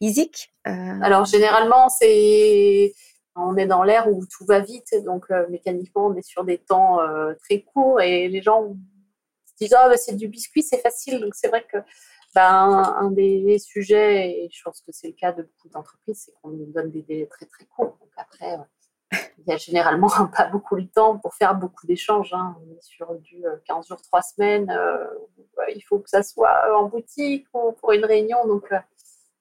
physiques 0.00 0.52
Alors 0.64 1.24
généralement, 1.24 1.88
c'est 1.88 2.94
on 3.34 3.56
est 3.56 3.66
dans 3.66 3.82
l'ère 3.82 4.08
où 4.10 4.24
tout 4.24 4.46
va 4.46 4.60
vite, 4.60 4.94
donc 5.04 5.26
mécaniquement, 5.50 6.06
on 6.06 6.14
est 6.14 6.26
sur 6.26 6.44
des 6.44 6.56
temps 6.56 7.00
très 7.42 7.60
courts 7.60 8.00
et 8.00 8.28
les 8.28 8.40
gens 8.40 8.74
se 9.56 9.64
disent 9.64 9.74
ah 9.74 9.88
bah, 9.88 9.96
c'est 9.96 10.14
du 10.14 10.28
biscuit, 10.28 10.62
c'est 10.62 10.78
facile. 10.80 11.20
Donc 11.20 11.34
c'est 11.34 11.48
vrai 11.48 11.64
que 11.70 11.78
ben, 12.34 12.42
un 13.00 13.10
des 13.10 13.58
sujets, 13.58 14.30
et 14.44 14.48
je 14.52 14.62
pense 14.62 14.80
que 14.82 14.92
c'est 14.92 15.08
le 15.08 15.14
cas 15.14 15.32
de 15.32 15.42
beaucoup 15.42 15.68
d'entreprises, 15.70 16.24
c'est 16.26 16.32
qu'on 16.42 16.50
nous 16.50 16.66
donne 16.66 16.90
des 16.90 17.02
délais 17.02 17.26
très 17.26 17.46
très 17.46 17.64
courts. 17.64 17.96
Donc 18.00 18.10
après, 18.16 18.52
euh, 18.54 18.58
il 19.38 19.50
y 19.50 19.52
a 19.54 19.56
généralement 19.56 20.08
pas 20.36 20.48
beaucoup 20.48 20.78
de 20.80 20.86
temps 20.86 21.18
pour 21.18 21.34
faire 21.34 21.54
beaucoup 21.54 21.86
d'échanges. 21.86 22.32
hein. 22.34 22.56
On 22.60 22.74
est 22.76 22.82
sur 22.82 23.14
du 23.16 23.46
euh, 23.46 23.56
15 23.66 23.88
jours, 23.88 24.02
3 24.02 24.22
semaines. 24.22 24.70
euh, 24.70 25.06
il 25.74 25.80
faut 25.82 25.98
que 25.98 26.10
ça 26.10 26.22
soit 26.22 26.76
en 26.76 26.88
boutique 26.88 27.46
ou 27.54 27.72
pour 27.72 27.92
une 27.92 28.04
réunion. 28.04 28.46
Donc 28.46 28.70
euh, 28.72 28.78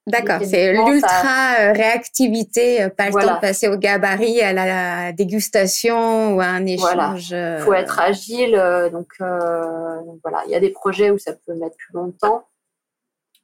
D'accord, 0.08 0.39
c'est 0.47 0.72
l'ultra 0.91 1.53
euh, 1.62 1.74
réactivité, 1.74 2.84
euh, 2.84 2.89
pas 2.89 3.08
le 3.08 3.14
temps 3.14 3.36
de 3.36 3.39
passer 3.41 3.68
au 3.68 3.76
gabarit, 3.78 4.39
à 4.41 4.53
la 4.53 5.12
dégustation 5.14 6.36
ou 6.36 6.41
à 6.41 6.45
un 6.45 6.66
échange. 6.68 7.34
euh, 7.34 7.58
Il 7.60 7.64
faut 7.64 7.74
être 7.74 7.99
agile. 7.99 8.56
euh, 8.56 8.89
donc, 8.89 9.14
euh, 9.22 10.01
donc 10.06 10.20
voilà, 10.24 10.43
il 10.45 10.51
y 10.51 10.56
a 10.56 10.60
des 10.60 10.70
projets 10.70 11.10
où 11.10 11.18
ça 11.18 11.34
peut 11.34 11.56
mettre 11.56 11.76
plus 11.78 11.93
longtemps, 11.93 12.47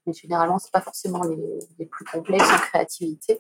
mais 0.05 0.13
généralement, 0.13 0.59
c'est 0.59 0.71
pas 0.71 0.81
forcément 0.81 1.23
les, 1.23 1.37
les 1.79 1.85
plus 1.87 2.05
complexes 2.05 2.49
en 2.51 2.57
créativité. 2.57 3.39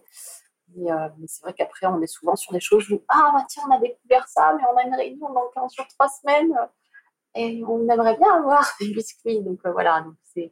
Mais, 0.75 0.91
euh, 0.91 1.09
mais 1.19 1.27
c'est 1.27 1.43
vrai 1.43 1.53
qu'après, 1.53 1.85
on 1.85 2.01
est 2.01 2.07
souvent 2.07 2.35
sur 2.35 2.53
des 2.53 2.59
choses 2.59 2.89
où 2.89 3.01
ah 3.07 3.31
bah, 3.35 3.45
tiens, 3.47 3.63
on 3.69 3.75
a 3.75 3.79
découvert 3.79 4.27
ça, 4.29 4.55
mais 4.57 4.63
on 4.73 4.77
a 4.77 4.83
une 4.83 4.95
réunion 4.95 5.29
dans 5.33 5.47
15 5.53 5.73
jours, 5.75 5.85
3 5.89 6.07
semaines, 6.09 6.53
euh, 6.59 6.65
et 7.35 7.61
on 7.67 7.87
aimerait 7.89 8.17
bien 8.17 8.33
avoir 8.37 8.67
des 8.79 8.87
biscuits. 8.93 9.41
Donc 9.41 9.59
euh, 9.65 9.71
voilà, 9.73 10.01
donc 10.01 10.13
c'est 10.33 10.51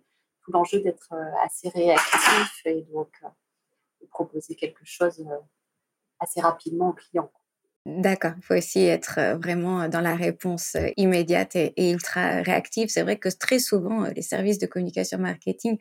l'enjeu 0.51 0.81
d'être 0.81 1.13
euh, 1.13 1.31
assez 1.43 1.69
réactif 1.69 2.61
et 2.65 2.81
donc 2.83 3.11
euh, 3.23 3.27
de 4.01 4.07
proposer 4.07 4.55
quelque 4.55 4.85
chose 4.85 5.19
euh, 5.19 5.37
assez 6.19 6.41
rapidement 6.41 6.89
au 6.89 6.93
client. 6.93 7.31
D'accord, 7.85 8.33
il 8.37 8.43
faut 8.43 8.55
aussi 8.55 8.81
être 8.81 9.37
vraiment 9.41 9.87
dans 9.87 10.01
la 10.01 10.13
réponse 10.15 10.75
immédiate 10.97 11.55
et, 11.55 11.73
et 11.77 11.91
ultra 11.91 12.41
réactive. 12.41 12.89
C'est 12.89 13.01
vrai 13.01 13.17
que 13.17 13.29
très 13.29 13.57
souvent, 13.57 14.03
les 14.15 14.21
services 14.21 14.59
de 14.59 14.67
communication 14.67 15.17
marketing 15.17 15.77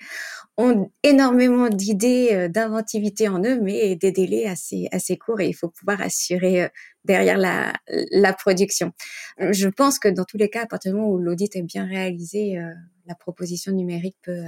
ont 0.57 0.90
énormément 1.03 1.68
d'idées, 1.68 2.49
d'inventivité 2.49 3.28
en 3.28 3.42
eux, 3.44 3.61
mais 3.61 3.96
des 3.96 4.12
délais 4.12 4.46
assez, 4.46 4.88
assez 4.92 5.16
courts 5.18 5.40
et 5.40 5.49
il 5.49 5.55
faut 5.55 5.70
pouvoir 5.70 6.01
assurer 6.01 6.70
derrière 7.05 7.38
la, 7.38 7.72
la 8.12 8.32
production. 8.32 8.92
Je 9.38 9.68
pense 9.68 9.99
que 9.99 10.09
dans 10.09 10.24
tous 10.24 10.38
les 10.38 10.51
cas, 10.51 10.62
à 10.64 10.66
partir 10.66 10.92
du 10.92 10.99
moment 10.99 11.11
où 11.12 11.18
l'audit 11.18 11.57
est 11.57 11.62
bien 11.62 11.86
réalisé, 11.86 12.59
la 13.07 13.14
proposition 13.16 13.72
numérique 13.72 14.16
peut, 14.22 14.44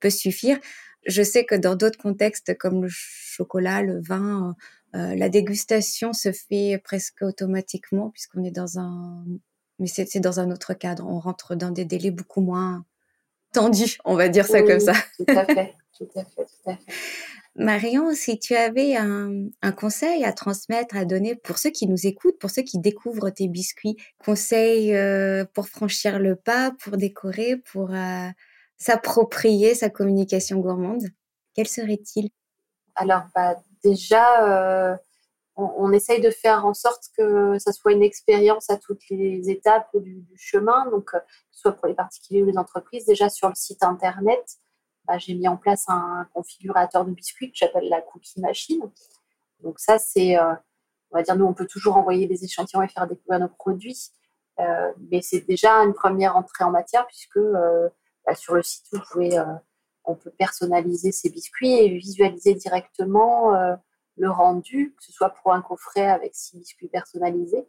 peut 0.00 0.10
suffire. 0.10 0.58
Je 1.06 1.22
sais 1.22 1.44
que 1.44 1.54
dans 1.54 1.76
d'autres 1.76 1.98
contextes 1.98 2.56
comme 2.58 2.82
le 2.82 2.88
chocolat, 2.90 3.82
le 3.82 4.00
vin, 4.00 4.56
euh, 4.96 5.14
la 5.14 5.28
dégustation 5.28 6.12
se 6.12 6.32
fait 6.32 6.80
presque 6.82 7.22
automatiquement 7.22 8.10
puisqu'on 8.10 8.42
est 8.44 8.50
dans 8.50 8.78
un, 8.78 9.24
mais 9.78 9.86
c'est 9.86 10.20
dans 10.20 10.40
un 10.40 10.50
autre 10.50 10.74
cadre. 10.74 11.06
On 11.06 11.20
rentre 11.20 11.54
dans 11.54 11.70
des 11.70 11.84
délais 11.84 12.10
beaucoup 12.10 12.40
moins 12.40 12.84
tendus, 13.52 13.98
on 14.04 14.16
va 14.16 14.28
dire 14.28 14.46
ça 14.46 14.62
Oui, 14.62 14.68
comme 14.68 14.80
ça. 14.80 14.94
Tout 15.18 15.24
à 15.28 15.44
fait, 15.44 15.74
tout 15.96 16.08
à 16.14 16.24
fait, 16.24 16.44
tout 16.44 16.70
à 16.70 16.76
fait. 16.76 16.92
Marion, 17.58 18.14
si 18.14 18.38
tu 18.38 18.54
avais 18.54 18.96
un, 18.96 19.48
un 19.62 19.72
conseil 19.72 20.24
à 20.24 20.32
transmettre, 20.32 20.94
à 20.94 21.06
donner 21.06 21.36
pour 21.36 21.56
ceux 21.56 21.70
qui 21.70 21.86
nous 21.86 22.06
écoutent, 22.06 22.38
pour 22.38 22.50
ceux 22.50 22.62
qui 22.62 22.78
découvrent 22.78 23.30
tes 23.30 23.48
biscuits, 23.48 23.96
conseil 24.18 24.94
euh, 24.94 25.46
pour 25.54 25.68
franchir 25.68 26.18
le 26.18 26.36
pas, 26.36 26.72
pour 26.78 26.98
décorer, 26.98 27.56
pour 27.56 27.94
euh, 27.94 28.28
s'approprier 28.76 29.74
sa 29.74 29.88
communication 29.88 30.58
gourmande, 30.58 31.04
quel 31.54 31.66
serait-il? 31.66 32.28
Alors, 32.94 33.24
bah, 33.34 33.56
déjà, 33.82 34.90
euh, 34.92 34.96
on, 35.56 35.92
essaye 35.92 36.20
de 36.20 36.30
faire 36.30 36.66
en 36.66 36.74
sorte 36.74 37.04
que 37.16 37.58
ça 37.58 37.72
soit 37.72 37.92
une 37.92 38.02
expérience 38.02 38.68
à 38.70 38.76
toutes 38.76 39.08
les 39.10 39.48
étapes 39.50 39.96
du, 39.96 40.24
chemin, 40.36 40.90
donc 40.90 41.14
euh, 41.14 41.20
que 41.20 41.26
ce 41.52 41.60
soit 41.60 41.72
pour 41.72 41.86
les 41.86 41.94
particuliers 41.94 42.42
ou 42.42 42.46
les 42.46 42.58
entreprises. 42.58 43.06
Déjà, 43.06 43.28
sur 43.30 43.48
le 43.48 43.54
site 43.54 43.82
internet, 43.82 44.58
bah, 45.04 45.18
j'ai 45.18 45.34
mis 45.34 45.48
en 45.48 45.56
place 45.56 45.84
un 45.88 46.28
configurateur 46.34 47.04
de 47.04 47.12
biscuits 47.12 47.50
que 47.50 47.56
j'appelle 47.56 47.88
la 47.88 48.02
cookie 48.02 48.40
machine. 48.40 48.82
Donc, 49.60 49.78
ça, 49.78 49.98
c'est, 49.98 50.38
euh, 50.38 50.54
on 51.10 51.16
va 51.16 51.22
dire, 51.22 51.36
nous, 51.36 51.46
on 51.46 51.54
peut 51.54 51.66
toujours 51.66 51.96
envoyer 51.96 52.26
des 52.26 52.44
échantillons 52.44 52.82
et 52.82 52.88
faire 52.88 53.06
découvrir 53.06 53.40
nos 53.40 53.48
produits, 53.48 54.10
mais 55.10 55.20
c'est 55.20 55.42
déjà 55.42 55.82
une 55.82 55.92
première 55.92 56.34
entrée 56.34 56.64
en 56.64 56.70
matière 56.70 57.06
puisque 57.06 57.38
bah, 57.38 58.34
sur 58.34 58.54
le 58.54 58.62
site, 58.62 58.86
vous 58.92 59.00
pouvez. 59.10 59.38
On 60.06 60.14
peut 60.14 60.30
personnaliser 60.30 61.12
ces 61.12 61.30
biscuits 61.30 61.74
et 61.74 61.88
visualiser 61.96 62.54
directement 62.54 63.54
euh, 63.54 63.74
le 64.16 64.30
rendu, 64.30 64.94
que 64.96 65.04
ce 65.04 65.12
soit 65.12 65.30
pour 65.30 65.52
un 65.52 65.60
coffret 65.60 66.06
avec 66.06 66.34
six 66.34 66.56
biscuits 66.58 66.88
personnalisés. 66.88 67.68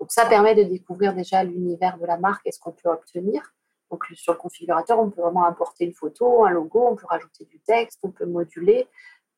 Donc 0.00 0.12
ça 0.12 0.26
permet 0.26 0.54
de 0.54 0.62
découvrir 0.62 1.14
déjà 1.14 1.42
l'univers 1.42 1.98
de 1.98 2.06
la 2.06 2.18
marque 2.18 2.46
et 2.46 2.52
ce 2.52 2.60
qu'on 2.60 2.72
peut 2.72 2.88
obtenir. 2.88 3.54
Donc 3.90 4.04
sur 4.14 4.32
le 4.32 4.38
configurateur, 4.38 4.98
on 4.98 5.10
peut 5.10 5.22
vraiment 5.22 5.46
importer 5.46 5.84
une 5.84 5.94
photo, 5.94 6.44
un 6.44 6.50
logo, 6.50 6.86
on 6.90 6.96
peut 6.96 7.06
rajouter 7.06 7.44
du 7.44 7.60
texte, 7.60 8.00
on 8.02 8.10
peut 8.10 8.26
moduler. 8.26 8.88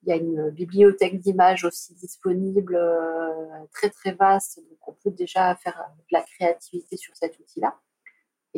Il 0.03 0.09
y 0.09 0.12
a 0.12 0.16
une 0.16 0.51
bibliothèque 0.51 1.18
d'images 1.18 1.64
aussi 1.64 1.95
disponible, 1.95 2.76
euh, 2.76 3.64
très 3.72 3.91
très 3.91 4.12
vaste. 4.12 4.61
Donc 4.70 4.79
on 4.87 4.93
peut 4.93 5.11
déjà 5.11 5.55
faire 5.57 5.79
euh, 5.81 5.95
de 5.99 6.12
la 6.12 6.22
créativité 6.22 6.97
sur 6.97 7.14
cet 7.16 7.39
outil-là. 7.39 7.76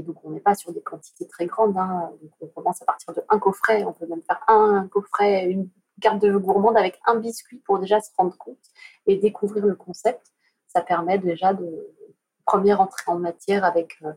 Et 0.01 0.03
donc, 0.03 0.16
on 0.24 0.30
n'est 0.30 0.40
pas 0.40 0.55
sur 0.55 0.72
des 0.72 0.80
quantités 0.80 1.28
très 1.28 1.44
grandes. 1.44 1.76
hein. 1.76 2.11
On 2.40 2.46
commence 2.46 2.80
à 2.80 2.86
partir 2.86 3.12
de 3.12 3.22
un 3.28 3.38
coffret. 3.38 3.84
On 3.84 3.92
peut 3.92 4.07
même 4.07 4.22
faire 4.22 4.42
un 4.48 4.88
coffret, 4.88 5.44
une 5.44 5.68
carte 6.01 6.22
de 6.22 6.34
gourmande 6.38 6.78
avec 6.78 6.98
un 7.05 7.16
biscuit 7.16 7.59
pour 7.59 7.78
déjà 7.78 8.01
se 8.01 8.09
rendre 8.16 8.34
compte 8.38 8.64
et 9.07 9.16
découvrir 9.18 9.66
le 9.66 9.74
concept. 9.74 10.32
Ça 10.68 10.80
permet 10.80 11.18
déjà 11.18 11.53
de 11.53 11.94
première 12.46 12.80
entrée 12.80 13.12
en 13.12 13.18
matière 13.18 13.62
avec, 13.62 13.98
euh, 14.03 14.12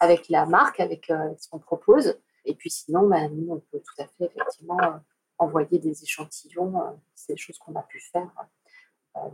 avec 0.00 0.30
la 0.30 0.46
marque, 0.46 0.80
avec 0.80 1.10
euh, 1.10 1.34
ce 1.36 1.50
qu'on 1.50 1.58
propose. 1.58 2.18
Et 2.46 2.54
puis 2.54 2.70
sinon, 2.70 3.06
bah, 3.06 3.28
nous, 3.28 3.52
on 3.52 3.60
peut 3.70 3.80
tout 3.80 4.02
à 4.02 4.06
fait 4.06 4.32
effectivement 4.34 4.80
euh, 4.82 4.96
envoyer 5.36 5.78
des 5.78 6.02
échantillons. 6.02 6.98
C'est 7.14 7.34
des 7.34 7.38
choses 7.38 7.58
qu'on 7.58 7.74
a 7.74 7.82
pu 7.82 8.00
faire 8.00 8.30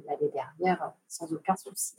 l'année 0.09 0.31
dernière 0.31 0.93
sans 1.07 1.33
aucun 1.33 1.55
souci. 1.55 1.95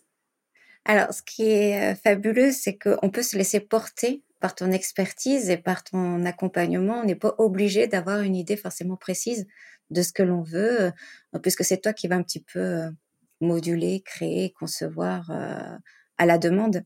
Alors, 0.85 1.11
ce 1.13 1.23
qui 1.23 1.43
est 1.43 1.93
euh, 1.93 1.95
fabuleux, 1.95 2.51
c'est 2.51 2.77
qu'on 2.77 3.09
peut 3.09 3.23
se 3.23 3.35
laisser 3.35 3.59
porter 3.59 4.23
par 4.39 4.53
ton 4.53 4.71
expertise 4.71 5.49
et 5.49 5.57
par 5.57 5.83
ton 5.83 6.23
accompagnement. 6.25 6.99
On 6.99 7.05
n'est 7.05 7.15
pas 7.15 7.33
obligé 7.39 7.87
d'avoir 7.87 8.21
une 8.21 8.35
idée 8.35 8.55
forcément 8.55 8.95
précise 8.95 9.47
de 9.89 10.03
ce 10.03 10.13
que 10.13 10.21
l'on 10.21 10.43
veut, 10.43 10.81
euh, 11.33 11.39
puisque 11.41 11.63
c'est 11.63 11.81
toi 11.81 11.91
qui 11.91 12.07
vas 12.07 12.15
un 12.15 12.21
petit 12.21 12.41
peu 12.41 12.59
euh, 12.59 12.89
moduler, 13.41 14.01
créer, 14.05 14.51
concevoir 14.51 15.29
à 16.17 16.25
la 16.25 16.37
demande. 16.37 16.83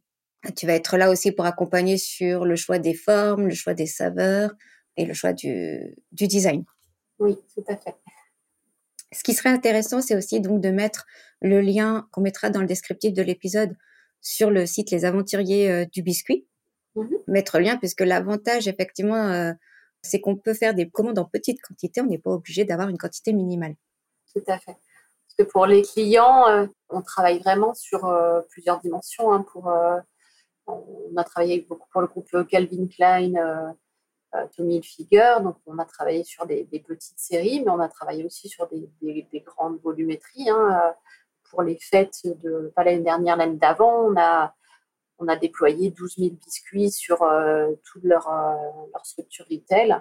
Tu 0.55 0.65
vas 0.65 0.73
être 0.73 0.97
là 0.97 1.11
aussi 1.11 1.31
pour 1.31 1.45
accompagner 1.45 1.97
sur 1.97 2.45
le 2.45 2.55
choix 2.55 2.79
des 2.79 2.95
formes, 2.95 3.47
le 3.47 3.53
choix 3.53 3.75
des 3.75 3.85
saveurs 3.85 4.51
et 4.97 5.05
le 5.05 5.13
choix 5.13 5.31
du, 5.31 5.95
du 6.11 6.27
design. 6.27 6.63
Oui, 7.19 7.37
tout 7.53 7.63
à 7.67 7.77
fait. 7.77 7.95
Ce 9.11 9.23
qui 9.23 9.33
serait 9.33 9.49
intéressant, 9.49 10.01
c'est 10.01 10.15
aussi 10.15 10.41
donc 10.41 10.59
de 10.61 10.69
mettre 10.69 11.05
le 11.41 11.61
lien 11.61 12.07
qu'on 12.11 12.21
mettra 12.21 12.49
dans 12.49 12.61
le 12.61 12.67
descriptif 12.67 13.13
de 13.13 13.21
l'épisode 13.21 13.75
sur 14.21 14.49
le 14.51 14.65
site 14.65 14.91
Les 14.91 15.05
Aventuriers 15.05 15.71
euh, 15.71 15.85
du 15.85 16.01
Biscuit. 16.01 16.45
Mhm. 16.95 17.09
Mettre 17.27 17.57
le 17.59 17.65
lien, 17.65 17.77
puisque 17.77 18.01
l'avantage, 18.01 18.67
effectivement, 18.67 19.15
euh, 19.27 19.51
c'est 20.01 20.19
qu'on 20.19 20.35
peut 20.35 20.53
faire 20.53 20.73
des 20.73 20.89
commandes 20.89 21.19
en 21.19 21.25
petite 21.25 21.61
quantité. 21.61 22.01
On 22.01 22.05
n'est 22.05 22.17
pas 22.17 22.31
obligé 22.31 22.65
d'avoir 22.65 22.89
une 22.89 22.97
quantité 22.97 23.31
minimale. 23.33 23.75
Tout 24.33 24.43
à 24.47 24.57
fait. 24.57 24.73
Parce 24.73 25.35
que 25.37 25.43
pour 25.43 25.65
les 25.65 25.83
clients, 25.83 26.47
euh, 26.47 26.65
on 26.89 27.01
travaille 27.01 27.39
vraiment 27.39 27.73
sur 27.73 28.05
euh, 28.05 28.41
plusieurs 28.49 28.79
dimensions. 28.79 29.31
hein, 29.31 29.45
pour, 29.53 29.69
euh, 29.69 29.97
on 30.67 31.13
a 31.17 31.23
travaillé 31.23 31.61
beaucoup 31.69 31.87
pour 31.91 32.01
le 32.01 32.07
groupe 32.07 32.29
Calvin 32.47 32.87
Klein, 32.87 33.73
Tommy 34.55 34.77
Hilfiger. 34.77 35.37
Donc, 35.41 35.57
on 35.65 35.77
a 35.79 35.85
travaillé 35.85 36.23
sur 36.23 36.45
des, 36.45 36.63
des 36.65 36.79
petites 36.79 37.17
séries, 37.19 37.61
mais 37.63 37.71
on 37.71 37.79
a 37.79 37.89
travaillé 37.89 38.23
aussi 38.23 38.47
sur 38.49 38.67
des, 38.67 38.89
des- 39.01 39.27
des 39.31 39.39
grandes 39.41 39.79
volumétries. 39.81 40.49
hein, 40.49 40.93
pour 41.49 41.63
les 41.63 41.77
fêtes 41.79 42.21
de, 42.23 42.71
pas 42.75 42.83
l'année 42.83 43.03
dernière, 43.03 43.35
l'année 43.35 43.57
d'avant, 43.57 44.11
on 44.11 45.27
a, 45.27 45.35
déployé 45.35 45.91
12 45.91 46.15
000 46.17 46.29
biscuits 46.45 46.91
sur 46.91 47.23
euh, 47.23 47.73
toute 47.83 48.03
leur, 48.03 48.27
euh, 48.29 48.55
leur 48.93 49.05
structure 49.05 49.45
retail. 49.51 49.95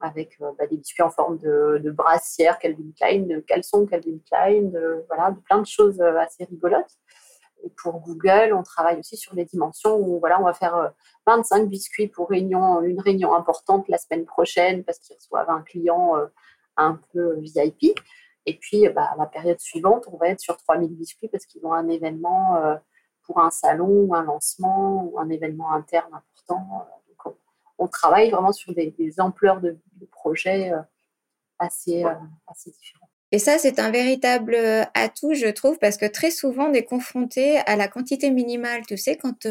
avec 0.00 0.38
bah, 0.40 0.66
des 0.66 0.76
biscuits 0.76 1.02
en 1.02 1.10
forme 1.10 1.38
de, 1.38 1.90
brassière 1.90 2.58
Calvin 2.58 2.90
Klein, 2.96 3.20
de 3.20 3.40
caleçon 3.40 3.86
Calvin 3.86 4.18
Klein, 4.26 4.62
de, 4.62 5.04
voilà, 5.08 5.36
plein 5.44 5.60
de 5.60 5.66
choses 5.66 6.00
assez 6.00 6.44
rigolotes. 6.44 6.98
Pour 7.76 8.00
Google, 8.00 8.54
on 8.54 8.62
travaille 8.62 8.98
aussi 8.98 9.18
sur 9.18 9.34
les 9.34 9.44
dimensions 9.44 9.96
où 9.96 10.18
voilà, 10.18 10.40
on 10.40 10.44
va 10.44 10.54
faire 10.54 10.94
25 11.26 11.68
biscuits 11.68 12.08
pour 12.08 12.30
réunion, 12.30 12.80
une 12.80 12.98
réunion 13.00 13.34
importante 13.34 13.86
la 13.88 13.98
semaine 13.98 14.24
prochaine 14.24 14.82
parce 14.82 14.98
qu'ils 14.98 15.16
reçoivent 15.16 15.50
un 15.50 15.60
client 15.60 16.14
un 16.78 16.98
peu 17.12 17.38
VIP. 17.38 17.98
Et 18.50 18.58
puis, 18.60 18.88
bah, 18.88 19.14
la 19.16 19.26
période 19.26 19.60
suivante, 19.60 20.08
on 20.12 20.16
va 20.16 20.28
être 20.28 20.40
sur 20.40 20.56
3000 20.56 20.90
biscuits 20.96 21.28
parce 21.28 21.46
qu'ils 21.46 21.64
ont 21.64 21.72
un 21.72 21.88
événement 21.88 22.78
pour 23.30 23.40
un 23.40 23.50
salon 23.50 24.06
ou 24.08 24.14
un 24.14 24.24
lancement 24.24 25.04
ou 25.04 25.20
un 25.20 25.28
événement 25.28 25.72
interne 25.72 26.12
important. 26.12 26.86
Donc, 27.08 27.34
on, 27.78 27.86
travaille 27.86 28.30
vraiment 28.30 28.50
sur 28.50 28.74
des, 28.74 28.92
ampleurs 29.18 29.60
de, 29.60 29.78
projets 30.10 30.72
euh, 30.72 30.80
assez, 31.60 32.04
euh, 32.04 32.12
assez 32.48 32.70
différents. 32.70 33.08
Et 33.30 33.38
ça, 33.38 33.58
c'est 33.58 33.78
un 33.78 33.92
véritable 33.92 34.56
euh, 34.56 34.82
atout, 34.94 35.34
je 35.34 35.46
trouve, 35.46 35.78
parce 35.78 35.96
que 35.96 36.06
très 36.06 36.32
souvent, 36.32 36.70
on 36.70 36.72
est 36.72 36.84
confronté 36.84 37.58
à 37.58 37.76
la 37.76 37.86
quantité 37.86 38.32
minimale. 38.32 38.84
Tu 38.84 38.96
sais, 38.96 39.16
quand 39.16 39.46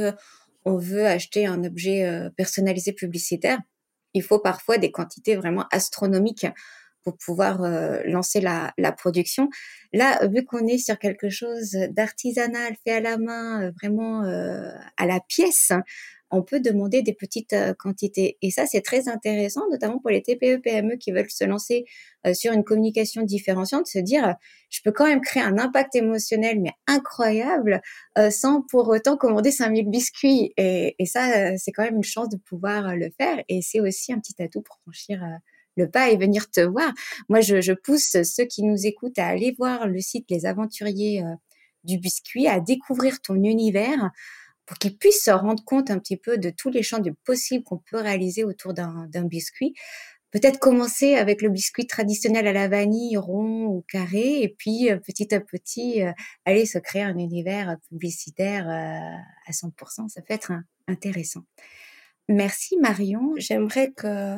on 0.65 0.77
veut 0.77 1.05
acheter 1.05 1.45
un 1.45 1.63
objet 1.63 2.29
personnalisé 2.35 2.91
publicitaire, 2.91 3.59
il 4.13 4.23
faut 4.23 4.39
parfois 4.39 4.77
des 4.77 4.91
quantités 4.91 5.37
vraiment 5.37 5.65
astronomiques 5.71 6.47
pour 7.03 7.17
pouvoir 7.17 7.63
euh, 7.63 8.01
lancer 8.05 8.41
la, 8.41 8.73
la, 8.77 8.91
production. 8.91 9.49
Là, 9.93 10.27
vu 10.27 10.45
qu'on 10.45 10.67
est 10.67 10.77
sur 10.77 10.97
quelque 10.99 11.29
chose 11.29 11.71
d'artisanal, 11.91 12.75
fait 12.83 12.93
à 12.93 12.99
la 12.99 13.17
main, 13.17 13.63
euh, 13.63 13.71
vraiment 13.81 14.23
euh, 14.23 14.71
à 14.97 15.05
la 15.05 15.19
pièce, 15.19 15.71
on 16.31 16.43
peut 16.43 16.59
demander 16.59 17.01
des 17.01 17.13
petites 17.13 17.55
quantités. 17.79 18.37
Et 18.43 18.51
ça, 18.51 18.67
c'est 18.67 18.81
très 18.81 19.09
intéressant, 19.09 19.61
notamment 19.71 19.97
pour 19.97 20.11
les 20.11 20.21
TPE, 20.21 20.61
PME 20.61 20.97
qui 20.97 21.11
veulent 21.11 21.31
se 21.31 21.43
lancer 21.43 21.85
sur 22.33 22.53
une 22.53 22.63
communication 22.63 23.23
différenciante, 23.23 23.87
se 23.87 23.97
dire, 23.97 24.35
je 24.69 24.79
peux 24.83 24.91
quand 24.91 25.07
même 25.07 25.21
créer 25.21 25.41
un 25.41 25.57
impact 25.57 25.95
émotionnel, 25.95 26.59
mais 26.59 26.73
incroyable, 26.85 27.81
sans 28.29 28.61
pour 28.61 28.89
autant 28.89 29.17
commander 29.17 29.49
5000 29.49 29.89
biscuits. 29.89 30.53
Et, 30.55 30.95
et 30.99 31.07
ça, 31.07 31.57
c'est 31.57 31.71
quand 31.71 31.83
même 31.83 31.95
une 31.95 32.03
chance 32.03 32.29
de 32.29 32.37
pouvoir 32.37 32.95
le 32.95 33.09
faire. 33.17 33.43
Et 33.49 33.63
c'est 33.63 33.79
aussi 33.79 34.13
un 34.13 34.19
petit 34.19 34.39
atout 34.39 34.61
pour 34.61 34.77
franchir 34.83 35.23
le 35.80 35.89
pas 35.89 36.09
et 36.09 36.17
venir 36.17 36.49
te 36.51 36.61
voir. 36.61 36.91
Moi, 37.30 37.41
je, 37.41 37.73
pousse 37.73 38.21
ceux 38.23 38.45
qui 38.45 38.63
nous 38.63 38.86
écoutent 38.86 39.17
à 39.17 39.27
aller 39.27 39.55
voir 39.57 39.88
le 39.88 39.99
site 39.99 40.25
Les 40.30 40.45
Aventuriers 40.45 41.23
euh, 41.23 41.36
du 41.84 41.97
Biscuit, 41.97 42.47
à 42.47 42.59
découvrir 42.59 43.21
ton 43.21 43.36
univers 43.36 44.11
pour 44.65 44.77
qu'ils 44.77 44.97
puissent 44.97 45.23
se 45.23 45.32
rendre 45.32 45.63
compte 45.63 45.89
un 45.89 45.97
petit 45.97 46.17
peu 46.17 46.38
de 46.38 46.51
tous 46.51 46.69
les 46.69 46.84
champs 46.84 46.99
de 46.99 47.13
possibles 47.23 47.63
qu'on 47.63 47.80
peut 47.80 47.97
réaliser 47.97 48.43
autour 48.43 48.73
d'un 48.73 49.23
biscuit. 49.23 49.73
Peut-être 50.32 50.59
commencer 50.59 51.15
avec 51.15 51.41
le 51.41 51.49
biscuit 51.49 51.88
traditionnel 51.88 52.45
à 52.45 52.53
la 52.53 52.67
vanille, 52.67 53.17
rond 53.17 53.65
ou 53.65 53.84
carré, 53.88 54.43
et 54.43 54.49
puis 54.49 54.91
euh, 54.91 54.97
petit 54.97 55.34
à 55.34 55.39
petit 55.39 56.03
euh, 56.03 56.11
aller 56.45 56.67
se 56.67 56.77
créer 56.77 57.01
un 57.01 57.17
univers 57.17 57.77
publicitaire 57.89 58.69
à 58.69 59.51
100%. 59.51 60.09
Ça 60.09 60.21
peut 60.21 60.34
être 60.36 60.51
intéressant. 60.88 61.41
Merci 62.30 62.77
Marion. 62.77 63.34
J'aimerais 63.38 63.91
que 63.91 64.38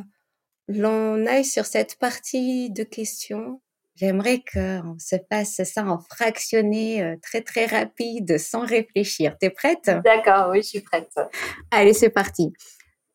l'on 0.76 1.26
aille 1.26 1.46
sur 1.46 1.66
cette 1.66 1.98
partie 1.98 2.70
de 2.72 2.84
questions. 2.84 3.62
J'aimerais 3.96 4.42
qu'on 4.52 4.98
se 4.98 5.16
passe 5.30 5.62
ça 5.64 5.86
en 5.86 6.00
fractionné 6.00 7.04
euh, 7.04 7.18
très 7.22 7.42
très 7.42 7.66
rapide 7.66 8.38
sans 8.40 8.66
réfléchir. 8.66 9.38
T'es 9.38 9.50
prête? 9.50 9.92
D'accord, 10.04 10.50
oui, 10.50 10.64
je 10.64 10.68
suis 10.68 10.82
prête. 10.82 11.14
Allez, 11.70 11.94
c'est 11.94 12.10
parti. 12.10 12.52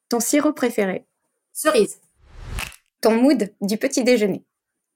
Ton 0.08 0.20
sirop 0.20 0.52
préféré? 0.52 1.06
Cerise. 1.52 2.00
Ton 3.00 3.16
mood 3.20 3.52
du 3.60 3.78
petit 3.78 4.04
déjeuner? 4.04 4.44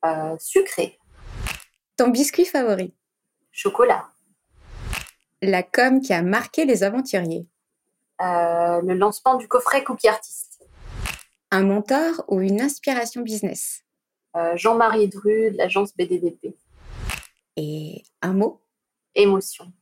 Euh, 0.05 0.37
Sucré. 0.39 0.99
Ton 1.97 2.09
biscuit 2.09 2.45
favori? 2.45 2.95
Chocolat. 3.51 4.09
La 5.43 5.63
com 5.63 6.01
qui 6.01 6.13
a 6.13 6.23
marqué 6.23 6.65
les 6.67 6.83
aventuriers? 6.83 7.47
Euh, 8.21 8.81
Le 8.83 8.95
lancement 8.95 9.37
du 9.37 9.49
coffret 9.49 9.83
Cookie 9.83 10.09
Artist. 10.09 10.50
Un 11.53 11.65
mentor 11.65 12.25
ou 12.29 12.41
une 12.41 12.61
inspiration 12.61 13.23
business? 13.23 13.83
Euh, 14.37 14.57
Jean-Marie 14.57 15.09
Dru 15.09 15.51
de 15.51 15.57
l'agence 15.57 15.97
BDDP. 15.97 16.55
Et 17.57 18.05
un 18.23 18.35
mot? 18.35 18.63
Émotion. 19.17 19.73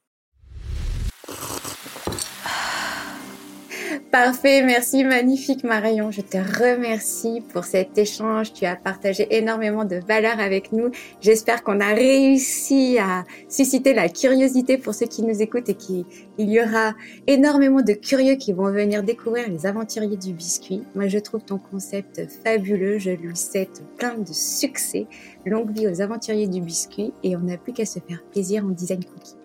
Parfait, 4.10 4.62
merci, 4.62 5.04
magnifique 5.04 5.64
Marion. 5.64 6.10
Je 6.10 6.22
te 6.22 6.38
remercie 6.38 7.42
pour 7.52 7.64
cet 7.64 7.98
échange. 7.98 8.54
Tu 8.54 8.64
as 8.64 8.74
partagé 8.74 9.36
énormément 9.36 9.84
de 9.84 9.96
valeurs 9.96 10.40
avec 10.40 10.72
nous. 10.72 10.90
J'espère 11.20 11.62
qu'on 11.62 11.78
a 11.80 11.92
réussi 11.92 12.98
à 12.98 13.24
susciter 13.50 13.92
la 13.92 14.08
curiosité 14.08 14.78
pour 14.78 14.94
ceux 14.94 15.04
qui 15.04 15.22
nous 15.22 15.42
écoutent 15.42 15.68
et 15.68 15.74
qu'il 15.74 16.06
y 16.38 16.58
aura 16.58 16.94
énormément 17.26 17.82
de 17.82 17.92
curieux 17.92 18.36
qui 18.36 18.54
vont 18.54 18.72
venir 18.72 19.02
découvrir 19.02 19.46
les 19.50 19.66
aventuriers 19.66 20.16
du 20.16 20.32
biscuit. 20.32 20.84
Moi, 20.94 21.08
je 21.08 21.18
trouve 21.18 21.42
ton 21.42 21.58
concept 21.58 22.22
fabuleux. 22.42 22.98
Je 22.98 23.10
lui 23.10 23.36
souhaite 23.36 23.82
plein 23.98 24.14
de 24.14 24.32
succès. 24.32 25.06
Longue 25.44 25.70
vie 25.72 25.86
aux 25.86 26.00
aventuriers 26.00 26.48
du 26.48 26.62
biscuit 26.62 27.12
et 27.22 27.36
on 27.36 27.40
n'a 27.40 27.58
plus 27.58 27.74
qu'à 27.74 27.84
se 27.84 27.98
faire 27.98 28.22
plaisir 28.32 28.64
en 28.64 28.70
design 28.70 29.04
cookie. 29.04 29.36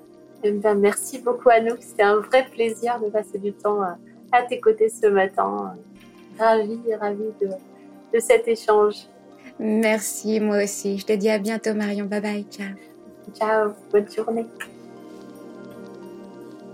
Eh 0.45 0.51
ben, 0.51 0.75
merci 0.75 1.19
beaucoup 1.19 1.49
à 1.49 1.59
nous. 1.59 1.75
C'était 1.81 2.03
un 2.03 2.19
vrai 2.19 2.45
plaisir 2.49 3.01
de 3.01 3.09
passer 3.09 3.39
du 3.39 3.51
temps 3.51 3.81
à 3.81 3.97
à 4.33 4.41
tes 4.41 4.59
côtés 4.59 4.89
ce 4.89 5.07
matin. 5.07 5.75
Ravie, 6.37 6.79
ravie 6.99 7.31
de, 7.39 7.47
de 8.13 8.19
cet 8.19 8.47
échange. 8.47 9.07
Merci, 9.59 10.39
moi 10.39 10.63
aussi. 10.63 10.97
Je 10.97 11.05
te 11.05 11.13
dis 11.13 11.29
à 11.29 11.37
bientôt, 11.37 11.73
Marion. 11.73 12.05
Bye 12.05 12.21
bye. 12.21 12.45
Ciao. 12.49 12.73
Ciao. 13.33 13.71
Bonne 13.91 14.07
journée. 14.11 14.45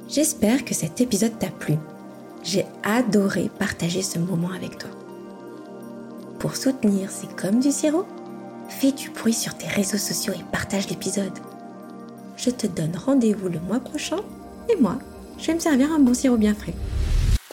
J'espère 0.07 0.63
que 0.65 0.73
cet 0.73 1.01
épisode 1.01 1.37
t'a 1.37 1.49
plu. 1.49 1.75
J'ai 2.41 2.65
adoré 2.83 3.49
partager 3.59 4.01
ce 4.01 4.17
moment 4.17 4.51
avec 4.55 4.77
toi. 4.77 4.89
Pour 6.39 6.55
soutenir 6.55 7.11
C'est 7.11 7.35
comme 7.35 7.59
du 7.59 7.69
sirop, 7.69 8.05
fais 8.69 8.93
du 8.93 9.09
bruit 9.09 9.33
sur 9.33 9.55
tes 9.55 9.67
réseaux 9.67 9.97
sociaux 9.97 10.33
et 10.33 10.51
partage 10.51 10.89
l'épisode. 10.89 11.37
Je 12.37 12.49
te 12.49 12.65
donne 12.65 12.95
rendez-vous 12.95 13.49
le 13.49 13.59
mois 13.59 13.81
prochain 13.81 14.21
et 14.69 14.77
moi, 14.77 14.97
je 15.37 15.47
vais 15.47 15.55
me 15.55 15.59
servir 15.59 15.91
un 15.91 15.99
bon 15.99 16.13
sirop 16.13 16.37
bien 16.37 16.53
frais. 16.53 16.73